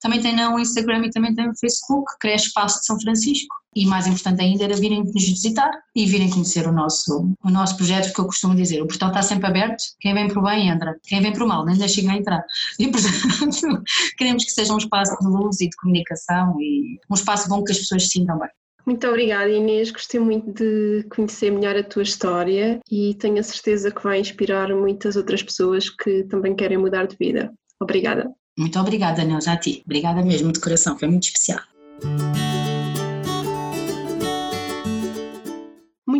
Também 0.00 0.20
tem 0.20 0.36
no 0.36 0.58
Instagram 0.58 1.06
e 1.06 1.10
também 1.10 1.34
tem 1.34 1.46
no 1.46 1.56
Facebook, 1.56 2.12
Creche 2.20 2.46
Espaço 2.46 2.80
de 2.80 2.86
São 2.86 3.00
Francisco 3.00 3.54
e 3.74 3.86
mais 3.86 4.06
importante 4.06 4.40
ainda 4.40 4.64
era 4.64 4.76
virem 4.76 5.02
nos 5.02 5.28
visitar 5.28 5.70
e 5.94 6.06
virem 6.06 6.30
conhecer 6.30 6.66
o 6.66 6.72
nosso, 6.72 7.32
o 7.42 7.50
nosso 7.50 7.76
projeto, 7.76 8.06
porque 8.06 8.20
eu 8.20 8.26
costumo 8.26 8.54
dizer, 8.54 8.82
o 8.82 8.86
portão 8.86 9.08
está 9.08 9.22
sempre 9.22 9.46
aberto, 9.46 9.82
quem 10.00 10.14
vem 10.14 10.28
para 10.28 10.40
o 10.40 10.44
bem 10.44 10.68
entra, 10.68 10.96
quem 11.02 11.20
vem 11.20 11.32
para 11.32 11.44
o 11.44 11.48
mal 11.48 11.64
nem 11.64 11.76
deixa 11.76 12.00
ninguém 12.00 12.18
entrar. 12.18 12.44
E 12.78 12.88
portanto 12.88 13.82
queremos 14.16 14.44
que 14.44 14.50
seja 14.50 14.72
um 14.72 14.78
espaço 14.78 15.16
de 15.20 15.26
luz 15.26 15.60
e 15.60 15.68
de 15.68 15.76
comunicação 15.76 16.56
e 16.60 16.98
um 17.10 17.14
espaço 17.14 17.48
bom 17.48 17.62
que 17.62 17.72
as 17.72 17.78
pessoas 17.78 18.04
se 18.04 18.10
sintam 18.10 18.38
bem. 18.38 18.48
Muito 18.86 19.06
obrigada 19.08 19.48
Inês, 19.48 19.90
gostei 19.90 20.20
muito 20.20 20.52
de 20.52 21.06
conhecer 21.08 21.50
melhor 21.50 21.74
a 21.74 21.82
tua 21.82 22.02
história 22.02 22.80
e 22.90 23.14
tenho 23.14 23.38
a 23.38 23.42
certeza 23.42 23.90
que 23.90 24.02
vai 24.02 24.20
inspirar 24.20 24.68
muitas 24.74 25.16
outras 25.16 25.42
pessoas 25.42 25.88
que 25.88 26.24
também 26.24 26.54
querem 26.54 26.76
mudar 26.76 27.06
de 27.06 27.16
vida. 27.16 27.50
Obrigada. 27.80 28.30
Muito 28.58 28.78
obrigada, 28.78 29.24
Neuza, 29.24 29.52
a 29.52 29.56
ti. 29.56 29.82
Obrigada 29.84 30.22
mesmo 30.22 30.52
de 30.52 30.60
coração, 30.60 30.98
foi 30.98 31.08
muito 31.08 31.24
especial. 31.24 31.60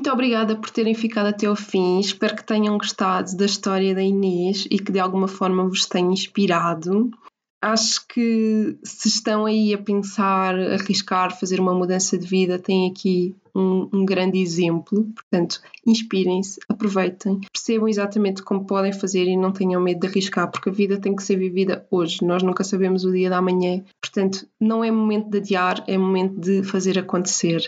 Muito 0.05 0.13
obrigada 0.13 0.55
por 0.55 0.69
terem 0.69 0.93
ficado 0.93 1.29
até 1.29 1.47
ao 1.47 1.57
fim. 1.57 1.99
Espero 1.99 2.37
que 2.37 2.45
tenham 2.45 2.77
gostado 2.77 3.35
da 3.39 3.47
história 3.47 3.95
da 3.95 4.03
Inês 4.03 4.69
e 4.71 4.79
que 4.79 4.93
de 4.93 5.01
alguma 5.01 5.27
forma 5.27 5.67
vos 5.67 5.87
tenha 5.87 6.13
inspirado. 6.13 7.11
Acho 7.59 8.07
que 8.07 8.77
se 8.85 9.09
estão 9.09 9.47
aí 9.47 9.73
a 9.73 9.79
pensar, 9.79 10.55
arriscar, 10.59 11.35
fazer 11.41 11.59
uma 11.59 11.73
mudança 11.73 12.19
de 12.19 12.27
vida, 12.27 12.59
têm 12.59 12.91
aqui 12.91 13.35
um, 13.55 13.89
um 13.95 14.05
grande 14.05 14.39
exemplo. 14.39 15.07
Portanto, 15.15 15.63
inspirem-se, 15.87 16.61
aproveitem, 16.69 17.41
percebam 17.51 17.89
exatamente 17.89 18.43
como 18.43 18.67
podem 18.67 18.93
fazer 18.93 19.25
e 19.25 19.39
não 19.39 19.53
tenham 19.53 19.81
medo 19.81 20.01
de 20.01 20.09
arriscar, 20.09 20.51
porque 20.51 20.69
a 20.69 20.73
vida 20.73 21.01
tem 21.01 21.17
que 21.17 21.23
ser 21.23 21.37
vivida 21.37 21.87
hoje. 21.91 22.23
Nós 22.23 22.43
nunca 22.43 22.63
sabemos 22.63 23.07
o 23.07 23.13
dia 23.13 23.31
da 23.31 23.41
manhã. 23.41 23.83
Portanto, 24.03 24.47
não 24.61 24.85
é 24.85 24.91
momento 24.91 25.31
de 25.31 25.39
adiar, 25.39 25.83
é 25.87 25.97
momento 25.97 26.39
de 26.39 26.63
fazer 26.63 26.99
acontecer. 26.99 27.67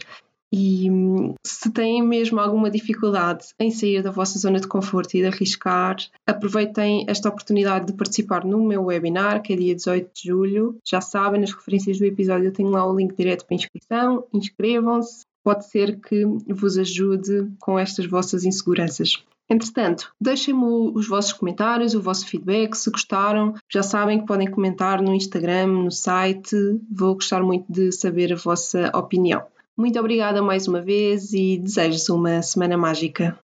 E 0.53 0.89
se 1.45 1.71
têm 1.71 2.03
mesmo 2.03 2.39
alguma 2.39 2.71
dificuldade 2.71 3.47
em 3.59 3.71
sair 3.71 4.03
da 4.03 4.11
vossa 4.11 4.39
zona 4.39 4.61
de 4.61 4.69
conforto 4.69 5.15
e 5.15 5.21
de 5.21 5.27
arriscar, 5.27 5.97
aproveitem 6.27 7.05
esta 7.09 7.29
oportunidade 7.29 7.87
de 7.87 7.93
participar 7.95 8.45
no 8.45 8.65
meu 8.65 8.85
webinar, 8.85 9.43
que 9.43 9.53
é 9.53 9.57
dia 9.57 9.75
18 9.75 10.11
de 10.15 10.29
julho. 10.29 10.79
Já 10.85 11.01
sabem, 11.01 11.41
nas 11.41 11.53
referências 11.53 11.99
do 11.99 12.05
episódio 12.05 12.47
eu 12.47 12.53
tenho 12.53 12.71
lá 12.71 12.87
o 12.87 12.97
link 12.97 13.17
direto 13.17 13.45
para 13.45 13.57
inscrição. 13.57 14.25
Inscrevam-se, 14.33 15.25
pode 15.43 15.67
ser 15.67 16.01
que 16.01 16.25
vos 16.49 16.79
ajude 16.79 17.51
com 17.61 17.79
estas 17.79 18.07
vossas 18.07 18.45
inseguranças. 18.45 19.25
Entretanto, 19.49 20.13
deixem-me 20.21 20.91
os 20.93 21.07
vossos 21.07 21.33
comentários, 21.33 21.95
o 21.95 22.01
vosso 22.01 22.27
feedback, 22.27 22.75
se 22.75 22.91
gostaram. 22.91 23.55
Já 23.71 23.83
sabem 23.83 24.19
que 24.21 24.27
podem 24.27 24.51
comentar 24.51 25.01
no 25.01 25.15
Instagram, 25.15 25.69
no 25.69 25.91
site. 25.93 26.57
Vou 26.91 27.15
gostar 27.15 27.43
muito 27.43 27.65
de 27.71 27.93
saber 27.93 28.33
a 28.33 28.37
vossa 28.37 28.91
opinião. 28.93 29.45
Muito 29.77 29.99
obrigada 30.01 30.41
mais 30.41 30.67
uma 30.67 30.81
vez 30.81 31.33
e 31.35 31.59
desejo-vos 31.59 32.09
uma 32.09 32.43
semana 32.43 32.79
mágica. 32.79 33.39